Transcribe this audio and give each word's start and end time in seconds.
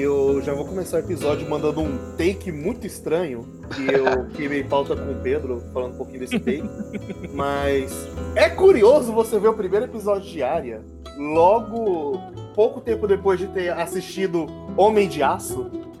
Eu 0.00 0.40
já 0.40 0.54
vou 0.54 0.64
começar 0.64 0.96
o 0.96 1.00
episódio 1.00 1.46
mandando 1.46 1.82
um 1.82 2.16
take 2.16 2.50
muito 2.50 2.86
estranho, 2.86 3.46
que 3.74 3.86
eu 3.92 4.26
queimei 4.34 4.64
pauta 4.64 4.96
com 4.96 5.12
o 5.12 5.14
Pedro, 5.16 5.62
falando 5.74 5.92
um 5.92 5.96
pouquinho 5.98 6.20
desse 6.20 6.38
take. 6.38 6.64
Mas 7.34 8.08
é 8.34 8.48
curioso 8.48 9.12
você 9.12 9.38
ver 9.38 9.48
o 9.48 9.52
primeiro 9.52 9.84
episódio 9.84 10.26
de 10.26 10.42
Arya, 10.42 10.80
logo 11.18 12.18
pouco 12.54 12.80
tempo 12.80 13.06
depois 13.06 13.38
de 13.38 13.48
ter 13.48 13.74
assistido 13.74 14.46
Homem 14.74 15.06
de 15.06 15.22
Aço. 15.22 15.70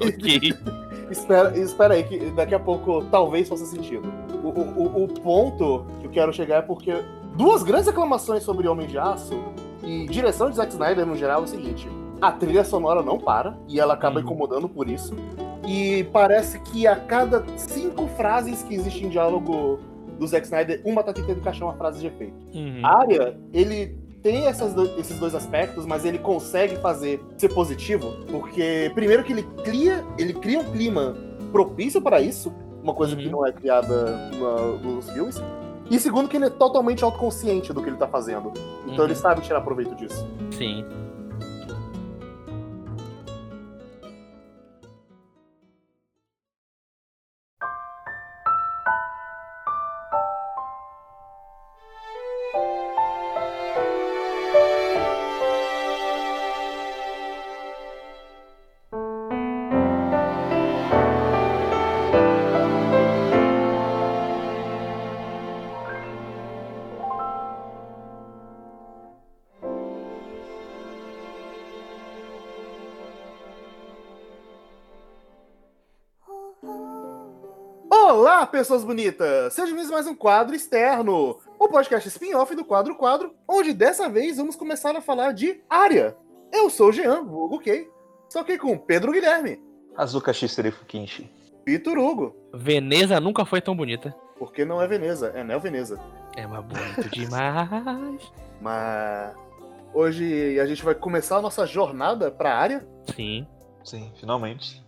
ok. 0.00 0.54
espera, 1.10 1.58
espera 1.58 1.94
aí, 1.94 2.04
que 2.04 2.30
daqui 2.30 2.54
a 2.54 2.60
pouco 2.60 3.04
talvez 3.10 3.48
faça 3.48 3.66
sentido. 3.66 4.12
O, 4.44 4.48
o, 4.48 5.04
o 5.04 5.08
ponto 5.08 5.86
que 6.00 6.06
eu 6.06 6.10
quero 6.12 6.32
chegar 6.32 6.58
é 6.58 6.62
porque 6.62 6.94
duas 7.36 7.64
grandes 7.64 7.88
reclamações 7.88 8.44
sobre 8.44 8.68
Homem 8.68 8.86
de 8.86 8.96
Aço 8.96 9.42
e 9.82 10.06
direção 10.06 10.48
de 10.48 10.54
Zack 10.54 10.70
Snyder 10.70 11.04
no 11.04 11.16
geral 11.16 11.40
é 11.40 11.44
o 11.44 11.48
seguinte: 11.48 11.88
a 12.22 12.30
trilha 12.32 12.62
sonora 12.64 13.02
não 13.02 13.18
para 13.18 13.56
e 13.68 13.80
ela 13.80 13.94
acaba 13.94 14.20
Uhum. 14.20 14.24
incomodando 14.24 14.68
por 14.68 14.88
isso. 14.88 15.14
E 15.66 16.04
parece 16.12 16.58
que 16.60 16.86
a 16.86 16.96
cada 16.96 17.44
cinco 17.56 18.06
frases 18.16 18.62
que 18.62 18.74
existem 18.74 19.06
em 19.06 19.08
diálogo 19.08 19.80
do 20.18 20.26
Zack 20.26 20.44
Snyder, 20.46 20.80
uma 20.84 21.02
tá 21.02 21.12
tentando 21.12 21.38
encaixar 21.40 21.66
uma 21.68 21.74
frase 21.76 22.00
de 22.00 22.06
efeito. 22.06 22.34
Uhum. 22.54 22.80
A 22.84 22.98
área, 23.00 23.36
ele 23.52 23.96
tem 24.22 24.46
essas 24.46 24.72
do- 24.72 24.86
esses 25.00 25.18
dois 25.18 25.34
aspectos, 25.34 25.84
mas 25.84 26.04
ele 26.04 26.18
consegue 26.18 26.76
fazer 26.76 27.20
ser 27.36 27.48
positivo, 27.52 28.12
porque 28.30 28.90
primeiro 28.94 29.24
que 29.24 29.32
ele 29.32 29.42
cria, 29.64 30.04
ele 30.16 30.32
cria 30.32 30.60
um 30.60 30.64
clima 30.70 31.16
propício 31.50 32.00
para 32.00 32.20
isso, 32.20 32.52
uma 32.82 32.94
coisa 32.94 33.16
que 33.16 33.26
Uhum. 33.26 33.32
não 33.32 33.46
é 33.46 33.50
criada 33.52 34.30
na- 34.38 34.78
nos 34.90 35.10
filmes. 35.10 35.42
E 35.90 35.98
segundo 35.98 36.28
que 36.28 36.36
ele 36.36 36.46
é 36.46 36.50
totalmente 36.50 37.02
autoconsciente 37.04 37.72
do 37.72 37.82
que 37.82 37.88
ele 37.90 37.96
tá 37.96 38.06
fazendo. 38.06 38.52
Então 38.84 38.98
Uhum. 38.98 39.04
ele 39.04 39.14
sabe 39.16 39.40
tirar 39.40 39.60
proveito 39.60 39.94
disso. 39.96 40.26
Sim. 40.52 40.84
Pessoas 78.52 78.84
bonitas! 78.84 79.54
Sejam 79.54 79.68
bem-vindos 79.74 79.90
a 79.90 79.94
mais 79.94 80.06
um 80.06 80.14
quadro 80.14 80.54
externo, 80.54 81.40
o 81.58 81.68
podcast 81.68 82.06
spin-off 82.06 82.54
do 82.54 82.66
Quadro 82.66 82.94
Quadro, 82.94 83.34
onde 83.48 83.72
dessa 83.72 84.10
vez 84.10 84.36
vamos 84.36 84.54
começar 84.56 84.94
a 84.94 85.00
falar 85.00 85.32
de 85.32 85.62
área. 85.70 86.14
Eu 86.52 86.68
sou 86.68 86.90
o 86.90 86.92
Jean, 86.92 87.22
vulgo 87.24 87.58
Kei, 87.58 87.88
estou 88.28 88.42
aqui 88.42 88.58
com 88.58 88.76
Pedro 88.76 89.10
Guilherme, 89.10 89.58
Azuka 89.96 90.34
Shistarifu 90.34 90.84
Kinshi. 90.84 91.30
Vitor 91.66 91.96
Hugo, 91.96 92.36
Veneza 92.52 93.18
nunca 93.20 93.46
foi 93.46 93.62
tão 93.62 93.74
bonita. 93.74 94.14
porque 94.38 94.66
não 94.66 94.82
é 94.82 94.86
Veneza, 94.86 95.32
é 95.34 95.42
Neo 95.42 95.58
Veneza. 95.58 95.98
É 96.36 96.46
uma 96.46 96.60
bonito 96.60 97.08
demais. 97.10 98.30
Mas 98.60 99.34
hoje 99.94 100.60
a 100.60 100.66
gente 100.66 100.84
vai 100.84 100.94
começar 100.94 101.38
a 101.38 101.42
nossa 101.42 101.66
jornada 101.66 102.30
pra 102.30 102.54
área, 102.54 102.86
Sim. 103.16 103.46
Sim, 103.82 104.12
finalmente. 104.20 104.82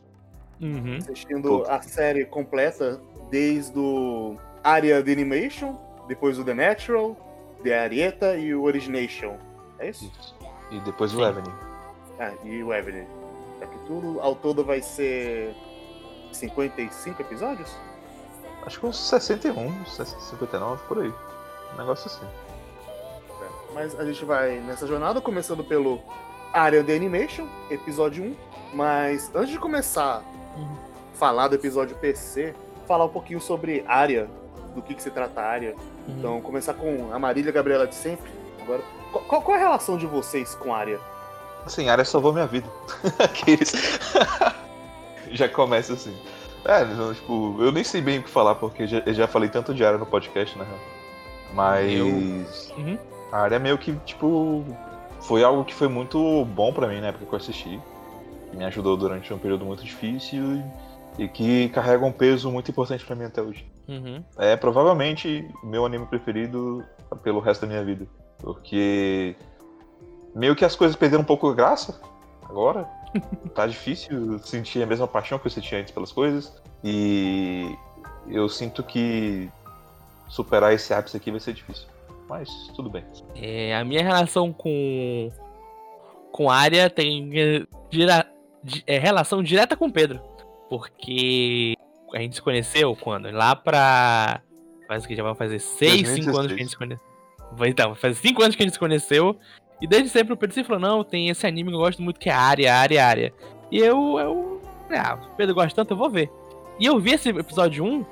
Uhum. 0.60 0.98
assistindo 0.98 1.58
Puta. 1.58 1.74
a 1.74 1.82
série 1.82 2.24
completa 2.26 3.00
desde 3.30 3.78
o 3.78 4.36
área 4.62 5.02
de 5.02 5.12
Animation, 5.12 5.76
depois 6.08 6.38
o 6.38 6.44
The 6.44 6.54
Natural, 6.54 7.16
The 7.62 7.78
Arieta 7.78 8.36
e 8.36 8.54
o 8.54 8.62
Origination. 8.64 9.36
É 9.78 9.88
isso? 9.90 10.04
Isso. 10.20 10.34
E 10.70 10.80
depois 10.80 11.14
o. 11.14 11.22
Evelyn. 11.24 11.52
Ah, 12.18 12.32
e 12.44 12.62
o 12.62 12.72
Evelyn. 12.72 13.06
É 13.60 13.66
que 13.66 13.78
tudo 13.86 14.20
ao 14.20 14.34
todo 14.34 14.64
vai 14.64 14.80
ser 14.82 15.54
55 16.32 17.20
episódios? 17.22 17.74
Acho 18.66 18.80
que 18.80 18.86
uns 18.86 18.98
61, 18.98 19.84
59, 19.86 20.82
por 20.88 20.98
aí. 21.02 21.12
Um 21.74 21.76
negócio 21.78 22.06
assim. 22.06 22.26
É, 23.42 23.72
Mas 23.74 23.98
a 23.98 24.04
gente 24.04 24.24
vai 24.24 24.58
nessa 24.60 24.86
jornada, 24.86 25.20
começando 25.20 25.62
pelo 25.64 26.00
Área 26.52 26.82
de 26.82 26.94
Animation, 26.94 27.46
episódio 27.70 28.24
1. 28.24 28.36
Mas 28.74 29.30
antes 29.34 29.50
de 29.50 29.58
começar 29.58 30.22
Uhum. 30.56 30.76
falar 31.14 31.48
do 31.48 31.56
episódio 31.56 31.96
PC, 31.96 32.54
falar 32.84 33.04
um 33.04 33.08
pouquinho 33.08 33.40
sobre 33.40 33.84
área, 33.86 34.28
do 34.74 34.82
que, 34.82 34.94
que 34.94 35.02
se 35.02 35.10
trata 35.10 35.40
a 35.40 35.44
área. 35.44 35.74
Uhum. 36.08 36.14
Então, 36.18 36.40
começar 36.40 36.74
com 36.74 37.10
a 37.12 37.18
Marília 37.18 37.52
Gabriela 37.52 37.86
de 37.86 37.94
sempre. 37.94 38.30
Agora, 38.62 38.82
qual- 39.12 39.42
qual, 39.42 39.56
é 39.56 39.60
a 39.60 39.62
relação 39.62 39.96
de 39.96 40.06
vocês 40.06 40.54
com 40.54 40.74
a 40.74 40.78
área? 40.78 41.00
Assim, 41.64 41.88
a 41.88 41.92
área 41.92 42.04
salvou 42.04 42.32
minha 42.32 42.46
vida. 42.46 42.68
Aqueles. 43.18 43.72
já 45.30 45.48
começa 45.48 45.94
assim. 45.94 46.16
É, 46.64 46.84
não, 46.84 47.12
tipo, 47.12 47.56
eu 47.60 47.70
nem 47.70 47.84
sei 47.84 48.00
bem 48.00 48.18
o 48.18 48.22
que 48.22 48.30
falar, 48.30 48.54
porque 48.54 48.86
já, 48.86 49.02
eu 49.04 49.12
já 49.12 49.26
falei 49.26 49.48
tanto 49.48 49.74
de 49.74 49.84
área 49.84 49.98
no 49.98 50.06
podcast, 50.06 50.56
na 50.58 50.64
real. 50.64 50.78
Mas. 51.52 52.72
Uhum. 52.76 52.98
A 53.30 53.38
área 53.40 53.58
meio 53.58 53.78
que, 53.78 53.94
tipo. 54.04 54.64
Foi 55.20 55.42
algo 55.42 55.64
que 55.64 55.72
foi 55.72 55.88
muito 55.88 56.44
bom 56.44 56.70
pra 56.70 56.86
mim 56.86 57.00
na 57.00 57.08
época 57.08 57.24
que 57.24 57.32
eu 57.32 57.38
assisti. 57.38 57.80
Que 58.50 58.56
me 58.56 58.64
ajudou 58.64 58.96
durante 58.96 59.32
um 59.32 59.38
período 59.38 59.64
muito 59.64 59.82
difícil 59.82 60.56
e, 60.56 60.64
e 61.18 61.28
que 61.28 61.68
carrega 61.68 62.04
um 62.04 62.12
peso 62.12 62.50
muito 62.50 62.70
importante 62.70 63.04
pra 63.04 63.14
mim 63.14 63.24
até 63.24 63.40
hoje. 63.40 63.66
Uhum. 63.88 64.22
É 64.36 64.56
provavelmente 64.56 65.48
meu 65.62 65.84
anime 65.84 66.06
preferido 66.06 66.84
pelo 67.22 67.40
resto 67.40 67.62
da 67.62 67.66
minha 67.68 67.84
vida. 67.84 68.06
Porque 68.38 69.36
meio 70.34 70.56
que 70.56 70.64
as 70.64 70.74
coisas 70.74 70.96
perderam 70.96 71.22
um 71.22 71.26
pouco 71.26 71.48
a 71.48 71.54
graça 71.54 72.00
agora. 72.48 72.88
tá 73.54 73.66
difícil 73.66 74.38
sentir 74.40 74.82
a 74.82 74.86
mesma 74.86 75.06
paixão 75.06 75.38
que 75.38 75.46
eu 75.46 75.50
sentia 75.50 75.78
antes 75.78 75.92
pelas 75.92 76.12
coisas. 76.12 76.60
E 76.82 77.74
eu 78.28 78.48
sinto 78.48 78.82
que 78.82 79.48
superar 80.28 80.72
esse 80.72 80.92
ápice 80.92 81.16
aqui 81.16 81.30
vai 81.30 81.40
ser 81.40 81.52
difícil. 81.52 81.86
Mas 82.28 82.48
tudo 82.74 82.90
bem. 82.90 83.04
É, 83.36 83.76
a 83.76 83.84
minha 83.84 84.02
relação 84.02 84.52
com 84.52 85.30
com 86.32 86.50
a 86.50 86.56
área 86.56 86.90
tem 86.90 87.30
é, 87.38 87.64
é, 88.88 88.98
relação 88.98 89.40
direta 89.40 89.76
com 89.76 89.86
o 89.86 89.92
Pedro. 89.92 90.20
Porque 90.68 91.74
a 92.14 92.18
gente 92.20 92.36
se 92.36 92.42
conheceu 92.42 92.94
quando? 92.96 93.30
Lá 93.30 93.54
pra. 93.54 94.40
Faz 94.86 95.04
o 95.04 95.08
que? 95.08 95.16
Já 95.16 95.22
vai 95.22 95.34
fazer 95.34 95.58
6, 95.58 96.08
5 96.08 96.36
anos 96.36 96.46
que 96.48 96.54
a 96.54 96.62
gente 96.62 96.70
se 96.70 96.76
conheceu. 96.76 97.00
Então, 97.66 97.94
fazer 97.94 98.14
5 98.14 98.42
anos 98.42 98.56
que 98.56 98.62
a 98.62 98.66
gente 98.66 98.74
se 98.74 98.78
conheceu. 98.78 99.38
E 99.80 99.86
desde 99.86 100.08
sempre 100.08 100.32
o 100.32 100.36
Pedro 100.36 100.54
sempre 100.54 100.68
falou: 100.68 100.80
não, 100.80 101.04
tem 101.04 101.28
esse 101.28 101.46
anime 101.46 101.70
que 101.70 101.76
eu 101.76 101.80
gosto 101.80 102.02
muito 102.02 102.20
que 102.20 102.28
é 102.28 102.32
área, 102.32 102.74
área, 102.74 103.06
área. 103.06 103.34
E 103.70 103.78
eu. 103.78 104.18
eu 104.18 104.62
ah, 104.90 105.14
o 105.14 105.36
Pedro 105.36 105.54
gosta 105.54 105.74
tanto, 105.74 105.92
eu 105.92 105.96
vou 105.96 106.10
ver. 106.10 106.30
E 106.78 106.86
eu 106.86 106.98
vi 106.98 107.12
esse 107.12 107.28
episódio 107.28 107.84
1, 107.84 108.04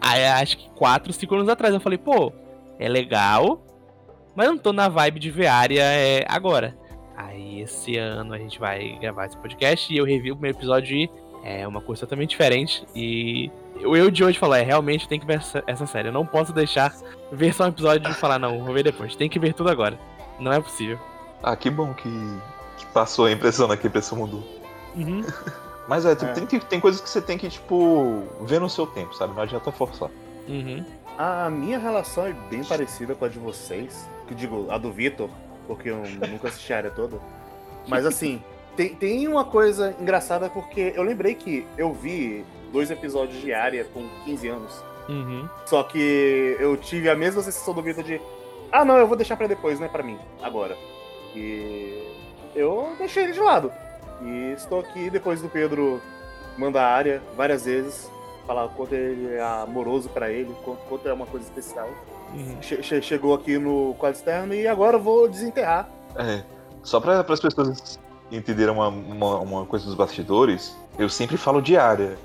aí, 0.00 0.26
acho 0.26 0.56
que 0.56 0.70
4, 0.70 1.12
5 1.12 1.34
anos 1.34 1.48
atrás. 1.48 1.74
Eu 1.74 1.80
falei, 1.80 1.98
pô, 1.98 2.32
é 2.78 2.88
legal, 2.88 3.62
mas 4.34 4.46
eu 4.46 4.52
não 4.52 4.58
tô 4.58 4.72
na 4.72 4.88
vibe 4.88 5.20
de 5.20 5.30
ver 5.30 5.46
área 5.46 5.82
é, 5.82 6.24
agora. 6.28 6.76
Aí 7.16 7.60
esse 7.60 7.96
ano 7.96 8.34
a 8.34 8.38
gente 8.38 8.58
vai 8.58 8.98
gravar 8.98 9.26
esse 9.26 9.36
podcast 9.36 9.92
e 9.92 9.96
eu 9.96 10.04
revi 10.04 10.32
o 10.32 10.34
primeiro 10.34 10.58
episódio 10.58 10.96
e 10.96 11.10
é 11.44 11.68
uma 11.68 11.80
coisa 11.80 12.00
totalmente 12.00 12.30
diferente. 12.30 12.84
E 12.94 13.50
o 13.84 13.94
eu 13.94 14.10
de 14.10 14.24
hoje 14.24 14.38
falou, 14.38 14.54
é, 14.56 14.62
realmente 14.62 15.06
tem 15.06 15.20
que 15.20 15.26
ver 15.26 15.36
essa, 15.36 15.62
essa 15.66 15.86
série. 15.86 16.08
Eu 16.08 16.12
não 16.12 16.24
posso 16.24 16.52
deixar 16.52 16.92
ver 17.30 17.52
só 17.52 17.64
um 17.64 17.68
episódio 17.68 18.10
e 18.10 18.14
falar, 18.14 18.38
não, 18.38 18.64
vou 18.64 18.72
ver 18.74 18.82
depois. 18.82 19.14
Tem 19.14 19.28
que 19.28 19.38
ver 19.38 19.52
tudo 19.52 19.68
agora. 19.70 19.98
Não 20.40 20.52
é 20.52 20.60
possível. 20.60 20.98
Ah, 21.42 21.54
que 21.54 21.68
bom 21.68 21.92
que, 21.92 22.08
que 22.78 22.86
passou 22.86 23.26
a 23.26 23.30
impressão 23.32 23.68
na 23.68 23.76
que 23.76 23.86
a 23.86 23.90
impressão 23.90 24.16
mudou. 24.18 24.42
Uhum. 24.96 25.22
Mas 25.86 26.06
é, 26.06 26.14
tem, 26.14 26.28
É. 26.30 26.32
Tem, 26.32 26.46
que- 26.46 26.60
tem 26.60 26.80
coisas 26.80 27.00
que 27.00 27.08
você 27.10 27.20
tem 27.20 27.36
que, 27.36 27.48
tipo, 27.50 28.22
ver 28.40 28.58
no 28.58 28.70
seu 28.70 28.86
tempo, 28.86 29.14
sabe? 29.14 29.34
Não 29.34 29.42
adianta 29.42 29.70
forçar. 29.70 30.08
Uhum. 30.48 30.82
A 31.18 31.50
minha 31.50 31.78
relação 31.78 32.26
é 32.26 32.32
bem 32.50 32.64
parecida 32.64 33.14
com 33.14 33.24
a 33.26 33.28
de 33.28 33.38
vocês. 33.38 34.08
Que 34.26 34.34
digo, 34.34 34.66
a 34.70 34.78
do 34.78 34.90
Vitor, 34.90 35.28
porque 35.66 35.90
eu 35.90 36.02
nunca 36.30 36.48
assisti 36.48 36.72
a 36.72 36.78
área 36.78 36.90
toda. 36.90 37.18
Mas 37.86 38.06
assim, 38.06 38.42
tem, 38.76 38.94
tem 38.94 39.28
uma 39.28 39.44
coisa 39.44 39.94
engraçada 40.00 40.48
porque 40.48 40.92
eu 40.94 41.02
lembrei 41.02 41.34
que 41.34 41.66
eu 41.78 41.92
vi 41.92 42.44
dois 42.72 42.90
episódios 42.90 43.40
de 43.40 43.52
área 43.52 43.84
com 43.84 44.06
15 44.24 44.48
anos. 44.48 44.84
Uhum. 45.08 45.48
Só 45.66 45.82
que 45.82 46.56
eu 46.58 46.76
tive 46.76 47.08
a 47.10 47.14
mesma 47.14 47.42
sensação 47.42 47.74
do 47.74 47.82
Vitor 47.82 48.02
de. 48.02 48.20
Ah 48.72 48.84
não, 48.84 48.96
eu 48.96 49.06
vou 49.06 49.16
deixar 49.16 49.36
pra 49.36 49.46
depois, 49.46 49.78
não 49.78 49.86
é 49.86 49.88
pra 49.90 50.02
mim, 50.02 50.18
agora. 50.42 50.76
E 51.34 52.02
eu 52.54 52.92
deixei 52.98 53.24
ele 53.24 53.32
de 53.32 53.40
lado. 53.40 53.70
E 54.22 54.52
estou 54.56 54.80
aqui 54.80 55.10
depois 55.10 55.40
do 55.42 55.48
Pedro 55.48 56.00
mandar 56.56 56.84
a 56.86 56.94
área 56.94 57.22
várias 57.36 57.64
vezes, 57.64 58.10
falar 58.46 58.64
o 58.64 58.68
quanto 58.70 58.94
ele 58.94 59.34
é 59.34 59.42
amoroso 59.42 60.08
pra 60.08 60.30
ele, 60.30 60.50
o 60.50 60.54
quanto, 60.64 60.78
quanto 60.88 61.08
é 61.08 61.12
uma 61.12 61.26
coisa 61.26 61.44
especial. 61.46 61.88
Uhum. 62.32 62.56
Che- 62.62 62.82
che- 62.82 63.02
chegou 63.02 63.34
aqui 63.34 63.58
no 63.58 63.94
quadro 63.98 64.16
externo 64.18 64.54
e 64.54 64.66
agora 64.66 64.96
eu 64.96 65.00
vou 65.02 65.28
desenterrar. 65.28 65.88
É, 66.16 66.42
só 66.82 66.98
para 67.00 67.20
as 67.20 67.40
pessoas 67.40 67.98
entenderam 68.36 68.74
uma, 68.74 68.88
uma, 68.88 69.38
uma 69.38 69.66
coisa 69.66 69.84
dos 69.84 69.94
bastidores, 69.94 70.76
eu 70.98 71.08
sempre 71.08 71.36
falo 71.36 71.60
de 71.60 71.76
área. 71.76 72.16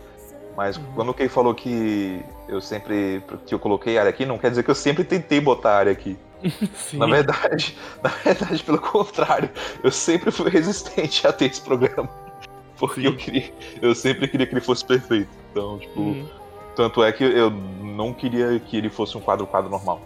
Mas 0.56 0.78
Uhum. 0.78 0.84
quando 0.96 1.10
o 1.10 1.14
Kei 1.14 1.30
falou 1.30 1.54
que 1.56 2.22
eu 2.48 2.60
sempre. 2.60 3.24
que 3.46 3.54
eu 3.54 3.60
coloquei 3.60 3.98
área 3.98 4.10
aqui, 4.10 4.26
não 4.26 4.38
quer 4.38 4.50
dizer 4.50 4.64
que 4.64 4.70
eu 4.70 4.76
sempre 4.76 5.04
tentei 5.04 5.40
botar 5.40 5.78
área 5.78 5.92
aqui. 5.92 6.18
Sim. 6.76 6.98
Na 6.98 7.06
verdade, 7.06 7.78
na 8.04 8.10
verdade, 8.10 8.64
pelo 8.64 8.80
contrário, 8.80 9.50
eu 9.84 9.92
sempre 9.92 10.32
fui 10.32 10.50
resistente 10.50 11.26
a 11.26 11.32
ter 11.32 11.46
esse 11.46 11.62
programa. 11.62 12.10
Porque 12.78 13.02
Sim. 13.02 13.08
eu 13.08 13.16
queria. 13.16 13.54
Eu 13.82 13.96
sempre 13.96 14.28
queria 14.28 14.46
que 14.48 14.54
ele 14.54 14.62
fosse 14.62 14.84
perfeito. 14.86 15.30
Então, 15.52 15.80
tipo. 15.80 16.00
Uhum. 16.00 16.28
Tanto 16.76 17.04
é 17.04 17.12
que 17.12 17.24
eu 17.26 17.50
não 17.52 18.14
queria 18.14 18.58
que 18.60 18.78
ele 18.78 18.90
fosse 18.90 19.18
um 19.18 19.22
quadro-quadro 19.22 19.70
normal. 19.70 20.00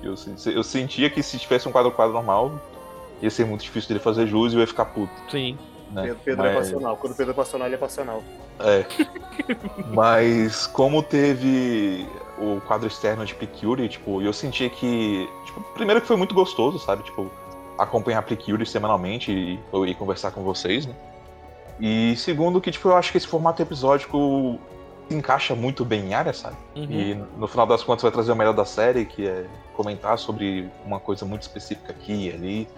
Eu, 0.00 0.14
eu 0.54 0.62
sentia 0.62 1.10
que 1.10 1.22
se 1.24 1.38
tivesse 1.38 1.68
um 1.68 1.72
quadro-quadro 1.72 2.14
normal, 2.14 2.52
ia 3.20 3.30
ser 3.30 3.44
muito 3.46 3.62
difícil 3.62 3.88
dele 3.88 4.00
fazer 4.00 4.26
jus 4.26 4.52
e 4.52 4.56
eu 4.56 4.60
ia 4.60 4.66
ficar 4.66 4.86
puto. 4.86 5.12
Sim. 5.30 5.58
Né? 5.92 6.02
Pedro, 6.02 6.20
Pedro 6.24 6.46
é 6.46 6.54
Mas- 6.54 6.68
passional. 6.68 6.96
Quando 6.96 7.12
o 7.12 7.16
Pedro 7.16 7.32
é 7.32 7.34
passional, 7.34 7.66
ele 7.66 7.74
é 7.74 7.78
passional. 7.78 8.22
É. 8.60 8.84
Mas 9.92 10.66
como 10.66 11.02
teve 11.02 12.06
o 12.38 12.60
quadro 12.66 12.86
externo 12.86 13.24
de 13.24 13.34
Precure, 13.34 13.88
tipo, 13.88 14.22
eu 14.22 14.32
sentia 14.32 14.70
que. 14.70 15.28
Tipo, 15.46 15.60
primeiro 15.74 16.00
que 16.00 16.06
foi 16.06 16.16
muito 16.16 16.34
gostoso, 16.34 16.78
sabe? 16.78 17.02
Tipo, 17.02 17.30
acompanhar 17.78 18.22
Precure 18.22 18.64
semanalmente 18.64 19.32
e, 19.32 19.60
e 19.86 19.94
conversar 19.94 20.30
com 20.30 20.42
vocês, 20.42 20.86
né? 20.86 20.94
E 21.80 22.14
segundo 22.16 22.60
que, 22.60 22.70
tipo, 22.70 22.88
eu 22.88 22.96
acho 22.96 23.10
que 23.10 23.18
esse 23.18 23.26
formato 23.26 23.60
episódico 23.62 24.58
se 25.08 25.16
encaixa 25.16 25.54
muito 25.54 25.84
bem 25.84 26.06
em 26.06 26.14
área, 26.14 26.32
sabe? 26.32 26.56
Uhum. 26.76 26.86
E 26.90 27.14
no 27.36 27.48
final 27.48 27.66
das 27.66 27.82
contas 27.82 28.02
vai 28.02 28.12
trazer 28.12 28.30
o 28.30 28.36
melhor 28.36 28.52
da 28.52 28.66
série, 28.66 29.06
que 29.06 29.26
é 29.26 29.46
comentar 29.74 30.18
sobre 30.18 30.68
uma 30.84 31.00
coisa 31.00 31.24
muito 31.24 31.42
específica 31.42 31.90
aqui 31.92 32.28
e 32.28 32.32
ali. 32.32 32.68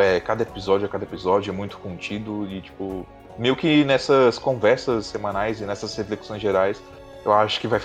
É, 0.00 0.20
cada 0.20 0.42
episódio 0.42 0.86
a 0.86 0.88
cada 0.88 1.04
episódio 1.04 1.50
é 1.50 1.54
muito 1.54 1.78
contido 1.78 2.46
e, 2.48 2.60
tipo, 2.60 3.06
meio 3.38 3.56
que 3.56 3.84
nessas 3.84 4.38
conversas 4.38 5.06
semanais 5.06 5.60
e 5.60 5.64
nessas 5.64 5.94
reflexões 5.96 6.40
gerais, 6.40 6.82
eu 7.24 7.32
acho 7.32 7.60
que 7.60 7.66
vai 7.66 7.80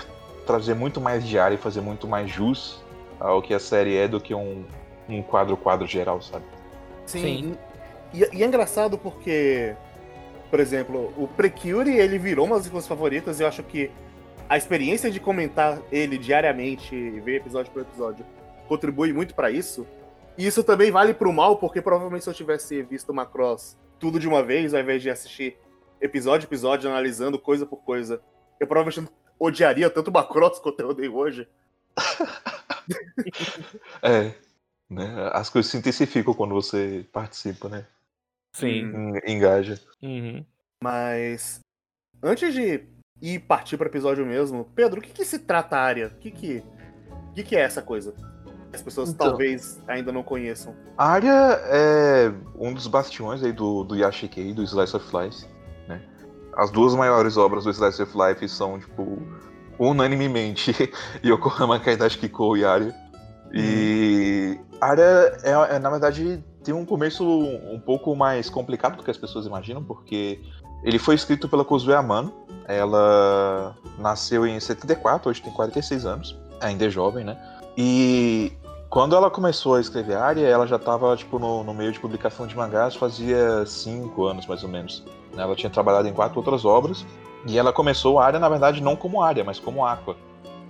trazer 0.45 0.73
muito 0.73 1.01
mais 1.01 1.25
diário 1.27 1.55
e 1.55 1.57
fazer 1.57 1.81
muito 1.81 2.07
mais 2.07 2.29
jus 2.29 2.81
ao 3.19 3.41
que 3.41 3.53
a 3.53 3.59
série 3.59 3.97
é 3.97 4.07
do 4.07 4.21
que 4.21 4.33
um, 4.33 4.63
um 5.09 5.21
quadro-quadro 5.21 5.87
geral, 5.87 6.21
sabe? 6.21 6.45
Sim. 7.05 7.57
E, 8.13 8.19
e 8.33 8.43
é 8.43 8.45
engraçado 8.45 8.97
porque, 8.97 9.75
por 10.49 10.59
exemplo, 10.59 11.13
o 11.17 11.27
Precure 11.27 11.97
ele 11.97 12.17
virou 12.17 12.45
uma 12.45 12.57
das 12.57 12.69
minhas 12.69 12.87
favoritas 12.87 13.39
e 13.39 13.43
eu 13.43 13.47
acho 13.47 13.63
que 13.63 13.91
a 14.49 14.57
experiência 14.57 15.11
de 15.11 15.19
comentar 15.19 15.79
ele 15.91 16.17
diariamente, 16.17 16.95
ver 17.21 17.37
episódio 17.37 17.71
por 17.71 17.81
episódio, 17.81 18.25
contribui 18.67 19.11
muito 19.11 19.35
pra 19.35 19.51
isso. 19.51 19.85
E 20.37 20.45
isso 20.45 20.63
também 20.63 20.91
vale 20.91 21.13
pro 21.13 21.33
mal, 21.33 21.57
porque 21.57 21.81
provavelmente 21.81 22.23
se 22.23 22.29
eu 22.29 22.33
tivesse 22.33 22.83
visto 22.83 23.13
Macross 23.13 23.77
tudo 23.99 24.19
de 24.19 24.27
uma 24.27 24.43
vez, 24.43 24.73
ao 24.73 24.81
invés 24.81 25.01
de 25.01 25.09
assistir 25.09 25.57
episódio 25.99 26.45
a 26.45 26.47
episódio, 26.47 26.89
analisando 26.89 27.39
coisa 27.39 27.65
por 27.65 27.77
coisa, 27.77 28.21
eu 28.59 28.67
provavelmente 28.67 29.11
odiaria 29.39 29.89
tanto 29.89 30.11
Macross 30.11 30.59
quanto 30.59 30.79
eu 30.79 30.89
odeio 30.89 31.15
hoje. 31.15 31.47
É. 34.01 34.33
Né? 34.89 35.29
As 35.33 35.49
coisas 35.49 35.69
se 35.71 35.77
intensificam 35.77 36.33
quando 36.33 36.53
você 36.53 37.05
participa, 37.11 37.67
né? 37.67 37.85
Sim. 38.53 38.85
En- 38.85 39.31
Engaja. 39.33 39.79
Uhum. 40.01 40.45
Mas 40.81 41.59
antes 42.23 42.53
de 42.53 42.87
ir 43.21 43.39
partir 43.39 43.77
para 43.77 43.87
episódio 43.87 44.25
mesmo, 44.25 44.71
Pedro, 44.75 44.99
o 44.99 45.03
que, 45.03 45.11
que 45.11 45.25
se 45.25 45.39
trata 45.39 45.77
a 45.77 45.81
área? 45.81 46.07
O 46.07 46.19
que 46.19 46.31
que, 46.31 46.63
o 47.29 47.33
que, 47.33 47.43
que 47.43 47.55
é 47.55 47.61
essa 47.61 47.81
coisa? 47.81 48.13
As 48.77 48.83
pessoas 48.83 49.09
Então. 49.09 49.29
talvez 49.29 49.81
ainda 49.87 50.11
não 50.11 50.23
conheçam. 50.23 50.75
A 50.97 51.07
área 51.07 51.59
é 51.65 52.31
um 52.57 52.73
dos 52.73 52.87
bastiões 52.87 53.43
aí 53.43 53.51
do, 53.51 53.83
do 53.83 53.95
Yashikei, 53.95 54.53
do 54.53 54.63
Slice 54.63 54.95
of 54.95 55.05
Life, 55.15 55.45
né? 55.87 56.01
As 56.55 56.69
duas 56.71 56.93
maiores 56.93 57.37
obras 57.37 57.63
do 57.63 57.71
Slice 57.71 58.01
of 58.01 58.13
Life 58.15 58.47
são, 58.49 58.79
tipo, 58.79 59.21
unanimemente 59.79 60.73
Yokohama 61.25 61.79
Kaidashi 61.79 62.17
Kiko 62.17 62.55
e 62.57 62.65
Arya. 62.65 62.95
E 63.53 64.59
a 64.81 64.87
área, 64.87 65.37
é, 65.43 65.75
é, 65.75 65.79
na 65.79 65.89
verdade, 65.89 66.43
tem 66.63 66.73
um 66.73 66.85
começo 66.85 67.23
um 67.25 67.79
pouco 67.79 68.15
mais 68.15 68.49
complicado 68.49 68.97
do 68.97 69.03
que 69.03 69.11
as 69.11 69.17
pessoas 69.17 69.45
imaginam, 69.45 69.83
porque 69.83 70.41
ele 70.83 70.99
foi 70.99 71.15
escrito 71.15 71.47
pela 71.47 71.63
Kozue 71.65 71.93
Amano. 71.93 72.33
Ela 72.67 73.75
nasceu 73.97 74.45
em 74.45 74.59
74, 74.59 75.29
hoje 75.29 75.41
tem 75.41 75.53
46 75.53 76.05
anos, 76.05 76.37
ainda 76.59 76.85
é 76.85 76.89
jovem, 76.89 77.23
né? 77.23 77.37
E 77.77 78.51
quando 78.89 79.15
ela 79.15 79.29
começou 79.29 79.75
a 79.75 79.81
escrever 79.81 80.15
área, 80.15 80.45
ela 80.47 80.65
já 80.65 80.77
estava 80.77 81.15
tipo, 81.15 81.37
no, 81.37 81.63
no 81.63 81.73
meio 81.73 81.91
de 81.91 81.99
publicação 81.99 82.47
de 82.47 82.55
mangás 82.55 82.95
fazia 82.95 83.65
cinco 83.65 84.25
anos, 84.25 84.45
mais 84.45 84.63
ou 84.63 84.69
menos. 84.69 85.03
né? 85.33 85.43
Ela 85.43 85.55
tinha 85.55 85.69
trabalhado 85.69 86.07
em 86.07 86.13
quatro 86.13 86.37
outras 86.37 86.63
obras, 86.63 87.05
e 87.45 87.57
ela 87.57 87.73
começou 87.73 88.19
a 88.19 88.25
área, 88.25 88.39
na 88.39 88.49
verdade, 88.49 88.81
não 88.81 88.95
como 88.95 89.21
área, 89.21 89.43
mas 89.43 89.59
como 89.59 89.85
Aqua, 89.85 90.15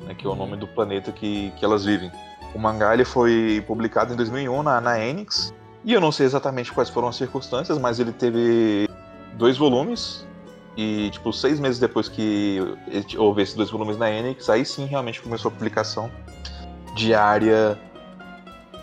né, 0.06 0.16
que 0.16 0.26
é 0.26 0.30
o 0.30 0.36
nome 0.36 0.58
do 0.58 0.68
planeta 0.68 1.12
que, 1.12 1.52
que 1.58 1.64
elas 1.64 1.86
vivem. 1.86 2.12
O 2.56 2.60
mangá 2.60 2.94
ele 2.94 3.06
foi 3.06 3.64
publicado 3.68 4.14
em 4.14 4.16
2001 4.16 4.64
na, 4.64 4.82
na 4.82 5.00
Enix, 5.00 5.54
e 5.84 5.94
eu 5.94 6.02
não 6.02 6.12
sei 6.12 6.26
exatamente 6.26 6.74
quais 6.74 6.90
foram 6.90 7.08
as 7.08 7.16
circunstâncias, 7.16 7.78
mas 7.78 8.00
ele 8.00 8.12
teve 8.12 8.90
dois 9.34 9.58
volumes, 9.58 10.26
e 10.76 11.10
tipo, 11.12 11.32
seis 11.32 11.60
meses 11.60 11.80
depois 11.80 12.10
que 12.10 12.60
houve 13.18 13.44
esses 13.44 13.56
dois 13.56 13.70
volumes 13.70 13.98
na 13.98 14.10
Enix, 14.10 14.50
aí 14.50 14.66
sim 14.66 14.86
realmente 14.86 15.22
começou 15.22 15.50
a 15.50 15.52
publicação 15.52 16.12
diária 16.96 17.80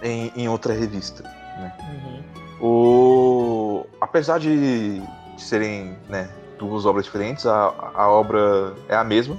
em, 0.05 0.31
em 0.37 0.49
outra 0.49 0.73
revista. 0.75 1.25
Uhum. 1.59 2.23
O... 2.61 3.87
Apesar 4.01 4.39
de 4.39 5.03
serem 5.37 5.97
né, 6.09 6.29
duas 6.59 6.87
obras 6.87 7.07
diferentes, 7.07 7.47
a, 7.47 7.75
a 7.95 8.09
obra 8.09 8.75
é 8.89 8.95
a 8.95 9.03
mesma. 9.03 9.39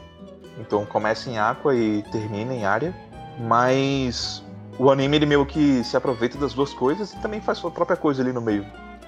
Então 0.59 0.85
começa 0.85 1.29
em 1.29 1.38
Aqua 1.38 1.75
e 1.75 2.03
termina 2.12 2.53
em 2.53 2.65
Área. 2.65 2.94
Mas 3.39 4.44
o 4.79 4.89
anime 4.89 5.17
ele 5.17 5.25
meio 5.25 5.45
que 5.45 5.83
se 5.83 5.95
aproveita 5.95 6.38
das 6.38 6.53
duas 6.53 6.73
coisas 6.73 7.13
e 7.13 7.18
também 7.19 7.39
faz 7.41 7.59
sua 7.59 7.71
própria 7.71 7.95
coisa 7.95 8.21
ali 8.21 8.33
no 8.33 8.41
meio. 8.41 8.65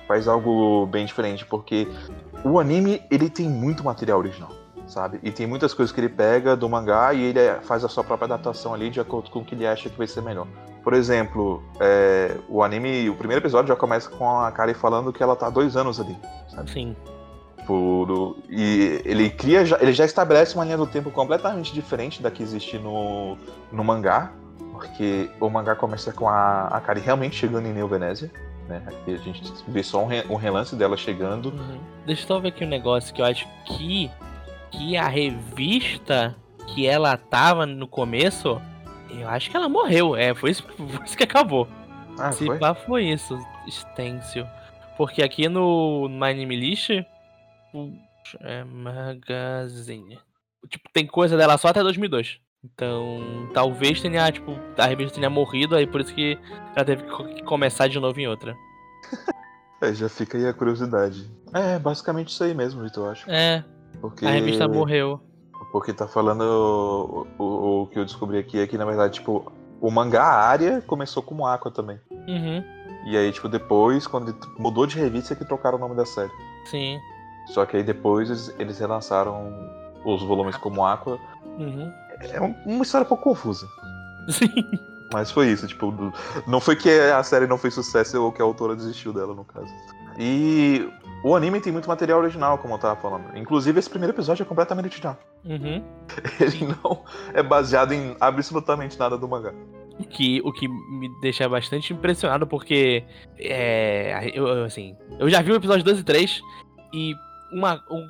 Faz 0.07 0.27
algo 0.27 0.86
bem 0.86 1.06
diferente, 1.06 1.45
porque 1.45 1.88
o 2.44 2.60
anime 2.60 3.01
ele 3.12 3.30
tem 3.30 3.50
muito 3.50 3.83
material 3.83 4.19
original, 4.19 4.51
sabe? 4.86 5.19
E 5.21 5.31
tem 5.31 5.45
muitas 5.45 5.74
coisas 5.74 5.94
que 5.94 6.00
ele 6.00 6.10
pega 6.10 6.56
do 6.56 6.69
mangá 6.69 7.13
e 7.13 7.24
ele 7.24 7.39
é, 7.39 7.60
faz 7.62 7.83
a 7.83 7.89
sua 7.89 8.03
própria 8.03 8.25
adaptação 8.25 8.74
ali 8.74 8.89
de 8.89 9.01
acordo 9.01 9.30
com 9.30 9.39
o 9.39 9.45
que 9.45 9.56
ele 9.56 9.68
acha 9.68 9.89
que 9.89 9.98
vai 9.98 10.07
ser 10.07 10.21
melhor. 10.21 10.48
Por 10.88 10.94
exemplo, 10.94 11.62
é, 11.81 12.38
o 12.48 12.63
anime, 12.63 13.10
o 13.10 13.13
primeiro 13.13 13.42
episódio 13.42 13.68
já 13.68 13.75
começa 13.75 14.10
com 14.10 14.39
a 14.39 14.50
Kari 14.54 14.74
falando 14.74 15.12
que 15.12 15.22
ela 15.22 15.36
tá 15.36 15.48
há 15.48 15.50
dois 15.50 15.75
anos 15.75 16.00
ali, 16.00 16.16
sabe? 16.48 16.72
Sim. 16.72 16.96
Tipo, 17.58 18.06
do- 18.08 18.38
e 18.50 19.01
ele 19.03 19.29
cria, 19.29 19.65
já, 19.65 19.77
ele 19.82 19.91
já 19.91 20.06
estabelece 20.06 20.56
uma 20.56 20.63
linha 20.63 20.77
do 20.77 20.88
tempo 20.88 21.12
completamente 21.12 21.74
diferente 21.74 22.22
da 22.24 22.32
que 22.32 22.41
existe 22.41 22.77
no, 22.77 23.38
no 23.70 23.84
mangá, 23.84 24.32
porque 24.72 25.29
o 25.41 25.50
mangá 25.50 25.75
começa 25.75 26.13
com 26.13 26.29
a, 26.29 26.67
a 26.67 26.79
Kari 26.79 27.01
realmente 27.01 27.36
chegando 27.36 27.67
em 27.67 27.74
Neo 27.74 27.89
Venésia, 27.89 28.32
né? 28.70 28.82
Aqui 28.88 29.13
a 29.13 29.17
gente 29.17 29.44
vê 29.67 29.84
só 29.84 30.01
um, 30.01 30.08
re- 30.08 30.24
um 30.29 30.36
relance 30.36 30.74
dela 30.74 30.96
chegando. 30.96 31.50
Uhum. 31.50 31.79
Deixa 32.06 32.24
eu 32.24 32.27
só 32.27 32.39
ver 32.39 32.48
aqui 32.48 32.63
um 32.63 32.70
negócio 32.70 33.13
que 33.13 33.22
eu 33.22 33.25
acho 33.25 33.46
que, 33.65 34.10
que 34.72 34.96
a 34.96 35.10
revista 35.10 36.34
que 36.67 36.88
ela 36.88 37.17
tava 37.17 37.65
no 37.65 37.89
começo, 37.89 38.62
eu 39.10 39.28
acho 39.30 39.50
que 39.50 39.58
ela 39.58 39.70
morreu. 39.70 40.16
É, 40.16 40.34
foi 40.36 40.52
isso, 40.52 40.64
foi 40.76 41.06
isso 41.06 41.18
que 41.18 41.24
acabou. 41.24 41.68
Ah, 42.20 42.32
Se 42.32 42.46
foi? 42.46 42.58
pá, 42.58 42.74
foi 42.74 43.06
isso, 43.06 43.38
Stencil. 43.70 44.46
Porque 44.98 45.22
aqui 45.22 45.48
no, 45.48 46.08
no 46.08 46.24
Anime 46.26 46.56
List, 46.56 46.90
o- 47.74 47.94
é 48.42 48.64
Magazine. 48.64 50.20
Tipo, 50.70 50.90
tem 50.92 51.06
coisa 51.06 51.38
dela 51.38 51.58
só 51.58 51.68
até 51.70 51.82
2002. 51.84 52.40
Então, 52.66 53.50
talvez 53.54 54.02
tenha, 54.02 54.30
tipo, 54.32 54.58
a 54.78 54.86
revista 54.88 55.16
tenha 55.16 55.30
morrido, 55.30 55.76
aí 55.76 55.86
por 55.86 56.02
isso 56.02 56.14
que 56.14 56.38
ela 56.76 56.84
teve 56.84 57.04
que 57.04 57.44
começar 57.44 57.88
de 57.88 58.00
novo 58.00 58.20
em 58.20 58.28
outra. 58.28 58.56
É, 59.80 59.94
já 59.94 60.10
fica 60.10 60.40
aí 60.40 60.48
a 60.48 60.54
curiosidade. 60.56 61.30
É, 61.54 61.78
basicamente 61.78 62.30
isso 62.30 62.44
aí 62.44 62.52
mesmo, 62.56 62.82
Vitor, 62.82 63.06
eu 63.06 63.12
acho. 63.12 63.30
É, 63.30 63.64
Porque... 64.02 64.26
a 64.26 64.32
revista 64.32 64.68
morreu. 64.68 65.22
Porque 65.71 65.93
tá 65.93 66.07
falando. 66.07 67.27
O, 67.38 67.43
o- 67.43 67.81
o 67.83 67.88
que 67.88 68.00
eu 68.00 68.05
descobri 68.05 68.38
aqui 68.38 68.59
é 68.59 68.67
que, 68.67 68.77
na 68.77 68.86
verdade, 68.86 69.15
tipo, 69.15 69.51
o 69.81 69.91
mangá 69.91 70.24
área 70.24 70.81
começou 70.81 71.21
como 71.21 71.45
Aqua 71.45 71.69
também. 71.71 72.00
Uhum, 72.12 72.63
E 73.05 73.15
aí, 73.17 73.31
tipo, 73.31 73.47
depois, 73.50 74.07
quando 74.07 74.36
mudou 74.57 74.86
de 74.88 74.97
revista, 74.97 75.33
é 75.33 75.36
que 75.38 75.45
trocaram 75.45 75.77
o 75.77 75.81
nome 75.81 75.95
da 75.95 76.05
série. 76.05 76.31
sim. 76.65 76.97
Só 77.53 77.65
que 77.65 77.77
aí 77.77 77.83
depois 77.83 78.29
eles, 78.29 78.53
eles 78.59 78.77
relançaram 78.79 79.50
os 80.05 80.21
volumes 80.24 80.57
como 80.57 80.86
Aqua. 80.86 81.17
Uhum. 81.57 81.89
É 82.33 82.41
um- 82.41 82.53
uma 82.65 82.83
história 82.83 83.05
um 83.05 83.07
pouco 83.07 83.24
confusa. 83.24 83.65
Sim. 84.27 84.50
Mas 85.13 85.31
foi 85.31 85.47
isso, 85.47 85.65
tipo, 85.65 85.93
não 86.45 86.59
foi 86.59 86.75
que 86.75 86.89
a 86.89 87.24
série 87.24 87.47
não 87.47 87.57
fez 87.57 87.74
sucesso 87.74 88.21
ou 88.21 88.33
que 88.33 88.41
a 88.41 88.45
autora 88.45 88.75
desistiu 88.75 89.13
dela, 89.13 89.33
no 89.33 89.45
caso. 89.45 89.71
E 90.19 90.89
o 91.29 91.36
anime 91.36 91.60
tem 91.60 91.72
muito 91.74 91.88
material 91.88 92.19
original, 92.19 92.57
como 92.57 92.74
eu 92.75 92.77
tava 92.77 92.96
falando. 93.00 93.36
Inclusive, 93.38 93.79
esse 93.79 93.89
primeiro 93.89 94.13
episódio 94.15 94.43
é 94.43 94.46
completamente 94.46 94.86
original. 94.86 95.17
Uhum. 95.46 95.84
Ele 96.39 96.75
não 96.84 97.03
é 97.34 97.41
baseado 97.43 97.91
em 97.93 98.15
absolutamente 98.19 98.98
nada 99.00 99.17
do 99.17 99.27
mangá. 99.27 99.53
O 100.00 100.03
que, 100.03 100.41
o 100.43 100.51
que 100.53 100.67
me 100.67 101.10
deixa 101.22 101.50
bastante 101.50 101.91
impressionado, 101.91 102.46
porque 102.46 103.03
é, 103.39 104.31
eu- 104.34 104.63
assim. 104.63 104.96
Eu 105.19 105.29
já 105.29 105.41
vi 105.41 105.51
o 105.51 105.55
episódio 105.55 105.84
2 105.84 106.00
e 106.00 106.03
3 106.03 106.41
e 106.93 107.15
uma, 107.51 107.84
um, 107.89 108.07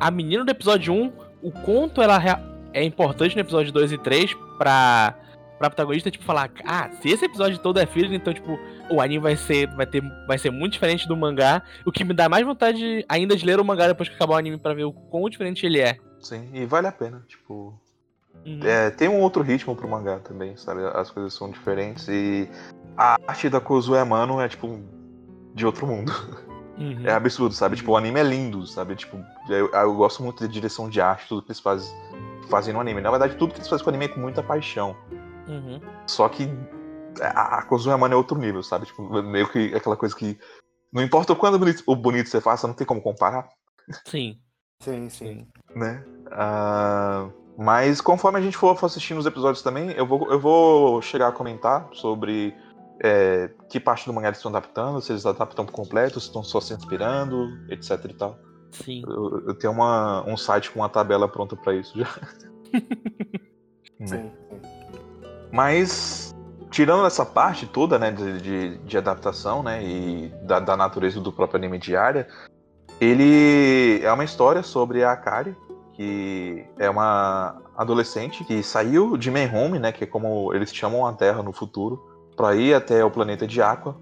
a 0.00 0.10
menina 0.10 0.44
do 0.44 0.50
episódio 0.50 0.94
1, 0.94 1.12
o 1.42 1.50
quanto 1.52 2.00
ela 2.00 2.18
é 2.72 2.82
importante 2.82 3.34
no 3.34 3.40
episódio 3.42 3.72
2 3.72 3.92
e 3.92 3.98
3 3.98 4.32
pra, 4.56 5.14
pra 5.58 5.68
protagonista, 5.68 6.10
tipo, 6.10 6.24
falar, 6.24 6.50
ah, 6.64 6.88
se 7.02 7.10
esse 7.10 7.24
episódio 7.26 7.58
todo 7.58 7.78
é 7.78 7.86
filler, 7.86 8.12
então, 8.14 8.32
tipo, 8.32 8.58
o 8.90 9.00
anime 9.00 9.20
vai 9.20 9.36
ser, 9.36 9.68
vai 9.74 9.86
ter, 9.86 10.02
vai 10.26 10.38
ser 10.38 10.50
muito 10.50 10.74
diferente 10.74 11.08
do 11.08 11.16
mangá, 11.16 11.62
o 11.84 11.92
que 11.92 12.04
me 12.04 12.14
dá 12.14 12.28
mais 12.28 12.44
vontade 12.44 13.04
ainda 13.08 13.36
de 13.36 13.44
ler 13.44 13.58
o 13.58 13.64
mangá 13.64 13.86
depois 13.88 14.08
que 14.08 14.14
acabar 14.14 14.34
o 14.34 14.38
anime 14.38 14.58
pra 14.58 14.74
ver 14.74 14.84
o 14.84 14.92
quão 14.92 15.28
diferente 15.28 15.66
ele 15.66 15.80
é. 15.80 15.98
Sim, 16.20 16.48
e 16.52 16.64
vale 16.64 16.86
a 16.86 16.92
pena, 16.92 17.22
tipo. 17.26 17.78
Uhum. 18.44 18.60
É, 18.62 18.90
tem 18.90 19.08
um 19.08 19.20
outro 19.20 19.42
ritmo 19.42 19.74
pro 19.74 19.88
mangá 19.88 20.18
também, 20.20 20.56
sabe? 20.56 20.80
As 20.94 21.10
coisas 21.10 21.34
são 21.34 21.50
diferentes 21.50 22.06
e 22.08 22.48
a 22.96 23.16
arte 23.26 23.48
da 23.48 23.60
Kozue 23.60 24.04
Mano 24.04 24.40
é 24.40 24.48
tipo 24.48 24.80
de 25.54 25.66
outro 25.66 25.86
mundo. 25.86 26.12
Uhum. 26.78 27.06
É 27.06 27.12
absurdo, 27.12 27.54
sabe? 27.54 27.76
Tipo, 27.76 27.92
o 27.92 27.96
anime 27.96 28.20
é 28.20 28.22
lindo, 28.22 28.66
sabe? 28.66 28.94
Tipo, 28.94 29.18
eu, 29.48 29.70
eu 29.72 29.94
gosto 29.94 30.22
muito 30.22 30.44
da 30.44 30.46
direção 30.46 30.90
de 30.90 31.00
arte, 31.00 31.26
tudo 31.26 31.40
que 31.40 31.48
eles 31.48 31.58
fazem, 31.58 31.90
fazem 32.50 32.74
no 32.74 32.80
anime. 32.80 33.00
Na 33.00 33.10
verdade, 33.10 33.34
tudo 33.36 33.54
que 33.54 33.60
eles 33.60 33.68
fazem 33.68 33.82
com 33.82 33.90
o 33.90 33.94
anime 33.94 34.04
é 34.04 34.08
com 34.08 34.20
muita 34.20 34.42
paixão. 34.42 34.94
Uhum. 35.48 35.80
Só 36.06 36.28
que 36.28 36.46
a, 37.20 37.58
a 37.58 37.62
Kozue 37.62 37.96
Mano 37.96 38.14
é 38.14 38.16
outro 38.16 38.38
nível, 38.38 38.62
sabe? 38.62 38.86
Tipo, 38.86 39.22
meio 39.22 39.48
que 39.48 39.74
aquela 39.74 39.96
coisa 39.96 40.14
que. 40.14 40.38
Não 40.92 41.02
importa 41.02 41.32
o 41.32 41.36
quanto 41.36 41.58
bonito, 41.58 41.82
o 41.86 41.96
bonito 41.96 42.28
você 42.28 42.40
faça, 42.40 42.66
não 42.66 42.74
tem 42.74 42.86
como 42.86 43.02
comparar, 43.02 43.48
Sim. 44.04 44.38
Sim, 44.80 45.08
sim. 45.08 45.46
né? 45.74 46.04
Ah, 46.30 47.28
mas 47.56 48.00
conforme 48.00 48.38
a 48.38 48.42
gente 48.42 48.56
for, 48.56 48.76
for 48.76 48.86
assistindo 48.86 49.18
os 49.18 49.26
episódios 49.26 49.62
também, 49.62 49.90
eu 49.92 50.06
vou, 50.06 50.30
eu 50.30 50.38
vou 50.38 51.00
chegar 51.00 51.28
a 51.28 51.32
comentar 51.32 51.88
sobre 51.92 52.54
é, 53.02 53.50
que 53.70 53.80
parte 53.80 54.06
do 54.06 54.12
mangá 54.12 54.28
eles 54.28 54.38
estão 54.38 54.50
adaptando, 54.50 55.00
se 55.00 55.12
eles 55.12 55.24
adaptam 55.24 55.64
por 55.64 55.72
completo, 55.72 56.20
se 56.20 56.26
estão 56.26 56.42
só 56.42 56.60
se 56.60 56.74
inspirando, 56.74 57.48
etc 57.70 58.04
e 58.04 58.14
tal. 58.14 58.38
Sim. 58.70 59.02
Eu, 59.06 59.48
eu 59.48 59.54
tenho 59.54 59.72
uma, 59.72 60.22
um 60.28 60.36
site 60.36 60.70
com 60.70 60.80
uma 60.80 60.88
tabela 60.88 61.26
pronta 61.28 61.56
pra 61.56 61.74
isso 61.74 61.98
já. 61.98 62.08
Né? 63.98 64.06
sim, 64.08 64.30
sim. 64.50 64.60
Mas, 65.50 66.25
tirando 66.76 67.06
essa 67.06 67.24
parte 67.24 67.66
toda, 67.66 67.98
né, 67.98 68.10
de, 68.10 68.38
de, 68.42 68.76
de 68.76 68.98
adaptação, 68.98 69.62
né, 69.62 69.82
e 69.82 70.28
da, 70.42 70.60
da 70.60 70.76
natureza 70.76 71.18
do 71.18 71.32
próprio 71.32 71.56
anime 71.56 71.78
diária, 71.78 72.28
ele 73.00 73.98
é 74.02 74.12
uma 74.12 74.24
história 74.24 74.62
sobre 74.62 75.02
a 75.02 75.12
Akari, 75.12 75.56
que 75.94 76.66
é 76.78 76.90
uma 76.90 77.62
adolescente 77.78 78.44
que 78.44 78.62
saiu 78.62 79.16
de 79.16 79.30
Home, 79.30 79.78
né, 79.78 79.90
que 79.90 80.04
é 80.04 80.06
como 80.06 80.52
eles 80.52 80.70
chamam 80.74 81.06
a 81.06 81.14
Terra 81.14 81.42
no 81.42 81.50
futuro, 81.50 81.98
para 82.36 82.54
ir 82.54 82.74
até 82.74 83.02
o 83.02 83.10
planeta 83.10 83.46
de 83.46 83.62
Aqua, 83.62 83.96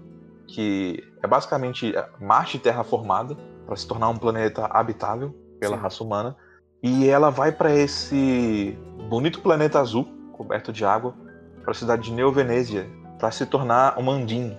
que 0.45 1.01
é 1.23 1.27
basicamente 1.27 1.93
Marte 2.19 2.59
terraformada, 2.59 3.37
para 3.65 3.77
se 3.77 3.87
tornar 3.87 4.09
um 4.09 4.17
planeta 4.17 4.65
habitável 4.65 5.33
pela 5.61 5.77
Sim. 5.77 5.81
raça 5.81 6.03
humana. 6.03 6.35
E 6.83 7.07
ela 7.07 7.29
vai 7.29 7.53
para 7.53 7.73
esse 7.73 8.77
bonito 9.09 9.39
planeta 9.39 9.79
azul, 9.79 10.05
coberto 10.33 10.73
de 10.73 10.83
água, 10.83 11.15
para 11.65 11.71
a 11.71 11.75
cidade 11.75 12.03
de 12.03 12.11
Neo 12.13 12.31
Venezia, 12.31 12.87
para 13.19 13.31
se 13.31 13.45
tornar 13.45 13.97
uma 13.97 14.13
Andin. 14.13 14.55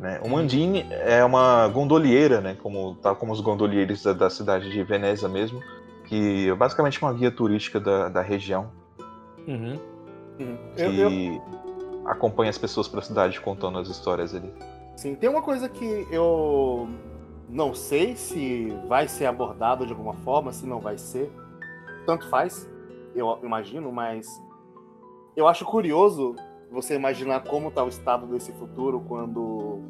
Né? 0.00 0.20
Uma 0.24 0.40
Andin 0.40 0.84
é 0.90 1.24
uma 1.24 1.68
gondolieira, 1.68 2.40
né? 2.40 2.56
como, 2.60 2.96
tal 2.96 3.14
como 3.14 3.32
os 3.32 3.40
gondolieiros 3.40 4.02
da, 4.02 4.12
da 4.12 4.28
cidade 4.28 4.68
de 4.70 4.82
Veneza 4.82 5.28
mesmo, 5.28 5.62
que 6.06 6.48
é 6.50 6.54
basicamente 6.54 7.00
uma 7.00 7.12
guia 7.12 7.30
turística 7.30 7.78
da, 7.80 8.08
da 8.08 8.20
região, 8.20 8.70
Uhum. 9.46 9.78
Uhum. 10.40 10.56
que 10.74 10.82
Eu, 10.82 10.92
eu- 10.92 11.42
acompanha 12.06 12.50
as 12.50 12.58
pessoas 12.58 12.88
pela 12.88 13.00
cidade 13.02 13.40
contando 13.40 13.78
as 13.78 13.88
histórias 13.88 14.34
ali. 14.34 14.52
sim, 14.96 15.14
tem 15.14 15.28
uma 15.30 15.40
coisa 15.42 15.68
que 15.68 16.06
eu 16.10 16.88
não 17.48 17.72
sei 17.74 18.16
se 18.16 18.74
vai 18.88 19.06
ser 19.06 19.26
abordado 19.26 19.86
de 19.86 19.92
alguma 19.92 20.14
forma, 20.14 20.50
se 20.52 20.66
não 20.66 20.80
vai 20.80 20.96
ser. 20.98 21.30
Tanto 22.06 22.26
faz, 22.28 22.68
eu 23.14 23.38
imagino, 23.42 23.92
mas 23.92 24.26
eu 25.36 25.46
acho 25.48 25.64
curioso 25.64 26.34
você 26.70 26.94
imaginar 26.94 27.40
como 27.44 27.70
tá 27.70 27.84
o 27.84 27.88
estado 27.88 28.26
desse 28.26 28.52
futuro 28.52 29.00
quando 29.06 29.80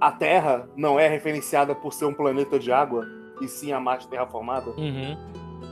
a 0.00 0.10
Terra 0.10 0.68
não 0.76 0.98
é 0.98 1.08
referenciada 1.08 1.74
por 1.74 1.92
ser 1.92 2.06
um 2.06 2.14
planeta 2.14 2.58
de 2.58 2.72
água 2.72 3.06
e 3.40 3.48
sim 3.48 3.72
a 3.72 3.80
Marte 3.80 4.08
terraformada. 4.08 4.70
Uhum. 4.70 5.16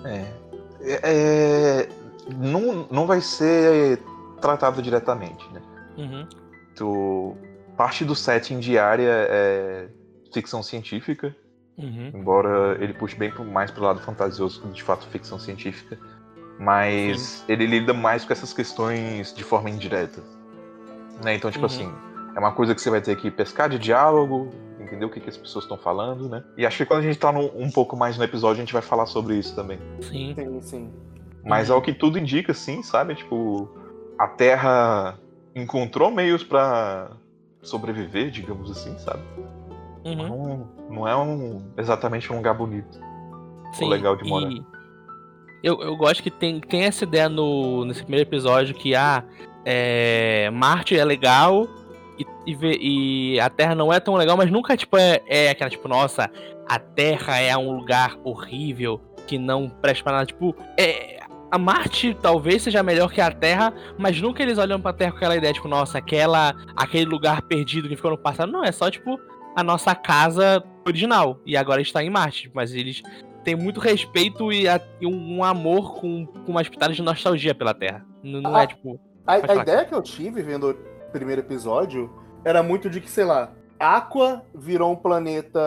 É. 0.05 0.43
É- 0.85 1.01
é- 1.05 1.89
não, 2.37 2.87
não 2.91 3.07
vai 3.07 3.21
ser 3.21 3.99
tratado 4.41 4.81
diretamente, 4.83 5.45
né? 5.53 5.63
Uhum. 5.97 6.29
Tu, 6.77 7.37
parte 7.77 8.05
do 8.05 8.15
setting 8.15 8.59
diária 8.59 9.27
é 9.29 9.89
ficção 10.33 10.63
científica, 10.63 11.35
Uhum. 11.79 12.11
embora 12.15 12.77
ele 12.83 12.93
puxe 12.95 13.17
bem 13.17 13.33
mais 13.53 13.71
pro 13.71 13.83
lado 13.83 14.01
fantasioso 14.01 14.61
que 14.63 14.69
de 14.69 14.83
fato 14.83 15.07
ficção 15.09 15.39
científica, 15.39 15.99
mas 16.63 17.45
ele 17.49 17.67
lida 17.67 17.93
mais 17.93 18.25
com 18.25 18.33
essas 18.33 18.53
questões 18.53 19.35
de 19.35 19.43
forma 19.43 19.69
indireta. 19.69 20.23
Né? 21.23 21.35
Então, 21.35 21.51
tipo 21.51 21.61
Uhum. 21.67 21.67
assim, 21.67 21.93
é 22.35 22.39
uma 22.39 22.53
coisa 22.53 22.75
que 22.75 22.81
você 22.81 22.89
vai 22.91 23.01
ter 23.01 23.17
que 23.17 23.31
pescar 23.31 23.69
de 23.69 23.79
diálogo, 23.79 24.51
entender 24.81 25.05
o 25.05 25.11
que, 25.11 25.21
que 25.21 25.29
as 25.29 25.37
pessoas 25.37 25.65
estão 25.65 25.77
falando, 25.77 26.29
né? 26.29 26.43
E 26.57 26.65
acho 26.67 26.79
que 26.79 26.87
quando 26.87 27.01
a 27.01 27.03
gente 27.03 27.19
tá 27.19 27.31
no- 27.33 27.51
um 27.57 27.71
pouco 27.71 27.97
mais 27.97 28.17
no 28.17 28.25
episódio, 28.25 28.57
a 28.63 28.65
gente 28.65 28.73
vai 28.73 28.83
falar 28.83 29.07
sobre 29.07 29.37
isso 29.37 29.55
também. 29.55 29.79
Sim. 30.01 30.35
Sim, 30.35 30.61
sim. 30.63 30.93
Mas 31.45 31.69
Uhum. 31.69 31.77
ao 31.77 31.83
que 31.83 31.93
tudo 31.93 32.19
indica, 32.19 32.55
sim, 32.55 32.83
sabe? 32.83 33.15
Tipo, 33.17 33.69
a 34.19 34.27
Terra 34.29 35.19
encontrou 35.55 36.11
meios 36.11 36.43
pra 36.45 37.11
sobreviver, 37.63 38.31
digamos 38.31 38.71
assim, 38.71 38.97
sabe? 38.99 39.23
Uhum. 40.05 40.29
Não, 40.29 40.69
não 40.91 41.09
é 41.09 41.17
um, 41.17 41.63
exatamente 41.77 42.33
um 42.33 42.37
lugar 42.37 42.55
bonito. 42.55 42.99
Sim, 43.73 43.89
legal 43.89 44.17
de 44.17 44.29
morar. 44.29 44.51
e 44.51 44.65
Eu, 45.63 45.81
eu 45.81 45.97
gosto 45.97 46.23
que 46.23 46.31
tem, 46.31 46.61
tem 46.61 46.85
essa 46.85 47.05
ideia 47.05 47.29
no, 47.29 47.85
nesse 47.85 48.03
primeiro 48.03 48.29
episódio 48.29 48.75
que 48.75 48.95
ah, 48.95 49.25
é, 49.65 50.51
Marte 50.51 50.99
é 50.99 51.05
legal 51.05 51.69
e, 52.19 52.27
e, 52.47 53.35
e 53.35 53.41
a 53.41 53.49
Terra 53.49 53.75
não 53.75 53.93
é 53.93 54.01
tão 54.01 54.15
legal, 54.15 54.37
mas 54.37 54.51
nunca 54.51 54.77
tipo, 54.77 54.97
é, 54.97 55.21
é 55.27 55.51
aquela 55.51 55.71
tipo, 55.71 55.87
nossa, 55.89 56.31
a 56.69 56.79
Terra 56.79 57.39
é 57.39 57.57
um 57.57 57.77
lugar 57.77 58.17
horrível 58.25 59.01
que 59.27 59.39
não 59.39 59.69
presta 59.69 60.03
pra 60.05 60.13
nada. 60.13 60.27
Tipo, 60.27 60.55
é, 60.79 61.21
a 61.51 61.59
Marte 61.59 62.17
talvez 62.21 62.63
seja 62.63 62.83
melhor 62.83 63.13
que 63.13 63.21
a 63.21 63.31
Terra, 63.31 63.73
mas 63.99 64.21
nunca 64.21 64.43
eles 64.43 64.59
olham 64.59 64.81
pra 64.81 64.93
Terra 64.93 65.13
com 65.13 65.19
aquela 65.19 65.37
ideia, 65.37 65.53
tipo, 65.53 65.69
nossa, 65.69 65.99
aquela, 65.99 66.55
aquele 66.75 67.05
lugar 67.05 67.43
perdido 67.43 67.89
que 67.89 67.97
ficou 67.97 68.11
no 68.11 68.19
passado. 68.19 68.51
Não, 68.51 68.65
é 68.65 68.73
só, 68.73 68.91
tipo, 68.91 69.21
a 69.55 69.63
nossa 69.63 69.95
casa 69.95 70.63
original. 70.87 71.39
E 71.45 71.57
agora 71.57 71.81
está 71.81 72.03
em 72.03 72.11
Marte. 72.11 72.51
Mas 72.55 72.75
eles 72.75 73.03
têm 73.45 73.55
muito 73.57 73.79
respeito 73.81 74.53
e, 74.53 74.69
a- 74.69 74.81
e 75.01 75.07
um, 75.07 75.43
amor 75.45 75.95
com, 76.01 76.27
com 76.27 76.51
umas 76.53 76.69
pitadas 76.69 76.97
de 76.97 77.03
nostalgia 77.03 77.55
pela 77.55 77.75
Terra. 77.75 78.05
Não, 78.23 78.41
não 78.41 78.57
é, 78.59 78.63
Ah. 78.63 78.67
tipo... 78.67 78.99
A, 79.27 79.35
a 79.35 79.55
ideia 79.57 79.85
que 79.85 79.95
eu 79.95 80.03
tive 80.03 80.43
vendo 80.43 80.71
o 80.71 80.75
primeiro 81.13 81.43
episódio 81.43 82.11
era 82.45 82.61
muito 82.63 82.89
de 82.91 83.01
que, 83.01 83.09
sei 83.11 83.25
lá, 83.25 83.53
Aqua 83.79 84.45
virou 84.55 84.93
um 84.93 84.97
planeta 84.97 85.61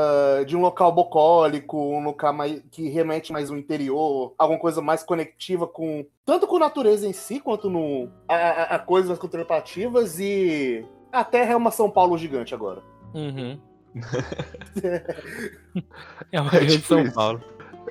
de 0.45 0.55
um 0.57 0.61
local 0.61 0.91
bucólico, 0.91 1.77
um 1.77 2.03
local 2.03 2.33
mais, 2.33 2.61
que 2.71 2.87
remete 2.89 3.31
mais 3.33 3.49
ao 3.49 3.57
interior, 3.57 4.33
alguma 4.37 4.59
coisa 4.59 4.81
mais 4.81 5.03
conectiva 5.03 5.67
com. 5.67 6.05
tanto 6.25 6.47
com 6.47 6.55
a 6.57 6.59
natureza 6.59 7.05
em 7.07 7.11
si, 7.13 7.39
quanto 7.41 7.69
no. 7.69 8.09
a, 8.27 8.35
a- 8.35 8.63
a 8.75 8.79
coisas 8.79 9.17
contemplativas 9.19 10.17
e. 10.19 10.85
A 11.11 11.23
Terra 11.25 11.53
é 11.53 11.55
uma 11.57 11.71
São 11.71 11.89
Paulo 11.89 12.17
gigante 12.17 12.53
agora. 12.53 12.81
Uhum. 13.13 13.57
é 16.31 16.41
uma 16.41 16.49
É 16.49 16.59
grande 16.59 16.75
tipo 16.77 16.87
São 16.87 17.01
isso. 17.01 17.13
Paulo. 17.13 17.41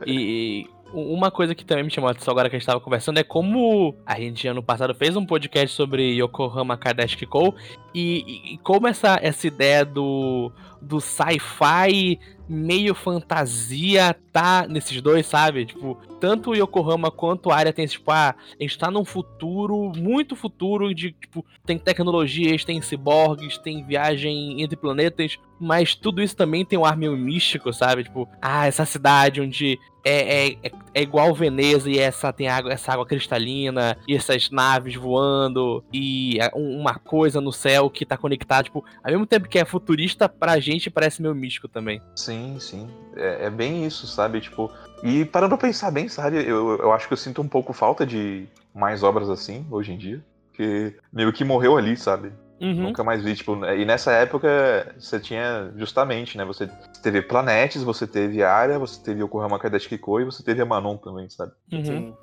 E, 0.06 0.66
e 0.66 0.74
uma 0.92 1.30
coisa 1.30 1.54
que 1.54 1.64
também 1.64 1.84
me 1.84 1.90
chamou 1.90 2.08
a 2.08 2.12
atenção 2.12 2.30
agora 2.32 2.48
que 2.48 2.54
a 2.54 2.58
gente 2.58 2.66
tava 2.66 2.80
conversando 2.80 3.18
é 3.18 3.24
como 3.24 3.96
a 4.06 4.14
gente 4.20 4.46
ano 4.46 4.62
passado 4.62 4.94
fez 4.94 5.16
um 5.16 5.26
podcast 5.26 5.74
sobre 5.74 6.02
Yokohama 6.14 6.76
Kardashian 6.76 7.28
Kou 7.28 7.54
e, 7.92 8.18
e- 8.50 8.54
e 8.54 8.58
como 8.58 8.86
essa, 8.86 9.18
essa 9.20 9.46
ideia 9.46 9.84
do, 9.84 10.52
do 10.80 11.00
sci-fi 11.00 12.18
meio 12.48 12.94
fantasia 12.94 14.14
tá 14.32 14.66
nesses 14.68 15.00
dois, 15.00 15.26
sabe? 15.26 15.66
Tipo, 15.66 15.98
tanto 16.20 16.50
o 16.50 16.54
Yokohama 16.54 17.10
quanto 17.10 17.50
a 17.50 17.56
área 17.56 17.72
tem 17.72 17.84
esse, 17.84 17.94
tipo, 17.94 18.10
ah, 18.10 18.34
a 18.58 18.62
gente 18.62 18.78
tá 18.78 18.90
num 18.90 19.04
futuro, 19.04 19.92
muito 19.96 20.34
futuro, 20.36 20.94
de, 20.94 21.12
tipo, 21.12 21.44
tem 21.64 21.78
tecnologias, 21.78 22.64
tem 22.64 22.80
ciborgues, 22.82 23.58
tem 23.58 23.84
viagem 23.84 24.60
entre 24.62 24.76
planetas, 24.76 25.38
mas 25.60 25.94
tudo 25.94 26.22
isso 26.22 26.36
também 26.36 26.64
tem 26.64 26.78
um 26.78 26.84
ar 26.84 26.96
meio 26.96 27.16
místico, 27.16 27.72
sabe? 27.72 28.04
Tipo, 28.04 28.28
ah, 28.42 28.66
essa 28.66 28.84
cidade 28.84 29.40
onde 29.40 29.78
é, 30.06 30.48
é, 30.48 30.52
é, 30.64 30.70
é 30.94 31.02
igual 31.02 31.32
Veneza 31.34 31.88
e 31.90 31.98
essa 31.98 32.30
tem 32.32 32.46
água, 32.48 32.72
essa 32.72 32.92
água 32.92 33.06
cristalina 33.06 33.96
e 34.06 34.14
essas 34.14 34.50
naves 34.50 34.94
voando 34.96 35.82
e 35.90 36.38
é, 36.38 36.50
um- 36.54 36.78
uma 36.80 36.96
coisa 36.98 37.40
no 37.40 37.50
céu 37.52 37.88
que 37.88 38.04
tá 38.04 38.16
conectada, 38.18 38.64
tipo, 38.64 38.84
ao 39.02 39.10
mesmo 39.10 39.24
tempo 39.26 39.48
que 39.48 39.58
é 39.58 39.64
futurista, 39.64 40.28
pra 40.28 40.60
gente 40.60 40.90
parece 40.90 41.22
meio 41.22 41.34
místico 41.34 41.68
também. 41.68 42.02
Sim, 42.16 42.33
sim. 42.60 42.88
É, 43.16 43.46
é 43.46 43.50
bem 43.50 43.84
isso, 43.86 44.06
sabe? 44.06 44.40
Tipo, 44.40 44.70
e 45.02 45.24
parando 45.24 45.56
pra 45.56 45.68
pensar 45.68 45.90
bem, 45.90 46.08
sabe? 46.08 46.36
Eu, 46.36 46.78
eu 46.78 46.92
acho 46.92 47.06
que 47.06 47.12
eu 47.12 47.18
sinto 47.18 47.42
um 47.42 47.48
pouco 47.48 47.72
falta 47.72 48.06
de 48.06 48.46
mais 48.74 49.02
obras 49.02 49.28
assim 49.30 49.66
hoje 49.70 49.92
em 49.92 49.98
dia. 49.98 50.24
Porque 50.48 50.96
meio 51.12 51.32
que 51.32 51.44
morreu 51.44 51.76
ali, 51.76 51.96
sabe? 51.96 52.32
Uhum. 52.60 52.84
Nunca 52.84 53.02
mais 53.02 53.22
vi, 53.22 53.34
tipo, 53.34 53.62
e 53.66 53.84
nessa 53.84 54.12
época 54.12 54.94
você 54.98 55.18
tinha 55.18 55.72
justamente, 55.76 56.38
né? 56.38 56.44
Você 56.44 56.68
teve 57.02 57.20
Planetes, 57.20 57.82
você 57.82 58.06
teve 58.06 58.42
Arya, 58.42 58.78
você 58.78 59.02
teve 59.02 59.20
Yokohama 59.20 59.58
Kaidashi 59.58 59.88
Kiko 59.88 60.20
e 60.20 60.24
você 60.24 60.42
teve 60.42 60.62
a 60.62 60.64
Manon 60.64 60.96
também, 60.96 61.28
sabe? 61.28 61.52
Uhum. 61.72 61.84
Sim. 61.84 62.14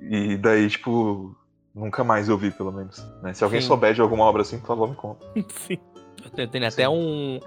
E 0.00 0.36
daí, 0.38 0.68
tipo, 0.68 1.36
nunca 1.74 2.02
mais 2.02 2.28
eu 2.28 2.38
vi, 2.38 2.50
pelo 2.50 2.72
menos. 2.72 3.04
né? 3.22 3.34
Se 3.34 3.44
alguém 3.44 3.60
Sim. 3.60 3.66
souber 3.66 3.92
de 3.94 4.00
alguma 4.00 4.24
obra 4.24 4.42
assim, 4.42 4.58
por 4.58 4.68
favor, 4.68 4.88
me 4.88 4.96
conta. 4.96 5.24
Sim. 5.50 5.78
Tem, 6.34 6.48
tem 6.48 6.66
até 6.66 6.88
um, 6.88 7.38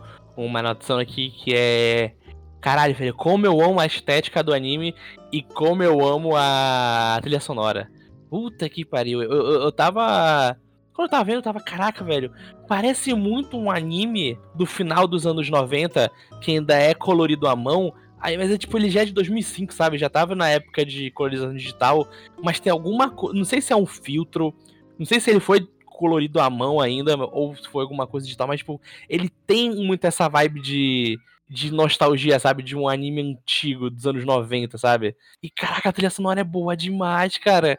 uma 0.45 0.60
anotação 0.60 1.00
aqui 1.00 1.31
que 1.31 1.53
é. 1.55 2.13
Caralho, 2.60 2.93
velho, 2.93 3.13
como 3.15 3.45
eu 3.45 3.60
amo 3.60 3.79
a 3.79 3.86
estética 3.86 4.43
do 4.43 4.53
anime 4.53 4.93
e 5.31 5.41
como 5.41 5.81
eu 5.81 6.05
amo 6.05 6.36
a 6.36 7.17
trilha 7.21 7.39
sonora. 7.39 7.89
Puta 8.29 8.69
que 8.69 8.86
pariu. 8.86 9.21
Eu, 9.21 9.31
eu, 9.31 9.62
eu 9.63 9.71
tava. 9.71 10.55
Quando 10.93 11.07
eu 11.07 11.10
tava 11.12 11.24
vendo, 11.24 11.36
eu 11.38 11.41
tava, 11.41 11.60
caraca, 11.60 12.03
velho. 12.03 12.31
Parece 12.67 13.13
muito 13.13 13.57
um 13.57 13.71
anime 13.71 14.38
do 14.53 14.65
final 14.65 15.07
dos 15.07 15.25
anos 15.25 15.50
90, 15.50 16.12
que 16.39 16.51
ainda 16.51 16.75
é 16.75 16.93
colorido 16.93 17.48
à 17.48 17.55
mão. 17.55 17.93
Aí, 18.19 18.38
mas 18.38 18.51
é 18.51 18.57
tipo, 18.57 18.77
ele 18.77 18.89
já 18.89 19.01
é 19.01 19.05
de 19.05 19.13
2005, 19.13 19.74
sabe? 19.74 19.98
Já 19.98 20.10
tava 20.10 20.36
na 20.36 20.48
época 20.48 20.86
de 20.86 21.10
colorização 21.12 21.55
digital. 21.55 22.07
Mas 22.43 22.60
tem 22.60 22.71
alguma 22.71 23.10
coisa. 23.10 23.38
Não 23.38 23.45
sei 23.45 23.62
se 23.62 23.74
é 23.74 23.75
um 23.75 23.86
filtro. 23.86 24.53
Não 25.00 25.05
sei 25.05 25.19
se 25.19 25.31
ele 25.31 25.39
foi 25.39 25.67
colorido 26.01 26.39
à 26.41 26.50
mão 26.50 26.79
ainda, 26.81 27.15
ou 27.15 27.55
se 27.55 27.70
foi 27.70 27.84
alguma 27.84 28.08
coisa 28.08 28.25
digital, 28.25 28.48
mas, 28.48 28.58
tipo, 28.62 28.81
ele 29.08 29.29
tem 29.46 29.70
muito 29.75 30.03
essa 30.05 30.27
vibe 30.27 30.60
de, 30.60 31.20
de 31.48 31.72
nostalgia, 31.72 32.39
sabe? 32.39 32.63
De 32.63 32.75
um 32.75 32.89
anime 32.89 33.22
antigo 33.22 33.88
dos 33.91 34.08
anos 34.08 34.25
90, 34.25 34.79
sabe? 34.79 35.15
E 35.43 35.50
caraca, 35.51 35.89
a 35.89 35.93
trilha 35.93 36.10
sonora 36.10 36.41
é 36.41 36.43
boa 36.43 36.75
demais, 36.75 37.38
cara. 37.38 37.77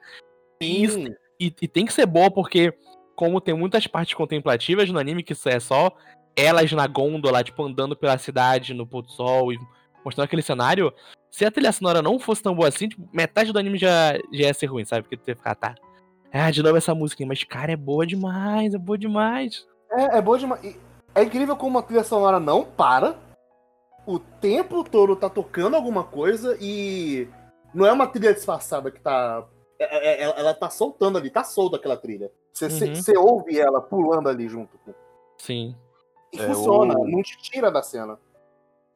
E, 0.61 0.85
isso- 0.85 0.99
e, 1.41 1.47
e 1.61 1.67
tem 1.67 1.85
que 1.85 1.93
ser 1.93 2.07
boa 2.07 2.31
porque, 2.31 2.73
como 3.17 3.41
tem 3.41 3.55
muitas 3.55 3.89
partes 3.89 4.15
contemplativas 4.15 4.89
no 4.89 5.01
anime, 5.01 5.25
que 5.25 5.33
isso 5.33 5.49
é 5.49 5.59
só 5.59 5.91
elas 6.37 6.71
na 6.71 6.87
gôndola, 6.87 7.43
tipo, 7.43 7.65
andando 7.65 7.97
pela 7.97 8.17
cidade 8.19 8.73
no 8.73 8.87
pôr 8.87 9.03
do 9.03 9.11
sol 9.11 9.53
e 9.53 9.59
mostrando 10.05 10.27
aquele 10.27 10.43
cenário. 10.43 10.93
Se 11.31 11.45
a 11.45 11.51
trilha 11.51 11.73
sonora 11.73 12.01
não 12.01 12.19
fosse 12.21 12.43
tão 12.43 12.55
boa 12.55 12.69
assim, 12.69 12.89
tipo, 12.89 13.09
metade 13.13 13.53
do 13.53 13.59
anime 13.59 13.79
já, 13.79 14.13
já 14.33 14.47
ia 14.47 14.55
ser 14.55 14.67
ruim, 14.67 14.85
sabe? 14.85 15.03
Porque 15.03 15.17
tu 15.17 15.29
ia 15.29 15.35
ficar, 15.37 15.55
tá. 15.57 15.75
Ah, 16.33 16.51
de 16.51 16.63
novo 16.63 16.77
essa 16.77 16.95
música, 16.95 17.25
mas 17.27 17.45
cara, 17.45 17.73
é 17.73 17.77
boa 17.77 18.07
demais, 18.07 18.75
é 18.75 18.79
boa 18.79 18.97
demais. 18.97 19.67
É, 19.91 20.19
é 20.19 20.23
boa 20.23 20.39
demais. 20.39 20.65
E 20.65 20.77
É 21.15 21.23
incrível 21.23 21.55
como 21.57 21.79
a 21.79 21.83
trilha 21.83 22.03
sonora 22.05 22.41
não 22.41 22.65
para. 22.65 23.15
O 24.07 24.19
tempo 24.19 24.83
todo 24.83 25.15
tá 25.15 25.29
tocando 25.29 25.77
alguma 25.77 26.03
coisa 26.05 26.57
e 26.59 27.29
não 27.75 27.85
é 27.85 27.93
uma 27.93 28.07
trilha 28.07 28.33
disfarçada 28.33 28.91
que 28.91 28.99
tá. 29.01 29.47
é- 29.79 30.09
é- 30.09 30.23
Ela, 30.23 30.35
ela 30.39 30.55
tá 30.55 30.71
soltando 30.71 31.19
ali, 31.19 31.29
tá 31.31 31.45
solta 31.45 31.77
aquela 31.77 31.97
trilha. 31.99 32.31
Você 32.53 32.67
Uhum. 32.67 32.95
você 32.95 33.17
ouve 33.19 33.59
ela 33.59 33.81
pulando 33.81 34.29
ali 34.29 34.49
junto. 34.49 34.79
com- 34.79 34.95
Sim. 35.39 35.77
E 36.33 36.41
É, 36.41 36.47
funciona, 36.47 36.99
o- 36.99 37.07
não 37.07 37.23
te 37.23 37.37
tira 37.43 37.71
da 37.71 37.83
cena. 37.83 38.19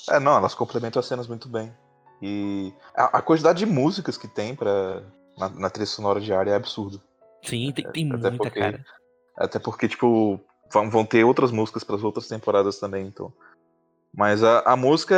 É, 0.09 0.19
não, 0.19 0.37
elas 0.38 0.55
complementam 0.55 1.00
as 1.00 1.07
cenas 1.07 1.26
muito 1.28 1.49
bem. 1.49 1.71
E 2.23 2.73
a, 2.95 3.19
a 3.19 3.23
quantidade 3.23 3.59
de 3.59 3.66
músicas 3.66 4.16
que 4.16 4.26
tem 4.28 4.55
pra, 4.57 5.02
na, 5.37 5.49
na 5.50 5.69
trilha 5.71 5.87
sonora 5.87 6.19
diária 6.21 6.50
é 6.52 6.55
absurdo. 6.57 7.02
Sim, 7.46 7.72
tem, 7.72 7.84
tem 7.90 8.06
Até 8.12 8.30
muita, 8.30 8.36
porque- 8.36 8.60
cara. 8.60 8.84
Até 9.38 9.58
porque, 9.58 9.88
tipo, 9.88 10.40
vão, 10.72 10.90
vão 10.90 11.04
ter 11.04 11.24
outras 11.24 11.50
músicas 11.50 11.84
para 11.84 11.96
as 11.96 12.02
outras 12.04 12.26
temporadas 12.26 12.78
também, 12.78 13.06
então. 13.06 13.32
Mas 14.14 14.42
a, 14.42 14.60
a 14.60 14.76
música, 14.76 15.14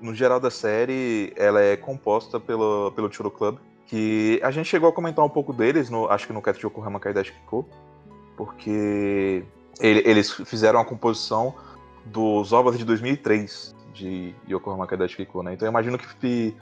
no 0.00 0.14
geral 0.14 0.40
da 0.40 0.50
série, 0.50 1.32
ela 1.36 1.60
é 1.62 1.76
composta 1.76 2.40
pelo, 2.40 2.90
pelo 2.92 3.12
Churo 3.12 3.30
Club, 3.30 3.58
que 3.86 4.40
a 4.42 4.50
gente 4.50 4.68
chegou 4.68 4.88
a 4.88 4.92
comentar 4.92 5.24
um 5.24 5.28
pouco 5.28 5.52
deles, 5.52 5.88
no, 5.88 6.08
acho 6.08 6.26
que 6.26 6.32
no 6.32 6.42
Yokohama 6.44 6.98
Kaidashi 7.00 7.32
Kiko, 7.32 7.68
porque 8.36 9.44
ele- 9.80 10.02
eles 10.04 10.30
fizeram 10.32 10.80
a 10.80 10.84
composição 10.84 11.54
dos 12.06 12.52
ovos 12.52 12.78
de 12.78 12.84
2003 12.84 13.74
de 13.92 14.34
Yokohama 14.48 14.86
Kaidashi 14.86 15.16
Kiko, 15.16 15.42
né? 15.42 15.54
Então 15.54 15.66
eu 15.66 15.70
imagino 15.70 15.98
que 15.98 16.56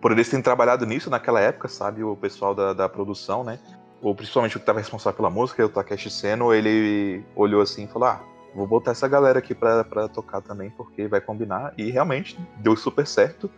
por 0.00 0.12
eles 0.12 0.28
terem 0.28 0.42
trabalhado 0.42 0.84
nisso 0.86 1.08
naquela 1.10 1.40
época, 1.40 1.68
sabe, 1.68 2.04
o 2.04 2.14
pessoal 2.16 2.54
da, 2.54 2.72
da 2.72 2.88
produção, 2.88 3.42
né? 3.42 3.58
Ou 4.04 4.14
principalmente 4.14 4.54
o 4.54 4.60
que 4.60 4.64
estava 4.64 4.80
responsável 4.80 5.16
pela 5.16 5.30
música, 5.30 5.64
o 5.64 5.68
Takeshi 5.68 6.10
Seno, 6.10 6.52
ele 6.52 7.24
olhou 7.34 7.62
assim 7.62 7.84
e 7.84 7.86
falou: 7.86 8.08
Ah, 8.08 8.20
vou 8.54 8.66
botar 8.66 8.90
essa 8.90 9.08
galera 9.08 9.38
aqui 9.38 9.54
pra, 9.54 9.82
pra 9.82 10.08
tocar 10.08 10.42
também, 10.42 10.68
porque 10.68 11.08
vai 11.08 11.22
combinar. 11.22 11.72
E 11.78 11.90
realmente 11.90 12.38
deu 12.58 12.76
super 12.76 13.06
certo. 13.06 13.50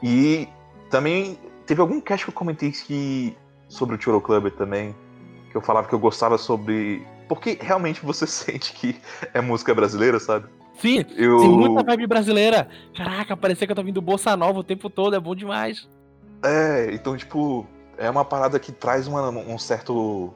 E 0.00 0.48
também 0.88 1.36
teve 1.66 1.80
algum 1.80 2.00
cast 2.00 2.24
que 2.24 2.30
eu 2.30 2.34
comentei 2.34 2.70
que, 2.70 3.36
sobre 3.68 3.96
o 3.96 4.00
Choro 4.00 4.20
Club 4.20 4.52
também, 4.52 4.94
que 5.50 5.56
eu 5.56 5.60
falava 5.60 5.88
que 5.88 5.94
eu 5.94 5.98
gostava 5.98 6.38
sobre. 6.38 7.04
Porque 7.28 7.58
realmente 7.60 8.00
você 8.00 8.26
sente 8.30 8.72
que 8.72 8.94
é 9.34 9.40
música 9.40 9.74
brasileira, 9.74 10.20
sabe? 10.20 10.46
Sim, 10.74 11.04
Eu... 11.16 11.40
tem 11.40 11.50
muita 11.50 11.82
vibe 11.82 12.06
brasileira. 12.06 12.68
Caraca, 12.96 13.36
parecia 13.36 13.66
que 13.66 13.72
eu 13.72 13.76
tô 13.76 13.82
vindo 13.82 14.00
Bossa 14.00 14.36
Nova 14.36 14.60
o 14.60 14.64
tempo 14.64 14.88
todo, 14.88 15.16
é 15.16 15.20
bom 15.20 15.34
demais. 15.34 15.88
É, 16.44 16.94
então, 16.94 17.16
tipo, 17.16 17.66
é 18.00 18.10
uma 18.10 18.24
parada 18.24 18.58
que 18.58 18.72
traz 18.72 19.06
uma- 19.06 19.28
um 19.28 19.58
certo 19.58 20.32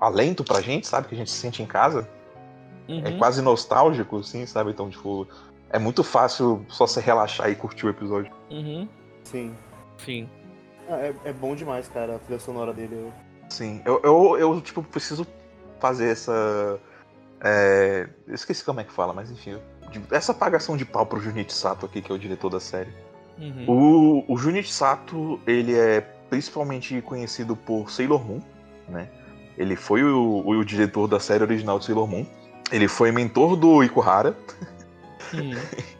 alento 0.00 0.42
pra 0.44 0.60
gente, 0.60 0.86
sabe? 0.86 1.08
Que 1.08 1.14
a 1.14 1.18
gente 1.18 1.30
se 1.30 1.36
sente 1.36 1.62
em 1.62 1.66
casa. 1.66 2.08
Uhum. 2.88 3.02
É 3.04 3.12
quase 3.18 3.42
nostálgico, 3.42 4.18
assim, 4.18 4.46
sabe? 4.46 4.70
Então, 4.70 4.88
tipo, 4.88 5.26
é 5.70 5.78
muito 5.78 6.02
fácil 6.02 6.64
só 6.68 6.86
se 6.86 7.00
relaxar 7.00 7.50
e 7.50 7.54
curtir 7.54 7.86
o 7.86 7.90
episódio. 7.90 8.32
Uhum. 8.50 8.88
Sim. 9.24 9.54
Sim. 9.98 10.28
Ah, 10.88 10.96
É, 10.98 11.14
é 11.26 11.32
bom 11.32 11.54
demais, 11.54 11.86
cara, 11.88 12.16
a 12.16 12.18
trilha 12.18 12.40
sonora 12.40 12.72
dele. 12.72 13.12
Sim, 13.48 13.82
eu, 13.84 14.00
eu, 14.02 14.38
eu, 14.38 14.60
tipo, 14.60 14.82
preciso 14.82 15.26
fazer 15.80 16.10
essa. 16.10 16.78
É... 17.42 18.08
Eu 18.26 18.34
esqueci 18.34 18.64
como 18.64 18.80
é 18.80 18.84
que 18.84 18.92
fala, 18.92 19.12
mas 19.12 19.30
enfim. 19.30 19.58
Essa 20.10 20.32
apagação 20.32 20.76
de 20.76 20.84
pau 20.84 21.04
pro 21.04 21.20
Junichi 21.20 21.52
Sato 21.52 21.86
aqui, 21.86 22.00
que 22.00 22.12
é 22.12 22.14
o 22.14 22.18
diretor 22.18 22.48
da 22.50 22.60
série. 22.60 22.92
Uhum. 23.38 24.22
O, 24.28 24.32
o 24.34 24.36
Junichi 24.36 24.72
Sato, 24.72 25.40
ele 25.46 25.76
é 25.76 26.00
principalmente 26.30 27.02
conhecido 27.02 27.54
por 27.54 27.90
Sailor 27.90 28.24
Moon, 28.24 28.40
né? 28.88 29.08
Ele 29.58 29.76
foi 29.76 30.02
o, 30.02 30.42
o 30.46 30.64
diretor 30.64 31.06
da 31.06 31.20
série 31.20 31.44
original 31.44 31.78
de 31.78 31.84
Sailor 31.84 32.06
Moon. 32.06 32.24
Ele 32.72 32.88
foi 32.88 33.12
mentor 33.12 33.56
do 33.56 33.84
Ikuhara, 33.84 34.34
Uhum. 35.32 35.52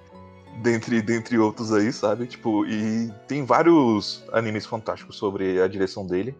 dentre, 0.62 1.00
dentre 1.00 1.38
outros 1.38 1.72
aí, 1.72 1.92
sabe? 1.92 2.26
Tipo, 2.26 2.66
e 2.66 3.12
tem 3.26 3.44
vários 3.44 4.24
animes 4.32 4.66
fantásticos 4.66 5.16
sobre 5.16 5.60
a 5.60 5.68
direção 5.68 6.06
dele, 6.06 6.36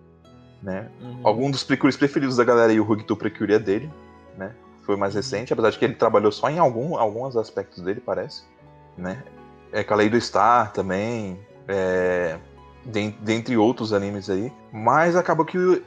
né? 0.63 0.91
Uhum. 1.01 1.21
Algum 1.23 1.51
dos 1.51 1.65
precures 1.65 1.97
preferidos 1.97 2.37
da 2.37 2.45
galera 2.45 2.71
aí, 2.73 2.81
o 2.81 2.89
Hugito 2.89 3.17
Precure 3.17 3.55
é 3.55 3.59
dele, 3.59 3.91
né? 4.37 4.55
Foi 4.83 4.97
mais 4.97 5.15
recente, 5.15 5.53
apesar 5.53 5.71
de 5.71 5.79
que 5.79 5.85
ele 5.85 5.95
trabalhou 5.95 6.33
só 6.33 6.51
em 6.51 6.59
algum, 6.59 6.97
alguns 6.97 7.37
aspectos 7.37 7.83
dele, 7.83 8.01
parece, 8.01 8.43
né? 8.97 9.23
É 9.73 9.85
Kaleido 9.85 10.21
Star 10.21 10.73
também, 10.73 11.39
é, 11.69 12.39
dentre 12.85 13.57
outros 13.57 13.93
animes 13.93 14.29
aí. 14.31 14.53
Mas 14.73 15.17
acabou 15.17 15.45
que, 15.45 15.83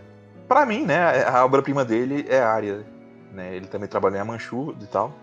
pra 0.48 0.66
mim, 0.66 0.86
né, 0.86 1.24
a 1.26 1.44
obra-prima 1.46 1.84
dele 1.84 2.26
é 2.30 2.40
a 2.40 2.50
Arya, 2.52 2.86
né? 3.32 3.56
Ele 3.56 3.68
também 3.68 3.88
trabalhou 3.88 4.18
em 4.18 4.22
Amanchu 4.22 4.76
e 4.82 4.86
tal. 4.86 5.14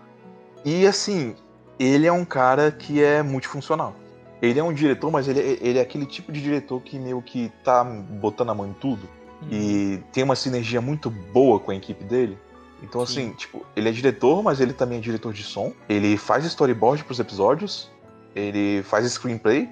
E 0.65 0.85
assim, 0.85 1.35
ele 1.79 2.05
é 2.05 2.11
um 2.11 2.25
cara 2.25 2.71
que 2.71 3.03
é 3.03 3.23
multifuncional. 3.23 3.95
Ele 4.41 4.59
é 4.59 4.63
um 4.63 4.73
diretor, 4.73 5.11
mas 5.11 5.27
ele, 5.27 5.39
é- 5.39 5.57
ele 5.61 5.79
é 5.79 5.81
aquele 5.81 6.05
tipo 6.05 6.31
de 6.31 6.41
diretor 6.41 6.81
que 6.81 6.97
meio 6.99 7.21
que 7.21 7.51
tá 7.63 7.83
botando 7.83 8.49
a 8.49 8.55
mão 8.55 8.67
em 8.67 8.73
tudo 8.73 9.07
Uhum. 9.43 9.47
e 9.51 10.03
tem 10.11 10.23
uma 10.23 10.35
sinergia 10.35 10.81
muito 10.81 11.09
boa 11.09 11.59
com 11.59 11.71
a 11.71 11.75
equipe 11.75 12.03
dele. 12.03 12.37
Então, 12.83 13.05
Sim. 13.05 13.27
assim, 13.27 13.33
tipo, 13.35 13.63
ele 13.75 13.87
é 13.89 13.91
diretor, 13.91 14.41
mas 14.43 14.59
ele 14.59 14.73
também 14.73 14.97
é 14.97 15.01
diretor 15.01 15.31
de 15.33 15.43
som. 15.43 15.71
Ele 15.87 16.17
faz 16.17 16.43
storyboard 16.45 17.03
pros 17.03 17.19
episódios, 17.19 17.91
ele 18.35 18.81
faz 18.83 19.05
screenplay 19.11 19.69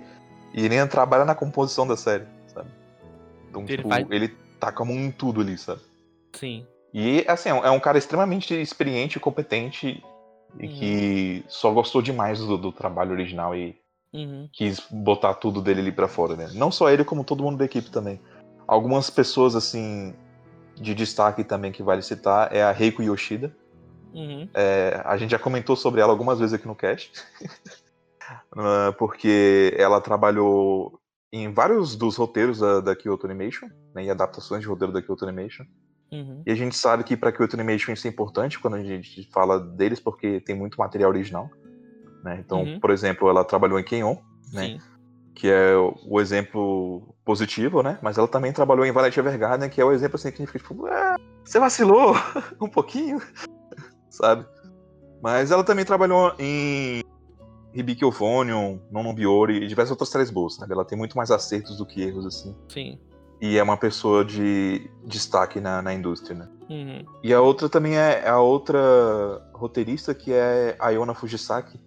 e 0.53 0.65
ele 0.65 0.75
ainda 0.75 0.87
trabalha 0.87 1.25
na 1.25 1.35
composição 1.35 1.87
da 1.87 1.95
série, 1.97 2.25
sabe? 2.47 2.69
Então, 3.49 3.61
Ele 3.63 3.77
tipo, 3.77 3.89
faz- 3.89 4.07
ele 4.09 4.27
tá 4.59 4.71
com 4.71 4.83
a 4.83 4.85
mão 4.85 4.95
em 4.95 5.11
tudo 5.11 5.41
ali, 5.41 5.57
sabe? 5.57 5.81
Sim. 6.35 6.65
E, 6.93 7.23
assim, 7.27 7.49
é 7.49 7.53
um- 7.53 7.65
é 7.65 7.79
cara 7.79 7.97
extremamente 7.97 8.53
experiente 8.59 9.17
e 9.17 9.21
competente 9.21 10.03
e 10.59 10.65
Uhum. 10.65 10.73
que 10.73 11.45
só 11.47 11.71
gostou 11.71 12.01
demais 12.01 12.39
do, 12.39 12.57
do 12.57 12.71
trabalho 12.71 13.11
original 13.11 13.55
e 13.55 13.77
Uhum. 14.13 14.49
quis 14.51 14.79
botar 14.89 15.35
tudo 15.35 15.61
dele 15.61 15.81
ali 15.81 15.91
pra 15.91 16.07
fora, 16.07 16.35
né? 16.35 16.49
Não 16.53 16.71
só 16.71 16.89
ele, 16.89 17.03
como 17.03 17.23
todo 17.23 17.43
mundo 17.43 17.57
da 17.57 17.65
equipe 17.65 17.91
também. 17.91 18.19
Algumas 18.67 19.09
pessoas, 19.09 19.55
assim, 19.55 20.15
de 20.75 20.95
destaque 20.95 21.43
também 21.43 21.71
que 21.71 21.83
vale 21.83 22.01
citar 22.01 22.53
é 22.55 22.63
a 22.63 22.71
Reiko 22.71 23.03
Yoshida. 23.03 23.55
Uhum. 24.13 24.49
É, 24.53 24.99
a 25.05 25.15
gente 25.17 25.29
já 25.31 25.39
comentou 25.39 25.75
sobre 25.75 26.01
ela 26.01 26.11
algumas 26.11 26.39
vezes 26.39 26.53
aqui 26.53 26.67
no 26.67 26.75
cast. 26.75 27.11
Ah, 28.55 28.93
porque 28.97 29.73
ela 29.77 30.01
trabalhou 30.01 30.99
em 31.31 31.51
vários 31.53 31.95
dos 31.95 32.15
roteiros 32.15 32.59
da, 32.59 32.79
da 32.81 32.95
Kyoto 32.95 33.25
Animation, 33.27 33.67
né, 33.93 34.05
e 34.05 34.09
adaptações 34.09 34.61
de 34.61 34.67
roteiro 34.67 34.91
da 34.91 35.01
Kyoto 35.01 35.25
Animation. 35.25 35.63
Uhum. 36.11 36.41
E 36.45 36.51
a 36.51 36.55
gente 36.55 36.75
sabe 36.75 37.03
que 37.03 37.15
para 37.15 37.31
Kyoto 37.31 37.55
Animation 37.55 37.93
isso 37.93 38.07
é 38.07 38.09
importante 38.09 38.59
quando 38.59 38.75
a 38.75 38.83
gente 38.83 39.29
fala 39.31 39.59
deles, 39.59 39.99
porque 39.99 40.39
tem 40.41 40.55
muito 40.55 40.77
material 40.77 41.11
original. 41.11 41.49
Né? 42.23 42.37
Então, 42.43 42.63
Uhum. 42.63 42.79
por 42.79 42.89
exemplo, 42.89 43.29
ela 43.29 43.43
trabalhou 43.45 43.79
em 43.79 43.83
Kenyon, 43.83 44.17
né? 44.51 44.79
Que 45.35 45.49
é 45.49 45.75
o- 45.77 46.19
exemplo 46.19 47.15
positivo, 47.23 47.81
né? 47.83 47.97
Mas 48.01 48.17
ela 48.17 48.27
também 48.27 48.51
trabalhou 48.51 48.85
em 48.85 48.91
Violet 48.91 49.17
Evergarden, 49.17 49.69
que 49.69 49.79
é 49.79 49.85
o 49.85 49.91
exemplo 49.91 50.15
assim 50.15 50.31
que 50.31 50.41
a 50.41 50.45
gente 50.45 50.51
fica 50.51 50.67
tipo, 50.67 50.85
ah, 50.87 51.15
você 51.45 51.59
vacilou 51.59 52.13
um 52.59 52.67
pouquinho. 52.67 53.21
sabe? 54.09 54.45
Mas 55.21 55.51
ela 55.51 55.63
também 55.63 55.85
trabalhou 55.85 56.33
em 56.39 57.01
Hibiki 57.73 58.03
Euphonium, 58.03 58.79
Nono 58.91 59.13
Biori 59.13 59.63
e 59.63 59.67
diversas 59.67 59.91
outras 59.91 60.09
séries 60.09 60.29
boas, 60.29 60.55
sabe? 60.55 60.73
Ela 60.73 60.85
tem 60.85 60.97
muito 60.97 61.15
mais 61.15 61.31
acertos 61.31 61.77
do 61.77 61.85
que 61.85 62.01
erros, 62.01 62.25
assim. 62.25 62.55
Sim. 62.67 62.99
E 63.41 63.57
é 63.57 63.63
uma 63.63 63.77
pessoa 63.77 64.25
de 64.25 64.89
destaque 65.05 65.61
na, 65.61 65.81
na 65.81 65.93
indústria, 65.93 66.35
né? 66.35 66.49
Uhum. 66.69 67.05
E 67.23 67.33
a 67.33 67.39
outra 67.39 67.69
também 67.69 67.95
é 67.95 68.27
a 68.27 68.39
outra 68.39 68.79
roteirista, 69.53 70.13
que 70.13 70.33
é 70.33 70.75
a 70.79 70.89
Yona 70.89 71.13
Fujisaki. 71.13 71.79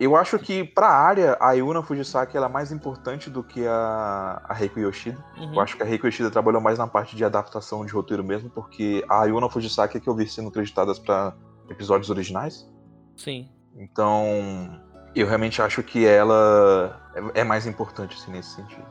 Eu 0.00 0.16
acho 0.16 0.38
que 0.38 0.64
pra 0.64 0.88
área, 0.88 1.36
a 1.38 1.52
Yuna 1.52 1.82
Fujisaki 1.82 2.34
ela 2.34 2.46
é 2.46 2.48
mais 2.48 2.72
importante 2.72 3.28
do 3.28 3.44
que 3.44 3.66
a, 3.66 4.40
a 4.48 4.54
Reiko 4.54 4.80
Yoshida. 4.80 5.22
Uhum. 5.36 5.52
Eu 5.52 5.60
acho 5.60 5.76
que 5.76 5.82
a 5.82 5.86
Reiko 5.86 6.06
Yoshida 6.06 6.30
trabalhou 6.30 6.58
mais 6.58 6.78
na 6.78 6.86
parte 6.86 7.14
de 7.14 7.22
adaptação 7.22 7.84
de 7.84 7.92
roteiro 7.92 8.24
mesmo, 8.24 8.48
porque 8.48 9.04
a 9.10 9.26
Yuna 9.26 9.50
Fujisaki 9.50 9.98
é 9.98 10.00
que 10.00 10.08
eu 10.08 10.14
vi 10.14 10.26
sendo 10.26 10.50
creditadas 10.50 10.98
pra 10.98 11.34
episódios 11.68 12.08
originais. 12.08 12.66
Sim. 13.14 13.50
Então, 13.76 14.80
eu 15.14 15.26
realmente 15.26 15.60
acho 15.60 15.82
que 15.82 16.06
ela 16.06 17.00
é, 17.14 17.40
é 17.40 17.44
mais 17.44 17.66
importante, 17.66 18.16
assim, 18.16 18.30
nesse 18.32 18.50
sentido. 18.56 18.86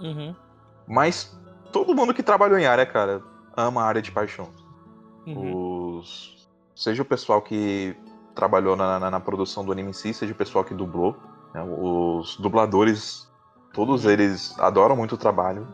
Uhum. 0.00 0.34
Mas 0.86 1.38
todo 1.72 1.94
mundo 1.94 2.12
que 2.12 2.22
trabalhou 2.22 2.58
em 2.58 2.66
área, 2.66 2.84
cara, 2.84 3.22
ama 3.56 3.82
a 3.82 3.86
área 3.86 4.02
de 4.02 4.12
paixão. 4.12 4.48
Uhum. 5.26 5.98
Os... 5.98 6.48
Seja 6.74 7.02
o 7.02 7.04
pessoal 7.04 7.40
que 7.40 7.96
trabalhou 8.34 8.76
na, 8.76 8.98
na, 8.98 9.10
na 9.12 9.20
produção 9.20 9.64
do 9.64 9.72
anime 9.72 9.90
em 9.90 9.92
si, 9.92 10.12
seja 10.12 10.32
o 10.32 10.36
pessoal 10.36 10.64
que 10.64 10.74
dublou. 10.74 11.16
né, 11.54 11.62
Os 11.62 12.36
dubladores, 12.36 13.30
todos 13.72 14.04
eles 14.04 14.58
adoram 14.58 14.96
muito 14.96 15.14
o 15.14 15.18
trabalho. 15.18 15.66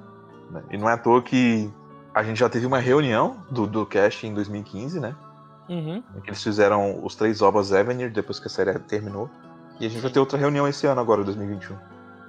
né, 0.50 0.62
E 0.70 0.76
não 0.76 0.88
é 0.88 0.92
à 0.92 0.98
toa 0.98 1.22
que 1.22 1.72
a 2.14 2.22
gente 2.22 2.38
já 2.38 2.48
teve 2.48 2.66
uma 2.66 2.79
reunião 2.79 3.42
do, 3.50 3.66
do 3.66 3.87
cast 3.87 4.26
em 4.26 4.35
2015, 4.35 5.00
né? 5.00 5.16
Uhum. 5.68 6.03
eles 6.24 6.42
fizeram 6.42 7.05
os 7.05 7.14
três 7.14 7.40
ovos 7.40 7.72
Avenir 7.72 8.11
depois 8.12 8.40
que 8.40 8.48
a 8.48 8.50
série 8.50 8.76
terminou. 8.81 9.31
E 9.81 9.87
a 9.87 9.88
gente 9.88 10.01
vai 10.03 10.11
ter 10.11 10.21
outra 10.21 10.38
reunião 10.38 10.69
esse 10.69 10.87
ano 10.87 11.01
agora, 11.01 11.25
2021. 11.25 11.75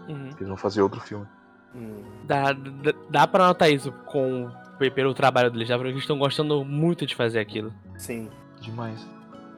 Uhum. 0.08 0.30
que 0.30 0.38
Eles 0.38 0.48
vão 0.48 0.58
fazer 0.58 0.82
outro 0.82 1.00
filme. 1.00 1.28
Hum. 1.76 2.02
Dá, 2.26 2.52
dá, 2.54 2.94
dá 3.10 3.28
pra 3.28 3.48
notar 3.48 3.72
isso 3.72 3.92
com, 4.06 4.50
pelo 4.96 5.14
trabalho 5.14 5.52
deles, 5.52 5.68
dá 5.68 5.76
pra 5.76 5.84
ver 5.84 5.90
que 5.90 5.94
eles 5.96 6.04
estão 6.04 6.18
gostando 6.18 6.64
muito 6.66 7.06
de 7.06 7.16
fazer 7.16 7.40
aquilo. 7.40 7.72
Sim. 7.98 8.30
Demais. 8.60 9.06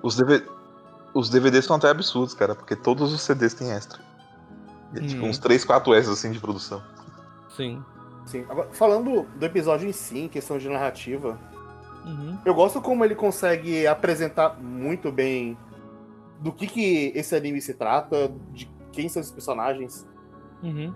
Os, 0.01 0.15
DV... 0.15 0.43
os 1.13 1.29
DVDs 1.29 1.65
são 1.65 1.75
até 1.75 1.89
absurdos, 1.89 2.33
cara, 2.33 2.55
porque 2.55 2.75
todos 2.75 3.13
os 3.13 3.21
CDs 3.21 3.53
têm 3.53 3.71
extra. 3.71 3.99
É, 4.95 4.99
tipo, 5.01 5.23
Hum. 5.25 5.29
uns 5.29 5.37
3, 5.39 5.63
4 5.63 5.93
extras 5.95 6.17
assim 6.19 6.31
de 6.31 6.39
produção. 6.39 6.81
Sim. 7.55 7.83
Sim. 8.25 8.45
Agora, 8.49 8.69
falando 8.71 9.23
do 9.35 9.45
episódio 9.45 9.87
em 9.87 9.91
si, 9.91 10.19
em 10.19 10.27
questão 10.27 10.57
de 10.57 10.69
narrativa, 10.69 11.37
Uhum. 12.05 12.37
eu 12.45 12.53
gosto 12.53 12.81
como 12.81 13.03
ele 13.05 13.15
consegue 13.15 13.87
apresentar 13.87 14.57
muito 14.61 15.11
bem 15.11 15.57
do 16.39 16.51
que, 16.51 16.67
que 16.67 17.11
esse 17.15 17.35
anime 17.35 17.61
se 17.61 17.73
trata, 17.73 18.31
de 18.51 18.69
quem 18.91 19.09
são 19.09 19.19
esses 19.21 19.31
personagens. 19.31 20.07
Uhum. 20.61 20.93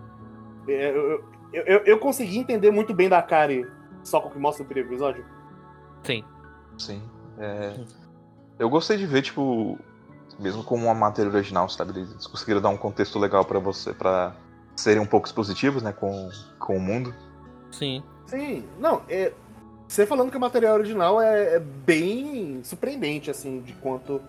É, 0.68 0.90
Eu, 0.90 1.24
eu, 1.54 1.64
eu, 1.64 1.78
eu 1.86 2.00
consegui 2.00 2.38
entender 2.38 2.72
muito 2.72 2.94
bem 2.94 3.10
da 3.10 3.22
Kari 3.22 3.66
só 4.04 4.20
com 4.20 4.30
o 4.30 4.32
que 4.32 4.40
mostra 4.40 4.64
no 4.64 4.68
primeiro 4.68 4.90
episódio. 4.90 5.26
Sim. 6.04 6.24
Sim. 6.78 7.02
É... 7.38 7.80
Eu 8.60 8.70
gostei 8.70 8.98
de 8.98 9.06
ver, 9.06 9.22
tipo, 9.22 9.78
mesmo 10.40 10.64
com 10.64 10.76
uma 10.76 10.94
matéria 10.94 11.32
original, 11.32 11.70
sabe? 11.70 12.00
Eles 12.00 12.28
conseguiram 12.28 12.62
dar 12.62 12.70
um 12.70 12.78
contexto 12.78 13.20
legal 13.20 13.46
pra 13.46 13.60
você, 13.60 13.94
pra 13.94 14.36
serem 14.76 15.02
um 15.02 15.06
pouco 15.06 15.28
expositivos, 15.28 15.82
né, 15.84 15.92
com, 15.92 16.30
com 16.60 16.76
o 16.76 16.80
mundo. 16.80 17.14
Sim. 17.72 18.04
Sim, 18.26 18.66
não, 18.78 19.04
é, 19.08 19.32
você 19.88 20.06
falando 20.06 20.30
que 20.30 20.38
o 20.38 20.40
material 20.40 20.76
original 20.76 21.22
é, 21.22 21.56
é 21.56 21.60
bem 21.60 22.62
surpreendente, 22.62 23.32
assim, 23.32 23.62
de 23.62 23.72
quanto. 23.74 24.22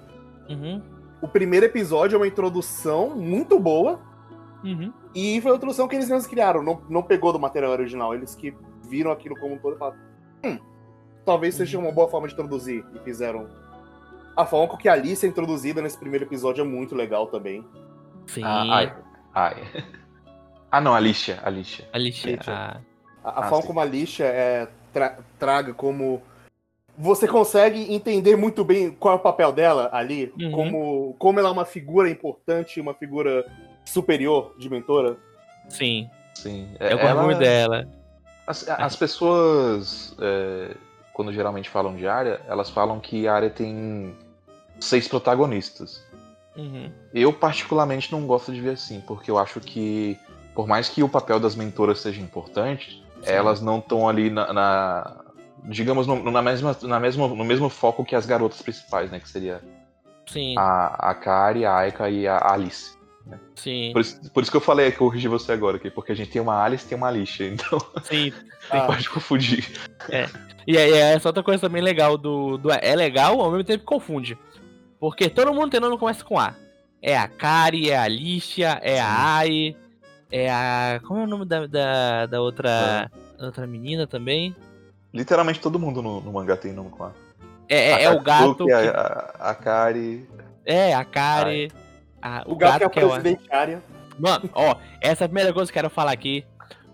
Uhum. 0.48 0.80
O 1.20 1.28
primeiro 1.28 1.66
episódio 1.66 2.16
é 2.16 2.18
uma 2.18 2.26
introdução 2.26 3.10
muito 3.16 3.58
boa, 3.58 4.00
Uhum. 4.64 4.92
e 5.14 5.40
foi 5.40 5.52
a 5.52 5.54
introdução 5.56 5.86
que 5.86 5.94
eles 5.94 6.08
mesmos 6.08 6.26
criaram, 6.26 6.62
não, 6.62 6.80
não 6.88 7.02
pegou 7.02 7.32
do 7.32 7.38
material 7.38 7.70
original, 7.72 8.12
eles 8.14 8.34
que 8.34 8.54
viram 8.88 9.10
aquilo 9.12 9.36
como 9.38 9.54
um 9.54 9.58
todo 9.58 9.76
e 9.76 9.78
falaram: 9.78 9.98
hum, 10.44 10.58
talvez 11.24 11.54
seja 11.54 11.78
uma 11.78 11.92
boa 11.92 12.08
forma 12.08 12.26
de 12.26 12.34
introduzir, 12.34 12.84
e 12.94 12.98
fizeram. 13.00 13.46
A 14.36 14.44
forma 14.46 14.68
com 14.68 14.76
que 14.76 14.88
a 14.88 14.92
Alice 14.92 15.24
é 15.26 15.28
introduzida 15.28 15.82
nesse 15.82 15.98
primeiro 15.98 16.24
episódio 16.24 16.62
é 16.62 16.64
muito 16.66 16.94
legal 16.94 17.26
também. 17.26 17.64
Sim. 18.26 18.42
Ah, 18.44 18.64
ai. 18.68 18.96
Ai. 19.34 19.62
Ah, 20.70 20.82
não, 20.82 20.94
Alicia. 20.94 21.40
Alicia. 21.42 21.88
Alicia. 21.94 22.34
Alicia. 22.34 22.52
ah, 22.52 22.76
A, 23.24 23.28
a 23.30 23.38
Ah, 23.38 23.48
forma 23.48 23.62
sim. 23.62 23.66
como 23.68 23.80
a 23.80 23.84
lixa 23.86 24.24
é, 24.24 24.68
tra- 24.92 25.16
traga 25.38 25.72
como. 25.72 26.20
Você 26.98 27.28
consegue 27.28 27.92
entender 27.94 28.36
muito 28.36 28.64
bem 28.64 28.90
qual 28.90 29.14
é 29.14 29.16
o 29.16 29.20
papel 29.20 29.52
dela 29.52 29.88
ali, 29.92 30.32
Uhum. 30.38 30.50
como, 30.50 31.16
como 31.18 31.38
ela 31.38 31.48
é 31.48 31.52
uma 31.52 31.64
figura 31.64 32.10
importante, 32.10 32.80
uma 32.80 32.92
figura 32.92 33.46
superior 33.84 34.54
de 34.58 34.68
mentora. 34.68 35.16
Sim. 35.68 36.10
Sim. 36.34 36.68
Eu 36.80 36.90
gosto 36.98 37.06
ela- 37.06 37.22
muito 37.22 37.38
dela. 37.38 37.88
As, 38.46 38.68
as 38.68 38.96
pessoas, 38.96 40.16
é, 40.20 40.74
quando 41.12 41.32
geralmente 41.32 41.68
falam 41.68 41.94
de 41.94 42.06
área, 42.08 42.40
elas 42.48 42.70
falam 42.70 42.98
que 42.98 43.28
a 43.28 43.34
área 43.34 43.50
tem 43.50 44.14
seis 44.80 45.06
protagonistas. 45.06 46.02
Uhum. 46.56 46.90
Eu, 47.14 47.32
particularmente, 47.32 48.10
não 48.10 48.26
gosto 48.26 48.52
de 48.52 48.60
ver 48.60 48.70
assim, 48.70 49.00
porque 49.06 49.30
eu 49.30 49.38
acho 49.38 49.60
que, 49.60 50.18
por 50.54 50.66
mais 50.66 50.88
que 50.88 51.02
o 51.02 51.08
papel 51.08 51.38
das 51.38 51.54
mentoras 51.54 52.00
seja 52.00 52.20
importante, 52.20 53.04
elas 53.22 53.60
não 53.60 53.78
estão 53.78 54.08
ali 54.08 54.30
na. 54.30 54.52
na- 54.52 55.24
digamos, 55.64 56.06
no, 56.06 56.30
na 56.30 56.42
mesma, 56.42 56.76
na 56.82 57.00
mesma, 57.00 57.28
no 57.28 57.44
mesmo 57.44 57.68
foco 57.68 58.04
que 58.04 58.14
as 58.14 58.26
garotas 58.26 58.62
principais, 58.62 59.10
né? 59.10 59.20
Que 59.20 59.28
seria 59.28 59.60
Sim. 60.26 60.54
a, 60.58 61.10
a 61.10 61.14
Kari, 61.14 61.64
a 61.64 61.76
Aika 61.76 62.08
e 62.10 62.26
a 62.26 62.52
Alice. 62.52 62.96
Sim. 63.54 63.90
Por 63.92 64.00
isso, 64.00 64.32
por 64.32 64.42
isso 64.42 64.50
que 64.50 64.56
eu 64.56 64.60
falei 64.60 64.90
que 64.90 64.96
eu 64.96 65.06
corrigi 65.06 65.28
você 65.28 65.52
agora 65.52 65.76
aqui, 65.76 65.90
porque 65.90 66.12
a 66.12 66.14
gente 66.14 66.30
tem 66.30 66.40
uma 66.40 66.62
Alice 66.62 66.84
e 66.84 66.88
tem 66.88 66.96
uma 66.96 67.08
Alicia, 67.08 67.48
então 67.48 67.78
Sim. 68.02 68.32
Ah, 68.70 68.82
pode 68.82 69.08
confundir. 69.08 69.66
E 70.66 70.76
aí, 70.76 70.92
essa 70.92 71.30
outra 71.30 71.42
coisa 71.42 71.60
também 71.60 71.80
legal 71.80 72.18
do, 72.18 72.58
do. 72.58 72.70
É 72.70 72.94
legal, 72.94 73.40
ao 73.40 73.50
mesmo 73.50 73.64
tempo 73.64 73.84
confunde. 73.84 74.36
Porque 75.00 75.30
todo 75.30 75.54
mundo 75.54 75.70
tem 75.70 75.80
nome 75.80 75.94
que 75.94 76.00
começa 76.00 76.22
com 76.22 76.38
A. 76.38 76.54
É 77.00 77.16
a 77.16 77.26
Kari, 77.28 77.88
é 77.88 77.96
a 77.96 78.02
Alicia, 78.02 78.78
é 78.82 79.00
a 79.00 79.36
Ai, 79.36 79.76
é 80.30 80.50
a. 80.50 81.00
Como 81.02 81.20
é 81.20 81.22
o 81.22 81.26
nome 81.26 81.46
da, 81.46 81.66
da, 81.66 82.26
da 82.26 82.40
outra. 82.42 83.10
da 83.38 83.46
outra 83.46 83.66
menina 83.66 84.06
também? 84.06 84.54
Literalmente 85.12 85.60
todo 85.60 85.78
mundo 85.78 86.02
no, 86.02 86.20
no 86.20 86.32
mangá 86.32 86.56
tem 86.56 86.72
nome 86.72 86.90
com 86.90 87.04
a. 87.04 87.12
É, 87.68 87.90
é, 87.90 87.94
a 87.94 88.00
é 88.00 88.10
o 88.10 88.20
gato. 88.20 88.64
Que- 88.66 88.72
a, 88.72 88.90
a, 89.38 89.50
a 89.50 89.54
Kari. 89.54 90.28
É, 90.64 90.94
a 90.94 91.04
Kari. 91.04 91.72
a- 92.20 92.42
o 92.46 92.54
gato, 92.56 92.82
é 92.82 92.86
o 92.86 92.90
que 92.90 93.00
é 93.00 93.04
o. 93.04 93.10
presidente 93.10 93.42
área. 93.52 93.82
Mano, 94.18 94.50
ó, 94.54 94.76
essa 95.00 95.24
é 95.24 95.26
a 95.26 95.28
primeira 95.28 95.52
coisa 95.52 95.70
que 95.70 95.78
eu 95.78 95.82
quero 95.82 95.94
falar 95.94 96.12
aqui. 96.12 96.44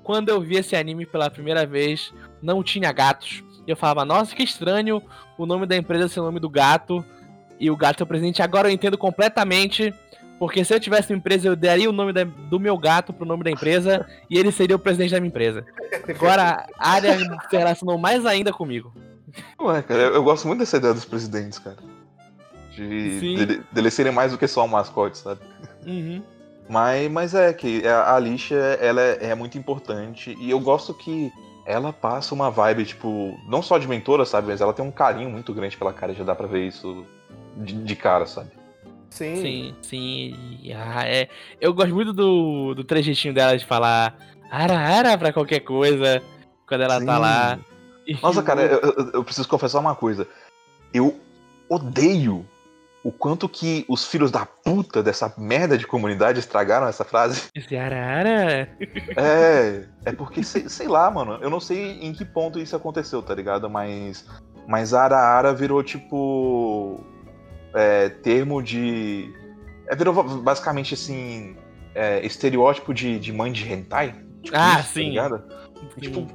Quando 0.02 0.28
eu 0.28 0.40
vi 0.40 0.56
esse 0.56 0.76
anime 0.76 1.06
pela 1.06 1.30
primeira 1.30 1.64
vez, 1.66 2.12
não 2.42 2.62
tinha 2.62 2.92
gatos. 2.92 3.42
E 3.66 3.70
eu 3.70 3.76
falava, 3.76 4.04
nossa, 4.04 4.34
que 4.36 4.42
estranho 4.42 5.02
o 5.38 5.46
nome 5.46 5.64
da 5.64 5.74
empresa 5.76 6.08
ser 6.08 6.20
o 6.20 6.24
nome 6.24 6.38
do 6.38 6.50
gato. 6.50 7.02
E 7.58 7.70
o 7.70 7.76
gato 7.76 8.02
é 8.02 8.04
o 8.04 8.06
presidente. 8.06 8.42
Agora 8.42 8.68
eu 8.68 8.72
entendo 8.72 8.98
completamente. 8.98 9.94
Porque 10.38 10.64
se 10.64 10.74
eu 10.74 10.80
tivesse 10.80 11.12
uma 11.12 11.18
empresa, 11.18 11.48
eu 11.48 11.56
daria 11.56 11.88
o 11.88 11.92
nome 11.92 12.12
da- 12.12 12.24
do 12.24 12.58
meu 12.58 12.76
gato 12.76 13.12
pro 13.12 13.24
nome 13.26 13.44
da 13.44 13.50
empresa. 13.50 14.06
e 14.28 14.38
ele 14.38 14.50
seria 14.50 14.76
o 14.76 14.78
presidente 14.78 15.12
da 15.12 15.20
minha 15.20 15.28
empresa. 15.28 15.64
Agora 16.08 16.66
a 16.78 16.90
área 16.90 17.16
se 17.48 17.56
relacionou 17.56 17.96
mais 17.98 18.26
ainda 18.26 18.52
comigo. 18.52 18.92
Ué, 19.60 19.82
cara, 19.82 20.02
eu, 20.02 20.14
eu 20.14 20.24
gosto 20.24 20.46
muito 20.46 20.60
dessa 20.60 20.76
ideia 20.76 20.92
dos 20.94 21.04
presidentes, 21.04 21.58
cara. 21.58 21.76
De, 22.74 23.20
Sim. 23.20 23.36
dele, 23.36 23.62
deles 23.70 23.94
serem 23.94 24.12
mais 24.12 24.32
do 24.32 24.38
que 24.38 24.46
só 24.48 24.64
um 24.64 24.68
mascote, 24.68 25.18
sabe? 25.18 25.40
Uhum. 25.86 26.22
Mas, 26.68 27.10
mas 27.10 27.34
é 27.34 27.52
que 27.52 27.86
a 27.86 28.14
Alicia, 28.14 28.56
ela 28.56 29.00
é, 29.00 29.30
é 29.30 29.34
muito 29.34 29.56
importante. 29.58 30.36
E 30.40 30.50
eu 30.50 30.58
gosto 30.58 30.92
que 30.94 31.30
ela 31.66 31.92
passa 31.92 32.34
uma 32.34 32.50
vibe, 32.50 32.84
tipo, 32.84 33.38
não 33.48 33.62
só 33.62 33.78
de 33.78 33.86
mentora, 33.86 34.24
sabe? 34.24 34.48
Mas 34.48 34.60
ela 34.60 34.72
tem 34.72 34.84
um 34.84 34.90
carinho 34.90 35.30
muito 35.30 35.52
grande 35.54 35.76
pela 35.76 35.92
cara, 35.92 36.12
já 36.14 36.24
dá 36.24 36.34
pra 36.34 36.46
ver 36.46 36.66
isso 36.66 37.06
de, 37.56 37.74
de 37.74 37.96
cara, 37.96 38.26
sabe? 38.26 38.50
Sim. 39.14 39.36
Sim, 39.36 39.74
sim. 39.80 40.72
ah, 40.74 41.06
é, 41.06 41.28
eu 41.60 41.72
gosto 41.72 41.94
muito 41.94 42.12
do, 42.12 42.74
do 42.74 42.82
trejeitinho 42.82 43.32
dela 43.32 43.56
de 43.56 43.64
falar 43.64 44.18
ara, 44.50 44.76
ara 44.76 45.16
pra 45.16 45.32
qualquer 45.32 45.60
coisa 45.60 46.20
quando 46.66 46.80
ela 46.80 46.94
tá 46.96 47.14
Sim. 47.14 47.20
lá. 47.20 47.58
E 48.08 48.18
Nossa, 48.20 48.42
cara, 48.42 48.62
eu, 48.62 49.10
eu- 49.14 49.22
preciso 49.22 49.48
confessar 49.48 49.78
uma 49.78 49.94
coisa. 49.94 50.26
Eu 50.92 51.16
odeio 51.68 52.44
o 53.04 53.12
quanto 53.12 53.48
que 53.48 53.84
os 53.88 54.04
filhos 54.04 54.32
da 54.32 54.44
puta 54.44 55.00
dessa 55.00 55.32
merda 55.38 55.78
de 55.78 55.86
comunidade 55.86 56.40
estragaram 56.40 56.88
essa 56.88 57.04
frase. 57.04 57.44
Esse 57.54 57.76
ara, 57.76 57.94
ara. 57.96 58.76
É, 59.16 59.86
é 60.06 60.12
porque, 60.12 60.42
sei, 60.42 60.68
sei 60.68 60.88
lá, 60.88 61.08
mano, 61.08 61.38
eu 61.40 61.48
não 61.48 61.60
sei 61.60 62.00
em 62.00 62.12
que 62.12 62.24
ponto 62.24 62.58
isso 62.58 62.74
aconteceu, 62.74 63.22
tá 63.22 63.32
ligado? 63.32 63.70
Mas, 63.70 64.26
mas 64.66 64.92
Ara 64.92 65.16
Ara 65.18 65.54
virou 65.54 65.84
tipo. 65.84 67.00
É, 67.74 68.08
termo 68.08 68.62
de. 68.62 69.32
É, 69.88 69.94
virou 69.96 70.22
basicamente 70.40 70.94
assim. 70.94 71.56
é, 71.94 72.24
estereótipo 72.24 72.92
de, 72.94 73.18
de 73.18 73.32
mãe 73.32 73.52
de 73.52 73.70
hentai. 73.70 74.14
Tipo 74.42 74.56
Ah, 74.56 74.80
isso, 74.80 74.92
sim. 74.94 75.02
Tá 75.14 75.28
ligado? 75.28 75.42
Tipo, 76.00 76.26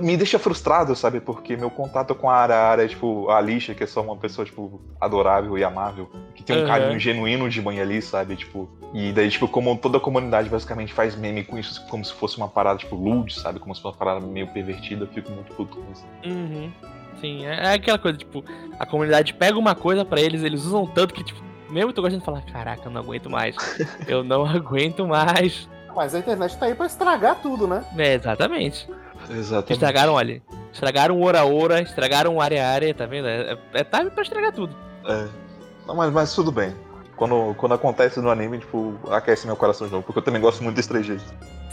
me 0.00 0.16
deixa 0.16 0.38
frustrado, 0.38 0.94
sabe? 0.94 1.20
Porque 1.20 1.56
meu 1.56 1.70
contato 1.70 2.14
com 2.14 2.30
a 2.30 2.36
Arara 2.36 2.84
é, 2.84 2.88
tipo, 2.88 3.28
a 3.28 3.38
Alicia, 3.38 3.74
que 3.74 3.82
é 3.82 3.86
só 3.86 4.00
uma 4.02 4.16
pessoa, 4.16 4.44
tipo, 4.44 4.80
adorável 5.00 5.58
e 5.58 5.64
amável. 5.64 6.08
Que 6.34 6.42
tem 6.44 6.58
um 6.58 6.60
Uhum. 6.60 6.66
carinho 6.66 7.00
genuíno 7.00 7.48
de 7.50 7.60
mãe 7.60 7.80
ali, 7.80 8.00
sabe? 8.00 8.36
Tipo, 8.36 8.68
e 8.92 9.12
daí, 9.12 9.28
tipo, 9.30 9.48
como 9.48 9.76
toda 9.76 9.98
a 9.98 10.00
comunidade 10.00 10.48
basicamente 10.48 10.92
faz 10.92 11.16
meme 11.16 11.42
com 11.42 11.58
isso, 11.58 11.84
como 11.88 12.04
se 12.04 12.12
fosse 12.12 12.36
uma 12.36 12.48
parada, 12.48 12.78
tipo, 12.78 12.94
lewd, 12.96 13.34
sabe? 13.34 13.58
Como 13.58 13.74
se 13.74 13.82
fosse 13.82 13.94
uma 13.94 13.98
parada 13.98 14.24
meio 14.24 14.46
pervertida, 14.48 15.04
eu 15.04 15.08
fico 15.08 15.30
muito 15.32 15.52
puto 15.54 15.76
com 15.78 15.90
isso. 15.92 16.04
Uhum. 16.24 16.70
Sim, 17.24 17.46
é 17.46 17.54
é 17.54 17.72
aquela 17.72 17.98
coisa, 17.98 18.18
tipo, 18.18 18.44
a 18.78 18.84
comunidade 18.84 19.32
pega 19.32 19.58
uma 19.58 19.74
coisa 19.74 20.04
pra 20.04 20.20
eles, 20.20 20.42
eles 20.42 20.62
usam 20.62 20.86
tanto 20.86 21.14
que, 21.14 21.24
tipo, 21.24 21.42
mesmo 21.70 21.90
tu 21.90 22.02
gostando 22.02 22.20
de 22.20 22.26
falar, 22.26 22.42
caraca, 22.42 22.82
eu 22.84 22.92
não 22.92 23.00
aguento 23.00 23.30
mais. 23.30 23.56
eu 24.06 24.22
não 24.22 24.44
aguento 24.44 25.06
mais. 25.06 25.66
Mas 25.96 26.14
a 26.14 26.18
internet 26.18 26.58
tá 26.58 26.66
aí 26.66 26.74
pra 26.74 26.84
estragar 26.84 27.36
tudo, 27.40 27.66
né? 27.66 27.82
É, 27.96 28.12
exatamente. 28.12 28.86
Exatamente. 29.30 29.72
Estragaram, 29.72 30.12
olha. 30.12 30.42
Estragaram 30.70 31.18
o 31.18 31.24
Ora 31.24 31.46
Ora, 31.46 31.80
estragaram 31.80 32.34
o 32.34 32.42
Área 32.42 32.68
Área, 32.68 32.92
tá 32.92 33.06
vendo? 33.06 33.26
É, 33.26 33.52
é, 33.52 33.58
é 33.72 33.84
time 33.84 34.10
pra 34.10 34.22
estragar 34.22 34.52
tudo. 34.52 34.76
É. 35.06 35.26
Não, 35.86 35.94
mas, 35.94 36.12
mas 36.12 36.34
tudo 36.34 36.52
bem. 36.52 36.74
Quando, 37.16 37.54
quando 37.54 37.72
acontece 37.72 38.20
no 38.20 38.28
anime, 38.28 38.58
tipo, 38.58 38.98
aquece 39.08 39.46
meu 39.46 39.56
coração 39.56 39.86
de 39.86 39.92
novo, 39.94 40.04
porque 40.04 40.18
eu 40.18 40.22
também 40.22 40.42
gosto 40.42 40.62
muito 40.62 40.76
desse 40.76 40.88
trejeito. 40.88 41.24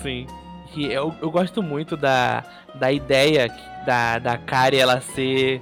Sim. 0.02 0.28
E 0.76 0.86
eu, 0.86 1.14
eu 1.22 1.30
gosto 1.30 1.62
muito 1.62 1.98
da, 1.98 2.44
da 2.76 2.92
ideia 2.92 3.50
que- 3.50 3.86
da, 3.86 4.20
da 4.20 4.38
Kari 4.38 4.78
ela 4.78 5.02
ser 5.02 5.62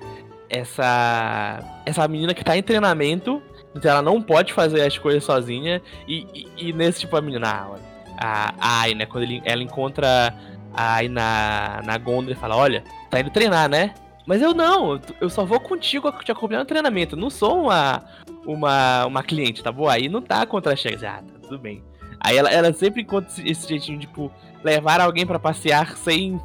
essa. 0.49 1.59
essa 1.85 2.07
menina 2.07 2.33
que 2.33 2.43
tá 2.43 2.57
em 2.57 2.63
treinamento, 2.63 3.41
então 3.75 3.91
ela 3.91 4.01
não 4.01 4.21
pode 4.21 4.53
fazer 4.53 4.81
as 4.81 4.97
coisas 4.97 5.23
sozinha. 5.23 5.81
E, 6.07 6.25
e, 6.57 6.69
e 6.69 6.73
nesse 6.73 7.01
tipo 7.01 7.15
a 7.15 7.21
menina, 7.21 7.47
ah, 7.47 7.75
a, 8.17 8.49
a 8.59 8.81
Ai, 8.81 8.93
né? 8.93 9.05
Quando 9.05 9.23
ele, 9.23 9.41
ela 9.45 9.63
encontra 9.63 10.33
a 10.73 10.93
Ai 10.95 11.07
na, 11.07 11.81
na 11.85 11.97
Gondra 11.97 12.33
e 12.33 12.35
fala, 12.35 12.55
olha, 12.55 12.83
tá 13.09 13.19
indo 13.19 13.29
treinar, 13.29 13.69
né? 13.69 13.93
Mas 14.25 14.41
eu 14.43 14.53
não, 14.53 14.99
eu, 15.19 15.27
só 15.29 15.43
vou 15.43 15.59
contigo 15.59 16.11
te 16.23 16.31
acompanhar 16.31 16.59
no 16.59 16.65
treinamento. 16.65 17.15
eu 17.15 17.19
Não 17.19 17.31
sou 17.31 17.63
uma, 17.63 18.03
uma, 18.45 19.05
uma 19.07 19.23
cliente, 19.23 19.63
tá 19.63 19.71
bom? 19.71 19.87
Aí 19.89 20.07
não 20.07 20.21
tá 20.21 20.45
contra 20.45 20.73
a 20.73 20.75
Shags. 20.75 21.03
Ah, 21.03 21.23
tá 21.25 21.39
tudo 21.41 21.57
bem. 21.57 21.83
Aí 22.19 22.37
ela, 22.37 22.49
ela 22.51 22.71
sempre 22.73 23.01
encontra 23.01 23.27
esse, 23.31 23.47
esse 23.49 23.67
jeitinho, 23.67 23.97
tipo, 23.99 24.31
levar 24.63 24.99
alguém 25.01 25.25
pra 25.25 25.39
passear 25.39 25.95
sem, 25.97 26.39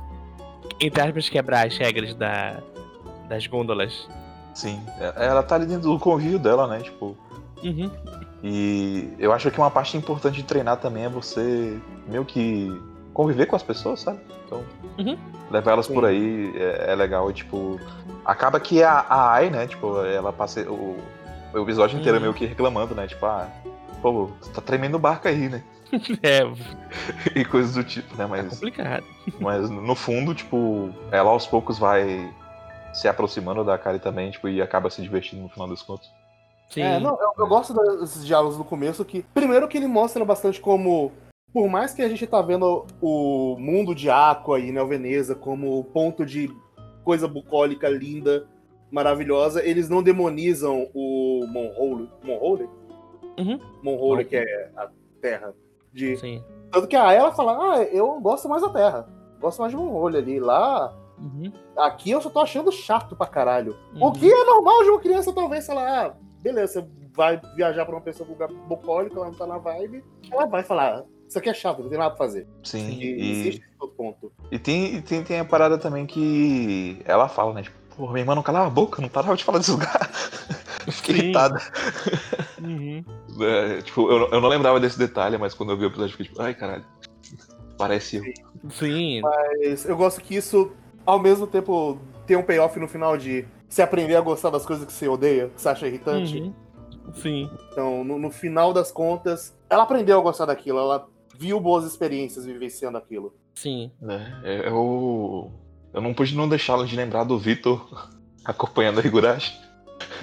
entre 0.80 1.00
aspas, 1.02 1.28
quebrar 1.28 1.66
as 1.66 1.76
regras 1.76 2.14
da, 2.14 2.58
das 3.28 3.46
gôndolas. 3.46 4.08
Sim. 4.54 4.80
É- 5.00 5.26
Ela 5.26 5.42
tá 5.42 5.54
ali 5.56 5.66
dentro 5.66 5.90
do 5.90 5.98
convívio 5.98 6.38
dela, 6.38 6.66
né? 6.66 6.80
Tipo. 6.80 7.16
Uhum. 7.62 7.90
E 8.42 9.14
eu 9.18 9.32
acho 9.32 9.50
que 9.50 9.58
uma 9.58 9.70
parte 9.70 9.96
importante 9.96 10.36
de 10.36 10.42
treinar 10.44 10.76
também 10.76 11.04
é 11.04 11.08
você 11.08 11.78
meio 12.06 12.24
que 12.24 12.70
conviver 13.14 13.46
com 13.46 13.56
as 13.56 13.62
pessoas, 13.62 14.00
sabe? 14.00 14.20
Então, 14.46 14.62
Uhum. 14.98 15.16
levar 15.50 15.72
elas 15.72 15.86
Sim. 15.86 15.94
por 15.94 16.04
aí 16.04 16.52
é, 16.56 16.92
é 16.92 16.94
legal. 16.94 17.30
E, 17.30 17.34
tipo, 17.34 17.80
acaba 18.24 18.60
que 18.60 18.82
a, 18.82 18.92
a 19.08 19.32
Ai, 19.32 19.48
né? 19.50 19.66
Tipo, 19.66 20.02
ela 20.04 20.32
passa 20.32 20.60
o, 20.70 20.98
o 21.54 21.58
episódio 21.58 21.98
inteiro 21.98 22.16
Uhum. 22.18 22.22
meio 22.22 22.34
que 22.34 22.44
reclamando, 22.44 22.94
né? 22.94 23.06
Tipo, 23.06 23.24
ah, 23.26 23.48
pô, 24.02 24.28
você 24.40 24.50
tá 24.52 24.60
tremendo 24.60 24.96
o 24.96 25.00
barco 25.00 25.26
aí, 25.26 25.48
né? 25.48 25.62
É, 26.22 26.42
E 27.38 27.44
coisas 27.44 27.74
do 27.74 27.84
tipo, 27.84 28.16
né? 28.16 28.24
é 28.24 28.26
Mas, 28.26 28.48
complicado. 28.54 29.04
mas 29.40 29.70
no 29.70 29.94
fundo, 29.94 30.34
tipo, 30.34 30.90
ela 31.10 31.30
aos 31.30 31.46
poucos 31.46 31.78
vai 31.78 32.32
se 32.92 33.08
aproximando 33.08 33.64
da 33.64 33.76
Kari 33.76 33.98
também, 33.98 34.30
tipo, 34.30 34.48
e 34.48 34.62
acaba 34.62 34.88
se 34.88 35.02
divertindo 35.02 35.42
no 35.42 35.48
final 35.48 35.68
das 35.68 35.82
contas. 35.82 36.08
Sim. 36.70 36.82
É, 36.82 36.98
não, 36.98 37.18
eu, 37.20 37.32
eu 37.38 37.46
gosto 37.46 37.74
desses 38.00 38.24
diálogos 38.24 38.56
no 38.56 38.64
começo 38.64 39.04
que, 39.04 39.22
primeiro 39.34 39.68
que 39.68 39.76
ele 39.76 39.86
mostra 39.86 40.24
bastante 40.24 40.60
como, 40.60 41.12
por 41.52 41.68
mais 41.68 41.92
que 41.92 42.02
a 42.02 42.08
gente 42.08 42.26
tá 42.26 42.40
vendo 42.40 42.86
o 43.00 43.56
mundo 43.58 43.94
de 43.94 44.08
Aqua 44.08 44.58
e 44.58 44.72
Neo 44.72 44.86
Veneza 44.86 45.34
como 45.34 45.84
ponto 45.84 46.24
de 46.24 46.50
coisa 47.04 47.28
bucólica 47.28 47.88
linda, 47.88 48.46
maravilhosa, 48.90 49.64
eles 49.64 49.88
não 49.88 50.02
demonizam 50.02 50.88
o 50.94 51.46
Monhole, 51.48 52.08
Monhole? 52.22 52.68
Uhum. 53.38 53.58
Monhole, 53.82 54.24
que 54.24 54.36
é 54.36 54.70
a 54.76 54.88
terra. 55.20 55.52
De... 55.94 56.16
Sim. 56.16 56.44
Tanto 56.70 56.88
que 56.88 56.96
a 56.96 57.12
ela 57.12 57.32
fala, 57.32 57.56
ah, 57.76 57.82
eu 57.84 58.20
gosto 58.20 58.48
mais 58.48 58.60
da 58.62 58.68
terra. 58.68 59.08
Gosto 59.40 59.60
mais 59.60 59.70
de 59.70 59.76
Monhole 59.76 60.16
ali. 60.18 60.40
Lá, 60.40 60.92
Uhum. 61.18 61.52
aqui 61.76 62.10
eu 62.10 62.20
só 62.20 62.28
tô 62.28 62.40
achando 62.40 62.72
chato 62.72 63.14
pra 63.14 63.26
caralho. 63.26 63.76
O 64.00 64.06
Uhum. 64.06 64.12
que 64.12 64.28
é 64.30 64.44
normal 64.44 64.82
de 64.82 64.90
uma 64.90 65.00
criança, 65.00 65.32
talvez, 65.32 65.64
sei 65.64 65.74
lá, 65.74 66.06
ah, 66.06 66.14
beleza, 66.42 66.82
você 66.82 66.88
vai 67.14 67.40
viajar 67.54 67.84
pra 67.86 67.94
uma 67.94 68.00
pessoa 68.00 68.28
bucólico, 68.68 69.16
ela 69.16 69.26
não 69.26 69.34
tá 69.34 69.46
na 69.46 69.58
vibe, 69.58 70.02
ela 70.30 70.46
vai 70.46 70.64
falar, 70.64 70.98
"Ah, 70.98 71.04
isso 71.28 71.38
aqui 71.38 71.48
é 71.48 71.54
chato, 71.54 71.80
não 71.82 71.88
tem 71.88 71.96
nada 71.98 72.10
pra 72.10 72.18
fazer. 72.18 72.48
Sim, 72.64 72.98
E, 72.98 73.04
e, 73.04 73.30
existe 73.30 73.62
ponto. 73.96 74.32
e 74.50 74.58
tem, 74.58 74.96
e 74.96 75.02
tem, 75.02 75.22
tem 75.22 75.38
a 75.38 75.44
parada 75.44 75.78
também 75.78 76.04
que 76.06 77.00
ela 77.04 77.28
fala, 77.28 77.52
né? 77.54 77.62
Tipo, 77.62 77.76
pô, 77.96 78.08
minha 78.08 78.20
irmã 78.20 78.34
não 78.34 78.42
calava 78.42 78.66
a 78.66 78.70
boca, 78.70 79.00
não 79.00 79.08
parava 79.08 79.36
de 79.36 79.44
falar 79.44 79.58
desse 79.58 79.70
lugar. 79.70 80.10
Fiquei 80.90 81.14
Sim. 81.14 81.22
irritada. 81.22 81.62
Uhum. 82.62 83.04
É, 83.40 83.82
tipo, 83.82 84.10
eu, 84.10 84.30
eu 84.30 84.40
não 84.40 84.48
lembrava 84.48 84.78
desse 84.78 84.98
detalhe, 84.98 85.38
mas 85.38 85.54
quando 85.54 85.70
eu 85.70 85.76
vi 85.78 85.84
o 85.84 85.88
episódio, 85.88 86.12
eu 86.12 86.16
fiquei 86.16 86.26
tipo, 86.26 86.42
ai 86.42 86.54
caralho. 86.54 86.84
Parece 87.78 88.16
eu. 88.16 88.24
Sim. 88.70 89.20
Mas 89.22 89.84
eu 89.86 89.96
gosto 89.96 90.20
que 90.20 90.36
isso, 90.36 90.72
ao 91.04 91.18
mesmo 91.18 91.46
tempo, 91.46 91.98
tem 92.26 92.36
um 92.36 92.42
payoff 92.42 92.78
no 92.78 92.86
final 92.86 93.16
de 93.16 93.46
você 93.68 93.82
aprender 93.82 94.14
a 94.14 94.20
gostar 94.20 94.50
das 94.50 94.64
coisas 94.64 94.86
que 94.86 94.92
você 94.92 95.08
odeia, 95.08 95.48
que 95.48 95.60
você 95.60 95.68
acha 95.68 95.86
irritante. 95.86 96.38
Uhum. 96.38 96.54
Sim. 97.14 97.50
Então, 97.70 98.04
no, 98.04 98.18
no 98.18 98.30
final 98.30 98.72
das 98.72 98.92
contas, 98.92 99.56
ela 99.68 99.82
aprendeu 99.82 100.18
a 100.18 100.22
gostar 100.22 100.46
daquilo, 100.46 100.78
ela 100.78 101.08
viu 101.36 101.58
boas 101.60 101.84
experiências 101.84 102.44
vivenciando 102.46 102.96
aquilo. 102.96 103.34
Sim. 103.54 103.90
né? 104.00 104.40
É, 104.44 104.68
eu, 104.68 105.50
eu 105.94 106.00
não 106.02 106.12
pude 106.12 106.36
não 106.36 106.48
deixá-la 106.48 106.84
de 106.84 106.94
lembrar 106.96 107.24
do 107.24 107.38
Vitor 107.38 108.10
acompanhando 108.44 109.00
a 109.00 109.06
Higurashi. 109.06 109.58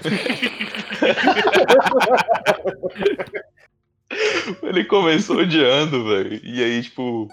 Ele 4.61 4.83
começou 4.85 5.37
odiando, 5.37 6.03
velho. 6.05 6.39
E 6.43 6.63
aí, 6.63 6.81
tipo, 6.83 7.27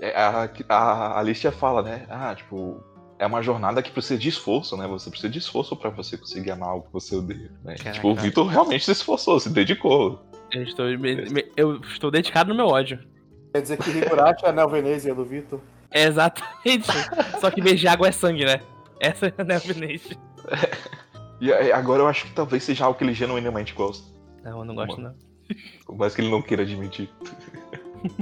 é, 0.00 0.12
a, 0.16 0.48
a 0.68 1.18
Alicia 1.20 1.52
fala, 1.52 1.82
né? 1.82 2.04
Ah, 2.08 2.34
tipo, 2.34 2.82
é 3.18 3.26
uma 3.26 3.42
jornada 3.42 3.82
que 3.82 3.90
precisa 3.90 4.18
de 4.18 4.28
esforço, 4.28 4.76
né? 4.76 4.86
Você 4.88 5.08
precisa 5.08 5.30
de 5.30 5.38
esforço 5.38 5.76
pra 5.76 5.90
você 5.90 6.16
conseguir 6.18 6.50
amar 6.50 6.70
algo 6.70 6.86
que 6.86 6.92
você 6.92 7.14
odeia. 7.14 7.50
Né? 7.64 7.76
Caraca. 7.76 7.92
Tipo, 7.92 8.08
o 8.10 8.14
Vitor 8.14 8.46
realmente 8.48 8.84
se 8.84 8.92
esforçou, 8.92 9.38
se 9.38 9.50
dedicou. 9.50 10.20
Eu 10.52 10.64
estou, 10.64 10.86
me- 10.98 11.30
me- 11.30 11.52
eu 11.56 11.76
estou 11.82 12.10
dedicado 12.10 12.50
no 12.50 12.56
meu 12.56 12.66
ódio. 12.66 12.98
Quer 13.54 13.62
dizer 13.62 13.76
que 13.78 13.90
Higurashi 13.90 14.44
é 14.44 14.48
a 14.48 14.52
Neo 14.52 14.68
Venezia 14.68 15.14
do 15.14 15.24
Vitor. 15.24 15.60
É 15.92 16.04
exatamente. 16.04 16.86
Só 17.40 17.50
que 17.50 17.60
de 17.60 17.88
água 17.88 18.08
é 18.08 18.12
sangue, 18.12 18.44
né? 18.44 18.60
Essa 19.00 19.26
é 19.26 19.34
a 19.38 19.44
Nevination. 19.44 20.14
E 21.42 21.50
agora 21.72 22.02
eu 22.02 22.06
acho 22.06 22.26
que 22.26 22.32
talvez 22.34 22.62
seja 22.62 22.84
algo 22.84 22.98
que 22.98 23.02
ele 23.02 23.14
genuinamente 23.14 23.72
gosta. 23.72 24.06
Não, 24.44 24.58
eu 24.58 24.64
não 24.66 24.74
gosto, 24.74 25.00
não. 25.00 25.14
Por 25.86 25.96
mais 25.96 26.14
que 26.14 26.20
ele 26.20 26.30
não 26.30 26.42
queira 26.42 26.64
admitir. 26.64 27.08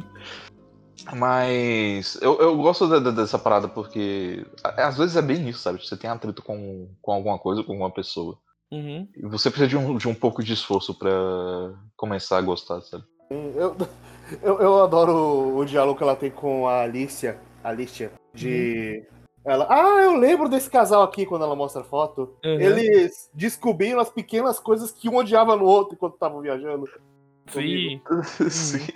Mas 1.16 2.16
eu, 2.20 2.38
eu 2.38 2.57
gosto 2.57 2.87
da- 2.87 2.98
da- 2.98 3.11
dessa 3.11 3.38
parada 3.38 3.66
porque 3.68 4.46
às 4.62 4.96
vezes 4.96 5.16
é 5.16 5.22
bem 5.22 5.48
isso, 5.48 5.61
sabe? 5.61 5.85
Você 5.85 5.96
tem 5.96 6.09
atrito 6.11 6.42
com, 6.42 6.88
com 7.00 7.12
alguma 7.12 7.38
coisa, 7.38 7.62
com 7.64 7.72
alguma 7.72 7.90
pessoa. 7.90 8.38
Uhum. 8.70 9.09
E 9.16 9.26
você 9.26 9.50
precisa 9.50 9.68
de 9.68 9.76
um, 9.76 9.96
de 9.96 10.07
um 10.07 10.14
pouco 10.14 10.42
de 10.42 10.52
esforço 10.52 10.94
pra 10.94 11.11
começar 11.96 12.37
a 12.38 12.42
gostar, 12.42 12.81
sabe? 12.83 13.04
Eu, 13.31 13.76
eu, 14.42 14.61
eu 14.61 14.83
adoro 14.85 15.57
o 15.57 15.64
diálogo 15.64 15.96
que 15.96 16.02
ela 16.04 16.14
tem 16.16 16.31
com 16.31 16.68
a 16.68 16.83
Alicia. 16.83 17.40
Alicia. 17.62 18.12
De. 18.35 19.07
Ela. 19.44 19.66
Ah, 19.71 20.03
eu 20.03 20.14
lembro 20.14 20.49
desse 20.49 20.68
casal 20.68 21.03
aqui 21.03 21.25
quando 21.25 21.44
ela 21.44 21.57
mostra 21.57 21.81
a 21.83 21.85
foto. 21.85 22.37
Uhum. 22.44 22.61
Eles 22.61 23.31
descobriram 23.33 24.01
as 24.01 24.11
pequenas 24.11 24.59
coisas 24.59 24.90
que 24.90 25.09
um 25.09 25.16
odiava 25.16 25.57
no 25.57 25.64
outro 25.64 25.94
enquanto 25.94 26.14
estavam 26.14 26.40
viajando. 26.40 26.88
Sim. 27.51 28.01
Sim. 28.51 28.87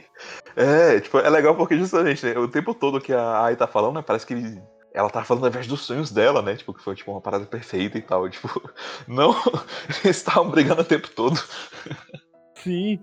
É, 0.55 1.01
tipo, 1.01 1.19
é 1.19 1.31
legal 1.31 1.57
porque 1.57 1.77
justamente, 1.79 2.25
né, 2.27 2.39
o 2.39 2.47
tempo 2.49 2.75
todo 2.75 3.01
que 3.01 3.13
a 3.13 3.41
Ai 3.45 3.57
tá 3.57 3.67
falando, 3.67 3.97
né, 3.97 4.03
parece 4.07 4.27
que 4.27 4.35
ele- 4.35 4.63
ela 4.93 5.09
tá 5.09 5.25
falando 5.25 5.45
ao 5.45 5.49
invés 5.49 5.67
dos 5.67 5.81
sonhos 5.81 6.13
dela, 6.13 6.43
né, 6.43 6.55
tipo, 6.55 6.75
que 6.75 6.83
foi 6.83 6.95
tipo 6.95 7.11
uma 7.11 7.21
parada 7.21 7.47
perfeita 7.47 7.97
e 7.97 8.03
tal, 8.03 8.29
tipo, 8.29 8.49
não, 9.09 9.35
eles 10.05 10.19
estavam 10.19 10.51
brigando 10.51 10.83
o 10.83 10.85
tempo 10.85 11.09
todo, 11.11 11.41
Sim. 12.57 13.03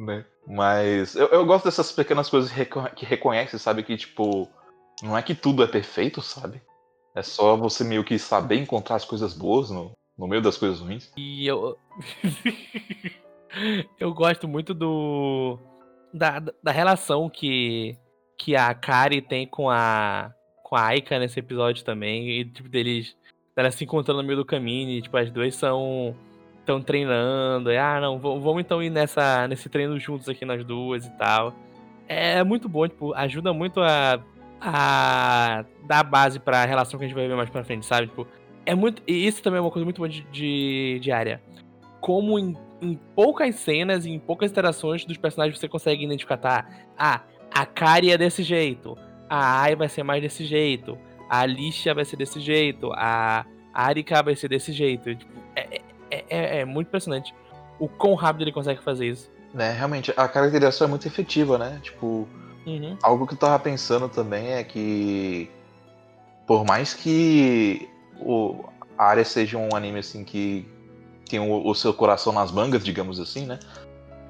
Né, 0.00 0.24
mas 0.46 1.14
eu, 1.14 1.28
eu 1.28 1.46
gosto 1.46 1.66
dessas 1.66 1.92
pequenas 1.92 2.28
coisas 2.28 2.50
que 2.50 2.56
reco- 2.56 2.94
que 2.94 3.06
reconhece, 3.06 3.58
sabe, 3.58 3.82
que 3.82 3.96
tipo, 3.96 4.48
não 5.02 5.16
é 5.16 5.22
que 5.22 5.34
tudo 5.34 5.62
é 5.62 5.66
perfeito, 5.66 6.20
sabe, 6.22 6.60
é 7.14 7.22
só 7.22 7.56
você 7.56 7.84
meio 7.84 8.04
que 8.04 8.18
saber 8.18 8.56
encontrar 8.56 8.96
as 8.96 9.04
coisas 9.04 9.34
boas 9.34 9.70
no, 9.70 9.92
no 10.16 10.28
meio 10.28 10.42
das 10.42 10.56
coisas 10.56 10.80
ruins. 10.80 11.10
E 11.16 11.46
eu. 11.46 11.76
eu 13.98 14.14
gosto 14.14 14.46
muito 14.46 14.74
do. 14.74 15.58
Da, 16.12 16.40
da 16.62 16.72
relação 16.72 17.28
que, 17.30 17.96
que 18.36 18.54
a 18.54 18.72
Kari 18.74 19.22
tem 19.22 19.46
com 19.46 19.68
a. 19.68 20.32
com 20.62 20.76
a 20.76 20.84
Aika 20.86 21.18
nesse 21.18 21.40
episódio 21.40 21.84
também. 21.84 22.28
E 22.28 22.44
tipo, 22.44 22.68
deles. 22.68 23.16
Elas 23.56 23.74
se 23.74 23.84
encontrando 23.84 24.22
no 24.22 24.26
meio 24.26 24.38
do 24.38 24.44
caminho. 24.44 24.90
E, 24.90 25.02
tipo, 25.02 25.16
as 25.16 25.30
duas 25.30 25.54
são. 25.56 26.14
Estão 26.70 26.80
treinando. 26.80 27.72
E, 27.72 27.76
ah, 27.76 28.00
não, 28.00 28.16
vamos, 28.18 28.60
então 28.60 28.80
ir 28.80 28.90
nessa, 28.90 29.48
nesse 29.48 29.68
treino 29.68 29.98
juntos 29.98 30.28
aqui 30.28 30.44
nós 30.44 30.64
duas 30.64 31.04
e 31.04 31.10
tal. 31.18 31.52
É 32.06 32.44
muito 32.44 32.68
bom, 32.68 32.86
tipo, 32.86 33.12
ajuda 33.14 33.52
muito 33.52 33.80
a 33.80 34.20
a 34.60 35.64
dar 35.86 36.02
base 36.04 36.38
pra 36.38 36.66
relação 36.66 36.98
que 36.98 37.04
a 37.04 37.08
gente 37.08 37.16
vai 37.16 37.26
ver 37.26 37.34
mais 37.34 37.48
pra 37.48 37.64
frente, 37.64 37.86
sabe? 37.86 38.08
Tipo, 38.08 38.26
é 38.66 38.74
muito. 38.74 39.02
E 39.06 39.26
isso 39.26 39.42
também 39.42 39.58
é 39.58 39.60
uma 39.60 39.70
coisa 39.70 39.84
muito 39.84 39.96
boa 39.96 40.08
de, 40.08 40.22
de, 40.30 40.98
de 41.00 41.10
área. 41.10 41.42
Como 42.00 42.38
em, 42.38 42.56
em 42.80 42.94
poucas 43.16 43.54
cenas 43.56 44.04
e 44.04 44.10
em 44.10 44.18
poucas 44.18 44.50
interações 44.50 45.04
dos 45.04 45.16
personagens 45.16 45.58
você 45.58 45.66
consegue 45.66 46.04
identificar, 46.04 46.36
tá? 46.36 46.68
Ah, 46.96 47.22
a 47.52 47.64
Kari 47.64 48.12
é 48.12 48.18
desse 48.18 48.42
jeito. 48.42 48.96
A 49.28 49.62
Ai 49.62 49.74
vai 49.74 49.88
ser 49.88 50.02
mais 50.02 50.22
desse 50.22 50.44
jeito. 50.44 50.96
A 51.28 51.40
Alicia 51.40 51.94
vai 51.94 52.04
ser 52.04 52.16
desse 52.16 52.38
jeito. 52.38 52.92
A 52.92 53.46
Arika 53.72 54.22
vai 54.22 54.36
ser 54.36 54.48
desse 54.48 54.72
jeito. 54.72 55.14
Tipo, 55.14 55.32
é, 55.56 55.79
é, 56.10 56.24
é, 56.28 56.60
é 56.60 56.64
muito 56.64 56.88
impressionante 56.88 57.34
o 57.78 57.88
quão 57.88 58.14
rápido 58.14 58.42
ele 58.42 58.52
consegue 58.52 58.82
fazer 58.82 59.06
isso. 59.06 59.30
Né, 59.54 59.72
realmente, 59.72 60.12
a 60.16 60.28
caracterização 60.28 60.86
é 60.86 60.90
muito 60.90 61.06
efetiva, 61.06 61.58
né? 61.58 61.80
Tipo, 61.82 62.28
Uhum. 62.66 62.96
algo 63.02 63.26
que 63.26 63.34
eu 63.34 63.38
tava 63.38 63.58
pensando 63.58 64.08
também 64.08 64.48
é 64.52 64.62
que 64.62 65.50
por 66.46 66.64
mais 66.64 66.92
que 66.92 67.88
o 68.20 68.64
a 68.98 69.06
área 69.06 69.24
seja 69.24 69.56
um 69.56 69.74
anime 69.74 70.00
assim 70.00 70.24
que 70.24 70.68
tem 71.26 71.40
o, 71.40 71.66
o 71.66 71.74
seu 71.74 71.94
coração 71.94 72.34
nas 72.34 72.52
mangas, 72.52 72.84
digamos 72.84 73.18
assim, 73.18 73.46
né? 73.46 73.58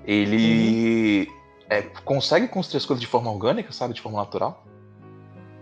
Ele 0.04 1.28
é, 1.68 1.82
consegue 2.04 2.46
construir 2.46 2.78
as 2.78 2.86
coisas 2.86 3.00
de 3.00 3.06
forma 3.06 3.32
orgânica, 3.32 3.72
sabe? 3.72 3.94
De 3.94 4.00
forma 4.00 4.18
natural. 4.18 4.64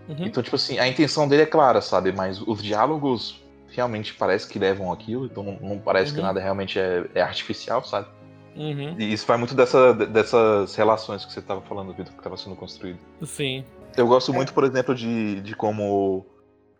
Uhum. 0.07 0.25
Então, 0.25 0.43
tipo 0.43 0.55
assim, 0.55 0.77
a 0.77 0.87
intenção 0.87 1.27
dele 1.27 1.43
é 1.43 1.45
clara, 1.47 1.81
sabe? 1.81 2.11
Mas 2.11 2.39
os 2.39 2.61
diálogos 2.61 3.41
realmente 3.71 4.13
parece 4.13 4.47
que 4.47 4.57
levam 4.59 4.91
aquilo, 4.91 5.25
então 5.25 5.43
não, 5.43 5.57
não 5.61 5.79
parece 5.79 6.11
que 6.13 6.19
Uhum. 6.19 6.25
nada 6.25 6.39
realmente 6.39 6.79
é, 6.79 7.05
é 7.15 7.21
artificial, 7.21 7.83
sabe? 7.83 8.07
Uhum. 8.55 8.95
E 8.97 9.13
isso 9.13 9.25
vai 9.25 9.37
muito 9.37 9.53
dessa, 9.55 9.93
dessas 9.93 10.75
relações 10.75 11.23
que 11.23 11.31
você 11.31 11.41
tava 11.41 11.61
falando, 11.61 11.93
Vitor, 11.93 12.13
que 12.13 12.21
tava 12.21 12.35
sendo 12.35 12.55
construído. 12.55 12.99
Sim. 13.23 13.63
Eu 13.95 14.07
gosto 14.07 14.33
muito, 14.33 14.53
por 14.53 14.63
exemplo, 14.63 14.93
de, 14.93 15.39
de 15.41 15.55
como 15.55 16.25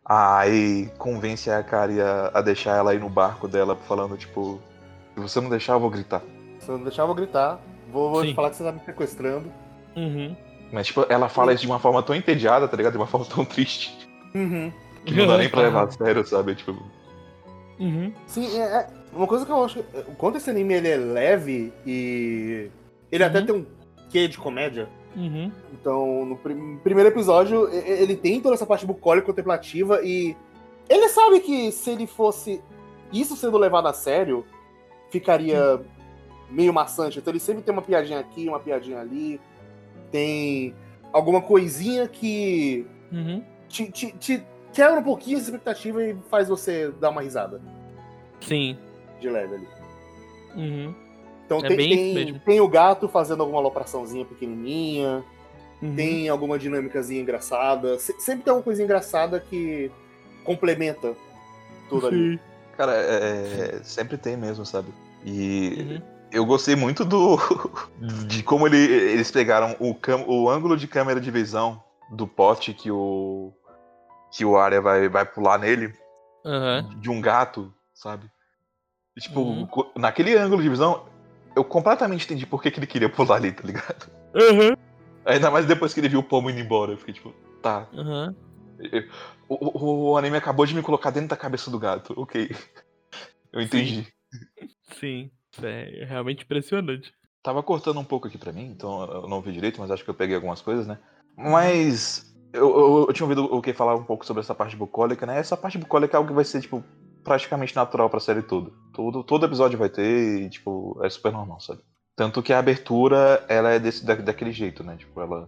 a 0.03 0.39
Ai 0.39 0.91
convence 0.97 1.49
a 1.49 1.63
Kari 1.63 2.01
a, 2.01 2.31
a 2.33 2.41
deixar 2.41 2.75
ela 2.77 2.93
ir 2.93 2.99
no 2.99 3.09
barco 3.09 3.47
dela, 3.47 3.75
falando, 3.75 4.17
tipo, 4.17 4.59
se 5.15 5.21
você 5.21 5.39
não 5.39 5.49
deixar, 5.49 5.73
eu 5.73 5.79
vou 5.79 5.89
gritar. 5.89 6.21
Se 6.59 6.69
eu 6.69 6.77
não 6.77 6.83
deixar, 6.83 7.03
eu 7.03 7.07
vou 7.07 7.15
gritar. 7.15 7.59
Vou, 7.91 8.11
vou 8.11 8.23
Sim. 8.23 8.33
falar 8.33 8.49
que 8.49 8.57
você 8.57 8.63
tá 8.63 8.71
me 8.71 8.79
sequestrando. 8.81 9.51
Uhum. 9.95 10.35
Mas, 10.71 10.87
tipo, 10.87 11.05
ela 11.09 11.29
fala 11.29 11.53
isso 11.53 11.61
de 11.61 11.67
uma 11.67 11.79
forma 11.79 12.03
tão 12.03 12.13
entediada, 12.15 12.67
tá 12.67 12.75
ligado? 12.77 12.93
De 12.93 12.97
uma 12.99 13.07
forma 13.07 13.25
tão 13.25 13.45
triste, 13.45 14.07
Uhum. 14.35 14.71
Que 15.05 15.13
não 15.15 15.27
dá 15.27 15.37
nem 15.37 15.49
pra 15.49 15.61
levar 15.63 15.83
a 15.87 15.91
sério, 15.91 16.25
sabe? 16.25 16.55
Tipo, 16.55 16.75
Uhum. 17.79 18.11
Sim, 18.27 18.57
é, 18.59 18.61
é- 18.61 18.87
uma 19.13 19.25
coisa 19.25 19.45
que 19.45 19.51
eu 19.51 19.63
acho. 19.63 19.79
O 19.79 20.15
quanto 20.15 20.37
esse 20.37 20.49
anime 20.49 20.73
ele 20.73 20.87
é 20.89 20.97
leve 20.97 21.71
e. 21.85 22.69
Ele 23.11 23.23
até 23.23 23.39
Uhum. 23.39 23.45
tem 23.45 23.55
um 23.55 23.65
quê 24.09 24.27
de 24.27 24.37
comédia. 24.37 24.87
Uhum. 25.15 25.49
Então, 25.73 26.25
no 26.25 26.35
prim- 26.35 26.77
primeiro 26.83 27.09
episódio, 27.09 27.67
ele 27.73 28.15
tem 28.15 28.41
toda 28.41 28.53
essa 28.55 28.65
parte 28.65 28.85
bucólica 28.85 29.25
contemplativa 29.27 30.01
e. 30.03 30.35
Ele 30.89 31.07
sabe 31.09 31.39
que 31.39 31.71
se 31.71 31.89
ele 31.91 32.05
fosse. 32.05 32.61
Isso 33.13 33.35
sendo 33.35 33.57
levado 33.57 33.87
a 33.87 33.93
sério, 33.93 34.45
ficaria 35.09 35.79
meio 36.49 36.73
maçante. 36.73 37.17
Então 37.19 37.31
ele 37.31 37.39
sempre 37.39 37.63
tem 37.63 37.71
uma 37.73 37.81
piadinha 37.81 38.19
aqui, 38.19 38.47
uma 38.47 38.59
piadinha 38.59 38.99
ali. 38.99 39.39
Tem 40.11 40.75
alguma 41.13 41.41
coisinha 41.41 42.07
que 42.07 42.85
Uhum. 43.11 43.41
te, 43.67 43.89
te- 43.91 44.11
te 44.17 44.43
quebra 44.73 44.99
um 44.99 45.03
pouquinho 45.03 45.37
essa 45.37 45.45
expectativa 45.47 46.03
e 46.03 46.15
faz 46.29 46.47
você 46.47 46.91
dar 46.99 47.09
uma 47.09 47.21
risada 47.21 47.61
Sim. 48.41 48.77
de 49.19 49.29
leve 49.29 49.55
ali. 49.55 49.67
Uhum. 50.55 50.95
Então 51.45 51.57
É 51.59 51.67
tem, 51.67 51.77
tem, 51.77 52.39
tem 52.39 52.61
o 52.61 52.67
gato 52.67 53.07
fazendo 53.07 53.41
alguma 53.41 53.59
alopraçãozinha 53.59 54.23
pequenininha, 54.25 55.23
Uhum. 55.81 55.95
tem 55.95 56.27
alguma 56.29 56.59
dinâmicazinha 56.59 57.21
engraçada. 57.21 57.97
Se- 57.99 58.19
sempre 58.19 58.43
tem 58.43 58.51
alguma 58.51 58.63
coisinha 58.63 58.83
engraçada 58.85 59.39
que 59.39 59.89
complementa 60.43 61.13
tudo 61.89 62.07
ali. 62.07 62.33
Sim. 62.33 62.39
cara, 62.77 62.93
é, 62.95 63.75
é- 63.77 63.83
sempre 63.83 64.17
tem 64.17 64.37
mesmo, 64.37 64.65
sabe? 64.65 64.87
E 65.25 65.75
Uhum. 65.79 66.01
eu 66.31 66.45
gostei 66.45 66.75
muito 66.75 67.03
do. 67.05 67.37
de 68.27 68.43
como 68.43 68.67
ele- 68.67 68.77
eles 68.77 69.31
pegaram 69.31 69.75
o, 69.79 69.93
cam- 69.95 70.25
o 70.27 70.49
ângulo 70.49 70.77
de 70.77 70.87
câmera 70.87 71.19
de 71.19 71.29
visão 71.31 71.81
do 72.11 72.25
pote 72.27 72.73
que 72.73 72.89
o. 72.91 73.51
que 74.31 74.45
o 74.45 74.57
Arya 74.57 74.81
vai, 74.81 75.09
vai 75.09 75.25
pular 75.25 75.57
nele. 75.57 75.93
Aham. 76.45 76.89
de 77.01 77.09
um 77.09 77.19
gato, 77.19 77.73
sabe? 77.93 78.25
E, 79.15 79.19
tipo, 79.19 79.41
Uhum. 79.41 79.67
naquele 79.97 80.37
ângulo 80.37 80.61
de 80.63 80.69
visão, 80.69 81.05
eu 81.55 81.65
completamente 81.65 82.23
entendi 82.25 82.45
por 82.45 82.61
que, 82.61 82.71
que 82.71 82.79
ele 82.79 82.87
queria 82.87 83.09
pular 83.09 83.35
ali, 83.35 83.51
tá 83.51 83.63
ligado? 83.63 84.09
Aham. 84.33 84.75
Ainda 85.25 85.51
mais 85.51 85.65
depois 85.65 85.93
que 85.93 85.99
ele 85.99 86.07
viu 86.09 86.21
o 86.21 86.23
pomo 86.23 86.49
indo 86.49 86.59
embora. 86.59 86.93
Eu 86.93 86.97
fiquei 86.97 87.13
tipo, 87.13 87.33
tá. 87.61 87.87
Aham. 87.93 88.33
O, 89.49 89.55
o- 89.77 90.11
o 90.11 90.17
anime 90.17 90.37
acabou 90.37 90.65
de 90.65 90.73
me 90.73 90.81
colocar 90.81 91.09
dentro 91.11 91.29
da 91.29 91.35
cabeça 91.37 91.69
do 91.69 91.77
gato. 91.77 92.13
Ok. 92.15 92.49
Eu 93.51 93.61
entendi. 93.61 94.07
Sim. 94.97 95.29
É 95.61 96.05
realmente 96.05 96.43
impressionante. 96.45 97.11
Tava 97.43 97.61
cortando 97.61 97.99
um 97.99 98.05
pouco 98.05 98.27
aqui 98.27 98.37
pra 98.37 98.53
mim, 98.53 98.65
então 98.71 99.03
eu 99.11 99.27
não 99.27 99.41
vi 99.41 99.51
direito, 99.51 99.79
mas 99.81 99.91
acho 99.91 100.03
que 100.03 100.09
eu 100.09 100.13
peguei 100.15 100.35
algumas 100.35 100.61
coisas, 100.61 100.87
né? 100.87 100.97
Mas 101.35 102.28
eu, 102.53 102.69
eu- 102.69 103.05
eu 103.07 103.13
tinha 103.13 103.25
ouvido 103.25 103.45
o 103.45 103.61
que 103.61 103.73
falar 103.73 103.95
um 103.95 104.03
pouco 104.03 104.25
sobre 104.25 104.41
essa 104.41 104.55
parte 104.55 104.75
bucólica, 104.75 105.25
né? 105.25 105.37
Essa 105.39 105.55
parte 105.57 105.77
bucólica 105.77 106.15
é 106.15 106.17
algo 106.17 106.29
que 106.29 106.35
vai 106.35 106.45
ser, 106.45 106.61
tipo, 106.61 106.83
praticamente 107.23 107.75
natural 107.75 108.09
pra 108.09 108.19
série 108.19 108.41
toda. 108.41 108.71
Todo, 108.93 109.23
todo 109.23 109.45
episódio 109.45 109.77
vai 109.77 109.89
ter 109.89 110.41
e, 110.43 110.49
tipo, 110.49 110.99
é 111.03 111.09
super 111.09 111.31
normal, 111.31 111.59
sabe? 111.59 111.81
Tanto 112.15 112.41
que 112.41 112.51
a 112.51 112.59
abertura, 112.59 113.43
ela 113.47 113.71
é 113.71 113.79
desse, 113.79 114.05
da, 114.05 114.15
daquele 114.15 114.51
jeito, 114.51 114.83
né? 114.83 114.95
Tipo, 114.97 115.21
ela 115.21 115.47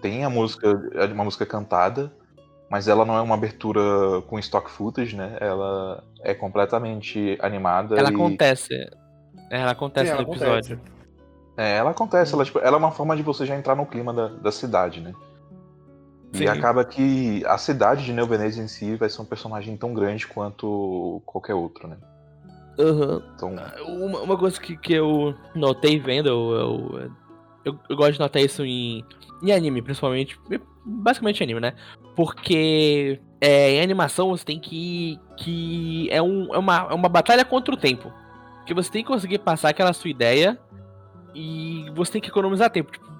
tem 0.00 0.24
a 0.24 0.30
música, 0.30 0.68
é 0.94 1.04
uma 1.06 1.24
música 1.24 1.46
cantada, 1.46 2.12
mas 2.68 2.88
ela 2.88 3.04
não 3.04 3.16
é 3.16 3.20
uma 3.20 3.34
abertura 3.34 3.80
com 4.26 4.38
stock 4.38 4.70
footage, 4.70 5.16
né? 5.16 5.36
Ela 5.40 6.02
é 6.22 6.34
completamente 6.34 7.38
animada 7.40 7.96
Ela 7.98 8.10
e... 8.10 8.14
acontece. 8.14 8.74
Ela 9.50 9.70
acontece 9.70 10.06
Sim, 10.06 10.12
ela 10.16 10.22
no 10.22 10.30
episódio. 10.32 10.80
É, 11.56 11.76
ela 11.76 11.90
acontece, 11.90 12.34
ela, 12.34 12.44
tipo, 12.44 12.58
ela 12.58 12.76
é 12.76 12.78
uma 12.78 12.90
forma 12.90 13.14
de 13.14 13.22
você 13.22 13.44
já 13.46 13.54
entrar 13.56 13.76
no 13.76 13.86
clima 13.86 14.12
da, 14.12 14.28
da 14.28 14.50
cidade, 14.50 15.00
né? 15.00 15.14
Sim. 16.32 16.44
E 16.44 16.48
acaba 16.48 16.84
que 16.84 17.44
a 17.44 17.58
cidade 17.58 18.04
de 18.04 18.12
Neo 18.12 18.26
Veneza 18.26 18.62
em 18.62 18.66
si 18.66 18.96
vai 18.96 19.10
ser 19.10 19.20
um 19.20 19.24
personagem 19.24 19.76
tão 19.76 19.92
grande 19.92 20.26
quanto 20.26 21.20
qualquer 21.26 21.54
outro, 21.54 21.86
né? 21.86 21.98
Aham. 22.78 23.22
Então, 23.34 23.54
Uma, 23.86 24.20
uma 24.20 24.38
coisa 24.38 24.58
que, 24.58 24.76
que 24.76 24.94
eu 24.94 25.34
notei 25.54 25.98
vendo, 25.98 26.28
eu, 26.28 26.50
eu, 26.52 27.10
eu, 27.66 27.78
eu 27.90 27.96
gosto 27.96 28.14
de 28.14 28.20
notar 28.20 28.40
isso 28.40 28.64
em, 28.64 29.04
em 29.42 29.52
anime, 29.52 29.82
principalmente. 29.82 30.38
Basicamente 30.84 31.42
anime, 31.42 31.60
né? 31.60 31.74
Porque 32.16 33.20
é, 33.40 33.72
em 33.72 33.82
animação 33.82 34.30
você 34.30 34.44
tem 34.44 34.58
que. 34.58 35.20
que 35.36 36.08
é, 36.10 36.22
um, 36.22 36.54
é, 36.54 36.58
uma, 36.58 36.88
é 36.90 36.94
uma 36.94 37.08
batalha 37.10 37.44
contra 37.44 37.74
o 37.74 37.76
tempo. 37.76 38.10
Que 38.64 38.72
você 38.72 38.90
tem 38.90 39.02
que 39.02 39.08
conseguir 39.08 39.38
passar 39.40 39.68
aquela 39.68 39.92
sua 39.92 40.10
ideia 40.10 40.58
e 41.34 41.90
você 41.94 42.12
tem 42.12 42.20
que 42.22 42.28
economizar 42.28 42.70
tempo. 42.70 42.90
Tipo, 42.90 43.12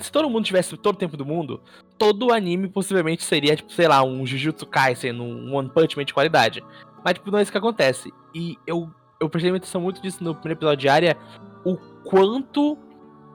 se 0.00 0.12
todo 0.12 0.30
mundo 0.30 0.44
tivesse 0.44 0.76
todo 0.76 0.94
o 0.94 0.98
tempo 0.98 1.16
do 1.16 1.26
mundo, 1.26 1.60
todo 1.98 2.32
anime 2.32 2.68
possivelmente 2.68 3.22
seria, 3.24 3.54
tipo, 3.56 3.72
sei 3.72 3.88
lá, 3.88 4.02
um 4.02 4.26
Jujutsu 4.26 4.66
Kaisen, 4.66 5.20
um 5.20 5.54
One 5.54 5.68
Punch 5.70 5.96
Man 5.96 6.04
de 6.04 6.14
qualidade. 6.14 6.62
Mas, 7.04 7.14
tipo, 7.14 7.30
não 7.30 7.38
é 7.38 7.42
isso 7.42 7.52
que 7.52 7.58
acontece. 7.58 8.12
E 8.34 8.56
eu, 8.66 8.90
eu 9.20 9.28
prestei 9.28 9.54
atenção 9.54 9.80
muito 9.80 10.00
disso 10.02 10.22
no 10.24 10.34
primeiro 10.34 10.58
episódio 10.58 10.80
de 10.80 10.88
área, 10.88 11.16
o 11.64 11.76
quanto 12.04 12.76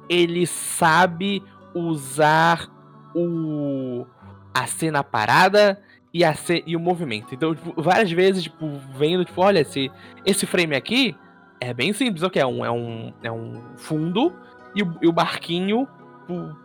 ele 0.09 0.45
sabe 0.47 1.43
usar 1.73 2.67
o 3.15 4.05
a 4.53 4.65
cena 4.65 5.03
parada 5.03 5.81
e, 6.13 6.23
a 6.25 6.33
ce- 6.33 6.63
e 6.65 6.75
o 6.75 6.79
movimento. 6.79 7.33
Então, 7.35 7.53
tipo, 7.53 7.79
várias 7.81 8.11
vezes, 8.11 8.43
tipo, 8.43 8.67
vendo, 8.97 9.23
tipo, 9.23 9.41
olha, 9.41 9.59
esse, 9.59 9.91
esse 10.25 10.45
frame 10.45 10.75
aqui 10.75 11.15
é 11.61 11.73
bem 11.73 11.93
simples, 11.93 12.23
ok? 12.23 12.41
É 12.41 12.45
um, 12.45 12.65
é 12.65 12.71
um, 12.71 13.13
é 13.23 13.31
um 13.31 13.61
fundo 13.77 14.33
e 14.75 14.81
o, 14.81 14.97
e 15.03 15.07
o 15.07 15.11
barquinho 15.11 15.87
tipo, 16.21 16.55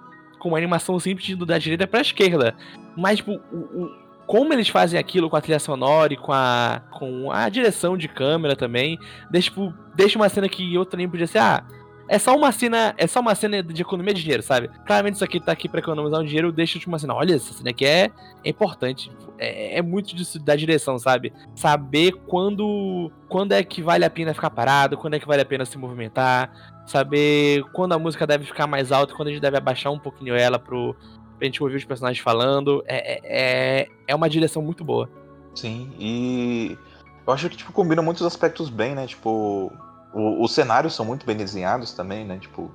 com 0.45 0.51
uma 0.51 0.59
animação 0.59 1.01
simples 1.01 1.27
indo 1.31 1.47
da 1.47 1.57
direita 1.59 1.87
pra 1.87 2.03
esquerda. 2.03 2.55
Mas, 2.95 3.17
tipo, 3.17 3.33
o, 3.51 3.57
o- 3.85 4.05
como 4.27 4.53
eles 4.53 4.69
fazem 4.69 4.99
aquilo 5.01 5.29
com 5.29 5.37
a 5.37 5.41
trilha 5.41 5.59
sonora 5.59 6.13
e 6.13 6.17
com 6.17 6.33
a, 6.33 6.81
com 6.93 7.31
a 7.33 7.49
direção 7.49 7.97
de 7.97 8.09
câmera 8.09 8.55
também, 8.55 8.99
deixa, 9.31 9.49
tipo, 9.51 9.73
deixa 9.95 10.19
uma 10.19 10.29
cena 10.29 10.49
que 10.49 10.77
outro 10.79 10.97
nem 10.99 11.09
podia 11.09 11.27
ser, 11.27 11.39
ah, 11.39 11.63
é 12.09 12.19
só 12.19 12.37
uma 12.37 12.51
cena, 12.53 12.95
é 12.99 13.07
só 13.07 13.21
uma 13.21 13.35
cena 13.35 13.63
de 13.63 13.83
economia 13.83 14.13
de 14.15 14.21
dinheiro, 14.23 14.43
sabe? 14.43 14.69
Claramente 14.87 15.15
isso 15.15 15.25
aqui 15.25 15.41
tá 15.41 15.53
aqui 15.53 15.69
pra 15.69 15.81
economizar 15.81 16.21
um 16.21 16.25
dinheiro, 16.25 16.53
deixa 16.53 16.79
tipo 16.79 16.91
uma 16.91 16.99
cena, 16.99 17.15
olha, 17.15 17.35
essa 17.35 17.53
cena 17.53 17.71
aqui 17.71 17.85
é, 17.85 18.11
é 18.45 18.49
importante. 18.51 19.11
É, 19.39 19.79
é 19.79 19.83
muito 19.83 20.15
disso 20.15 20.39
da 20.39 20.55
direção, 20.55 20.99
sabe? 20.99 21.33
Saber 21.55 22.13
quando 22.27 23.11
quando 23.29 23.53
é 23.53 23.63
que 23.65 23.83
vale 23.83 24.05
a 24.05 24.11
pena 24.11 24.33
ficar 24.35 24.51
parado, 24.51 24.97
quando 24.97 25.15
é 25.15 25.19
que 25.19 25.27
vale 25.27 25.43
a 25.43 25.47
pena 25.47 25.65
se 25.65 25.77
movimentar, 25.77 26.53
saber 26.87 27.65
quando 27.73 27.93
a 27.95 27.99
música 27.99 28.27
deve 28.27 28.45
ficar 28.45 28.67
mais 28.67 28.93
alta, 28.93 29.15
quando 29.15 29.29
a 29.29 29.31
gente 29.33 29.41
deve 29.41 29.57
abaixar 29.57 29.93
um 29.93 29.99
pouquinho 29.99 30.35
ela 30.37 30.59
pro 30.59 30.95
pra 31.37 31.47
gente 31.47 31.61
ouvir 31.63 31.77
os 31.77 31.85
personagens 31.85 32.23
falando. 32.23 32.85
É, 32.87 33.15
é, 33.15 33.81
é- 33.83 33.89
é 34.07 34.15
uma 34.15 34.29
direção 34.31 34.63
muito 34.63 34.85
boa. 34.85 35.11
sim, 35.55 35.91
e 35.99 36.79
eu 37.27 37.33
acho 37.33 37.49
que, 37.49 37.57
tipo, 37.57 37.73
combina 37.73 38.03
muitos 38.03 38.23
aspectos 38.25 38.69
bem, 38.71 38.95
né? 38.95 39.07
Tipo, 39.07 39.73
o- 40.15 40.43
os 40.45 40.53
cenários 40.53 40.95
são 40.95 41.05
muito 41.05 41.27
bem 41.27 41.37
desenhados 41.37 41.93
também, 41.93 42.25
né? 42.25 42.39
Tipo, 42.39 42.71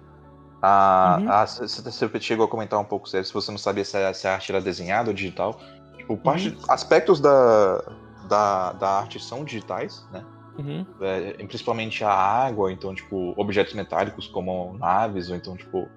A, 0.61 1.19
Uhum. 1.21 1.29
a- 1.31 1.45
você 1.47 2.19
chegou 2.19 2.45
a 2.45 2.49
comentar 2.49 2.77
um 2.77 2.83
pouco 2.83 3.07
se 3.07 3.23
se 3.23 3.33
você 3.33 3.49
não 3.49 3.57
sabia 3.57 3.85
se 3.85 3.95
a, 3.95 4.13
se 4.13 4.27
a 4.27 4.33
arte 4.33 4.51
era 4.51 4.59
desenhada 4.61 5.09
ou 5.09 5.13
digital. 5.13 5.57
Tipo, 5.97 6.17
parte, 6.17 6.57
aspectos 6.67 7.21
da, 7.21 7.81
da, 8.27 8.73
da 8.73 8.89
arte 8.99 9.21
são 9.21 9.45
digitais, 9.45 10.05
né? 10.11 10.21
Uhum. 10.57 10.85
É, 10.99 11.31
principalmente 11.45 12.03
a 12.03 12.11
água, 12.11 12.73
então, 12.73 12.93
tipo, 12.93 13.33
objetos 13.37 13.73
metálicos 13.73 14.27
como 14.27 14.77
naves, 14.77 15.29
ou 15.29 15.35
então, 15.37 15.55
tipo, 15.55 15.87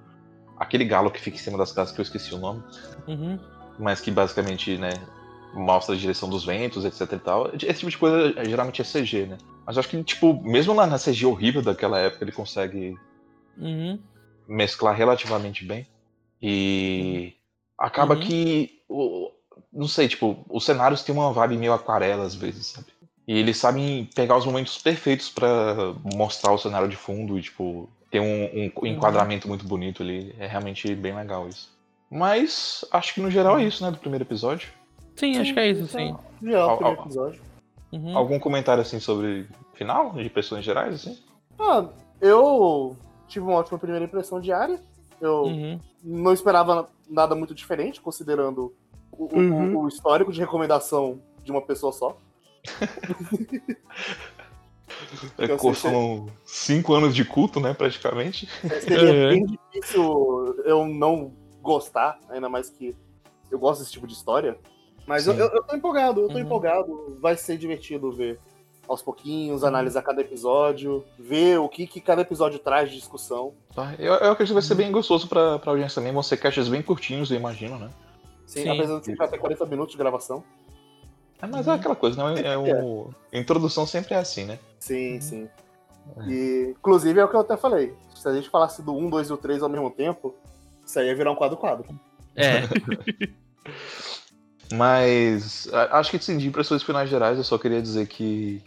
aquele 0.56 0.84
galo 0.84 1.10
que 1.10 1.20
fica 1.20 1.36
em 1.36 1.40
cima 1.40 1.58
das 1.58 1.72
casas 1.72 1.92
que 1.92 2.00
eu 2.00 2.04
esqueci 2.04 2.32
o 2.32 2.38
nome, 2.38 2.62
Uhum. 3.08 3.40
mas 3.80 4.00
que 4.00 4.12
basicamente, 4.12 4.78
né, 4.78 4.92
mostra 5.52 5.94
a 5.94 5.98
direção 5.98 6.28
dos 6.28 6.44
ventos, 6.44 6.84
etc 6.84 7.12
e 7.12 7.18
tal. 7.18 7.50
Esse 7.54 7.74
tipo 7.80 7.90
de 7.90 7.98
coisa 7.98 8.40
é, 8.40 8.44
geralmente 8.44 8.80
é 8.80 8.84
CG, 8.84 9.26
né? 9.26 9.38
Mas 9.66 9.76
eu 9.76 9.80
acho 9.80 9.88
que, 9.88 10.02
tipo, 10.02 10.34
mesmo 10.42 10.74
lá 10.74 10.86
na 10.86 10.98
CG 10.98 11.24
horrível 11.26 11.62
daquela 11.62 11.98
época, 11.98 12.24
ele 12.24 12.32
consegue 12.32 12.96
Uhum. 13.56 13.98
mesclar 14.48 14.96
relativamente 14.96 15.64
bem. 15.64 15.86
E 16.40 17.34
acaba 17.78 18.14
Uhum. 18.14 18.20
que, 18.20 18.80
não 19.72 19.86
sei, 19.86 20.08
tipo, 20.08 20.44
os 20.48 20.64
cenários 20.64 21.02
têm 21.02 21.14
uma 21.14 21.32
vibe 21.32 21.56
meio 21.56 21.72
aquarela 21.72 22.24
às 22.24 22.34
vezes, 22.34 22.66
sabe? 22.68 22.86
E 23.28 23.38
eles 23.38 23.56
sabem 23.56 24.08
pegar 24.16 24.36
os 24.36 24.44
momentos 24.44 24.78
perfeitos 24.78 25.30
pra 25.30 25.94
mostrar 26.02 26.50
o 26.52 26.58
cenário 26.58 26.88
de 26.88 26.96
fundo 26.96 27.38
e, 27.38 27.42
tipo, 27.42 27.88
ter 28.10 28.18
um, 28.20 28.44
um 28.82 28.86
enquadramento 28.86 29.46
muito 29.46 29.64
bonito 29.64 30.02
ali. 30.02 30.34
É 30.38 30.46
realmente 30.46 30.92
bem 30.94 31.14
legal 31.14 31.48
isso. 31.48 31.70
Mas 32.10 32.84
acho 32.90 33.14
que 33.14 33.20
no 33.20 33.30
geral 33.30 33.58
é 33.58 33.64
isso, 33.64 33.84
né, 33.84 33.90
do 33.92 33.96
primeiro 33.98 34.24
episódio. 34.24 34.68
Sim, 35.16 35.38
acho 35.38 35.52
que 35.54 35.60
é 35.60 35.68
isso, 35.70 35.86
sim. 35.86 36.14
Já 36.42 36.58
é 36.58 36.64
o 36.64 36.68
Al- 36.70 36.76
primeiro 36.76 37.00
al- 37.00 37.06
episódio. 37.06 37.42
Uhum. 37.92 38.16
Algum 38.16 38.38
comentário 38.38 38.80
assim 38.82 38.98
sobre 38.98 39.46
final, 39.74 40.12
de 40.12 40.28
pessoas 40.30 40.64
gerais, 40.64 40.94
assim? 40.94 41.18
Ah, 41.58 41.86
eu 42.20 42.96
tive 43.28 43.44
uma 43.44 43.56
ótima 43.58 43.78
primeira 43.78 44.04
impressão 44.04 44.40
de 44.40 44.50
área. 44.52 44.80
Eu 45.20 45.42
Uhum. 45.44 45.78
não 46.02 46.32
esperava 46.32 46.88
nada 47.08 47.34
muito 47.34 47.54
diferente, 47.54 48.00
considerando 48.00 48.74
o, 49.12 49.24
o- 49.26 49.38
Uhum. 49.38 49.76
o 49.84 49.88
histórico 49.88 50.32
de 50.32 50.40
recomendação 50.40 51.20
de 51.44 51.50
uma 51.52 51.60
pessoa 51.62 51.92
só. 51.92 52.16
É, 55.38 55.50
Eu 55.50 55.58
sei 55.58 55.74
são 55.74 56.26
cinco 56.44 56.94
anos 56.94 57.14
de 57.14 57.24
culto, 57.24 57.60
né, 57.60 57.74
praticamente. 57.74 58.46
Seria 58.80 59.12
Uhum. 59.12 59.28
bem 59.28 59.44
difícil 59.44 60.62
eu 60.64 60.86
não 60.86 61.32
gostar, 61.60 62.18
ainda 62.28 62.48
mais 62.48 62.70
que 62.70 62.94
eu 63.50 63.58
gosto 63.58 63.80
desse 63.80 63.92
tipo 63.92 64.06
de 64.06 64.12
história. 64.14 64.56
Mas 65.06 65.26
eu, 65.26 65.34
eu, 65.34 65.48
eu 65.48 65.62
tô 65.62 65.74
empolgado, 65.76 66.20
eu 66.22 66.28
tô 66.28 66.34
Uhum. 66.34 66.40
empolgado. 66.40 67.18
Vai 67.20 67.36
ser 67.36 67.56
divertido 67.58 68.12
ver 68.12 68.38
aos 68.88 69.00
pouquinhos, 69.02 69.64
analisar 69.64 70.02
cada 70.02 70.20
episódio, 70.20 71.04
ver 71.18 71.58
o 71.58 71.68
que, 71.68 71.86
que 71.86 72.00
cada 72.00 72.22
episódio 72.22 72.58
traz 72.58 72.90
de 72.90 72.96
discussão. 72.96 73.54
Tá? 73.74 73.94
Eu, 73.98 74.12
eu 74.14 74.32
acredito 74.32 74.48
que 74.48 74.52
vai 74.54 74.62
ser 74.62 74.74
bem 74.74 74.90
gostoso 74.92 75.28
pra, 75.28 75.58
pra 75.58 75.70
audiência 75.72 75.96
também. 75.96 76.12
Vão 76.12 76.22
ser 76.22 76.36
caixas 76.36 76.68
bem 76.68 76.82
curtinhos, 76.82 77.30
eu 77.30 77.36
imagino, 77.36 77.78
né? 77.78 77.90
Sim, 78.46 78.62
Sim. 78.64 78.68
apesar 78.70 78.98
de 78.98 79.04
ser 79.06 79.16
já 79.16 79.28
ter 79.28 79.38
40 79.38 79.64
minutos 79.66 79.92
de 79.92 79.98
gravação. 79.98 80.44
É, 81.40 81.46
mas 81.46 81.66
é 81.66 81.72
aquela 81.72 81.96
coisa, 81.96 82.22
né? 82.34 82.42
É 82.42 82.58
o... 82.58 83.08
A 83.32 83.36
introdução 83.38 83.86
sempre 83.86 84.14
é 84.14 84.18
assim, 84.18 84.44
né? 84.44 84.58
Sim, 84.78 85.14
Uhum. 85.14 85.20
sim. 85.20 85.48
É. 86.16 86.28
E, 86.30 86.74
inclusive, 86.78 87.18
é 87.20 87.24
o 87.24 87.28
que 87.28 87.36
eu 87.36 87.40
até 87.40 87.56
falei. 87.56 87.94
Se 88.14 88.28
a 88.28 88.34
gente 88.34 88.50
falasse 88.50 88.82
do 88.82 88.92
1, 88.94 89.08
2 89.08 89.30
e 89.30 89.32
o 89.32 89.36
3 89.36 89.62
ao 89.62 89.68
mesmo 89.68 89.90
tempo, 89.90 90.34
isso 90.84 90.98
aí 90.98 91.06
ia 91.06 91.14
virar 91.16 91.30
um 91.30 91.36
quadro-quadro. 91.36 91.86
É. 92.36 92.62
Mas 94.72 95.68
acho 95.90 96.10
que 96.10 96.16
assim, 96.16 96.38
de 96.38 96.48
impressões 96.48 96.82
finais 96.82 97.08
gerais, 97.08 97.38
eu 97.38 97.44
só 97.44 97.58
queria 97.58 97.82
dizer 97.82 98.06
que 98.06 98.62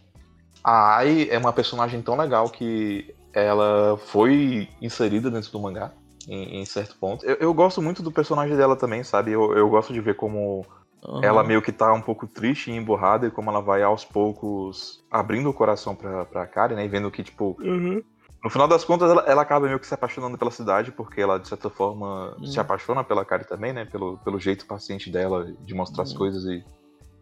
a 0.64 0.98
Ai 0.98 1.28
é 1.30 1.38
uma 1.38 1.54
personagem 1.54 2.02
tão 2.02 2.16
legal 2.16 2.50
que 2.50 3.14
ela 3.34 3.98
foi 3.98 4.70
inserida 4.82 5.30
dentro 5.30 5.52
do 5.52 5.60
mangá. 5.60 5.92
Em, 6.28 6.60
em 6.62 6.66
certo 6.66 6.96
ponto. 6.96 7.24
Eu, 7.24 7.36
eu 7.36 7.54
gosto 7.54 7.82
muito 7.84 8.02
do 8.02 8.12
personagem 8.12 8.58
dela 8.58 8.76
também, 8.76 9.04
sabe? 9.04 9.32
Eu, 9.32 9.56
eu 9.56 9.70
gosto 9.70 9.94
de 9.94 10.02
ver 10.02 10.16
como 10.16 10.66
Uhum. 11.08 11.24
ela 11.24 11.44
meio 11.44 11.62
que 11.62 11.72
tá 11.72 11.94
um 11.94 12.02
pouco 12.02 12.26
triste 12.26 12.72
e 12.72 12.76
emburrada 12.76 13.28
e 13.28 13.32
como 13.32 13.52
ela 13.52 13.62
vai 13.62 13.84
aos 13.84 14.04
poucos 14.04 15.04
abrindo 15.12 15.50
o 15.50 15.54
coração 15.54 15.96
pra, 15.96 16.26
pra 16.26 16.48
Kari, 16.48 16.74
né? 16.74 16.84
E 16.84 16.88
vendo 16.88 17.12
que, 17.12 17.24
tipo, 17.24 17.56
Uhum. 17.60 18.02
No 18.46 18.50
final 18.52 18.68
das 18.68 18.86
contas 18.86 19.10
ela, 19.10 19.24
ela 19.24 19.42
acaba 19.42 19.66
meio 19.66 19.80
que 19.80 19.88
se 19.88 19.94
apaixonando 19.96 20.38
pela 20.38 20.52
cidade, 20.52 20.92
porque 20.92 21.20
ela, 21.20 21.40
de 21.40 21.48
certa 21.48 21.68
forma, 21.70 22.36
Hum. 22.40 22.46
se 22.46 22.60
apaixona 22.60 23.04
pela 23.04 23.26
Kari 23.26 23.46
também, 23.48 23.74
né? 23.74 23.86
Pelo, 23.86 24.20
pelo 24.20 24.40
jeito 24.40 24.68
paciente 24.68 25.10
dela 25.10 25.52
de 25.62 25.74
mostrar 25.74 26.04
as 26.04 26.14
Hum. 26.14 26.18
coisas 26.18 26.46
e 26.46 26.64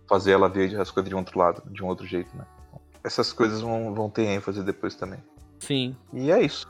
fazer 0.07 0.33
ela 0.33 0.49
ver 0.49 0.77
as 0.79 0.91
coisas 0.91 1.07
de 1.09 1.15
um 1.15 1.19
outro 1.19 1.39
lado, 1.39 1.63
de 1.71 1.81
um 1.81 1.87
outro 1.87 2.05
jeito, 2.05 2.35
né? 2.35 2.45
Essas 3.03 3.31
coisas 3.31 3.61
vão, 3.61 3.93
vão 3.93 4.09
ter 4.09 4.23
ênfase 4.25 4.61
depois 4.63 4.95
também. 4.95 5.19
Sim. 5.59 5.95
E 6.11 6.29
é 6.29 6.41
isso. 6.41 6.67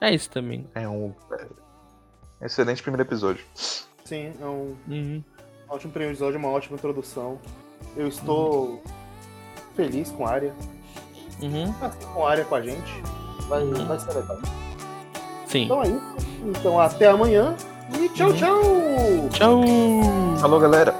É 0.00 0.14
isso 0.14 0.30
também. 0.30 0.66
É 0.74 0.88
um 0.88 1.12
é, 2.40 2.46
excelente 2.46 2.82
primeiro 2.82 3.02
episódio. 3.02 3.44
Sim, 4.04 4.32
é 4.40 4.44
um 4.46 4.76
Uhum. 4.88 5.24
ótimo 5.68 5.90
primeiro 5.92 6.14
episódio, 6.14 6.38
uma 6.38 6.48
ótima 6.48 6.76
introdução. 6.76 7.40
Eu 7.96 8.06
estou 8.06 8.80
feliz 9.74 10.10
com 10.12 10.24
a 10.26 10.30
área. 10.30 10.54
Uhum. 11.42 11.74
Assim, 11.82 12.06
com 12.14 12.24
a 12.26 12.30
área 12.30 12.44
com 12.44 12.54
a 12.54 12.62
gente. 12.62 13.02
Vai, 13.50 13.62
Uhum. 13.64 13.84
vai 13.84 13.98
ser 13.98 14.14
legal. 14.14 14.38
Sim. 15.46 15.64
Então 15.64 15.82
é 15.82 15.88
isso. 15.88 16.00
Então 16.46 16.80
até 16.80 17.08
amanhã. 17.08 17.54
E 17.98 18.08
tchau, 18.10 18.28
Uhum. 18.30 18.36
tchau! 18.36 19.28
Tchau! 19.32 19.60
Alô, 20.44 20.60
galera! 20.60 20.94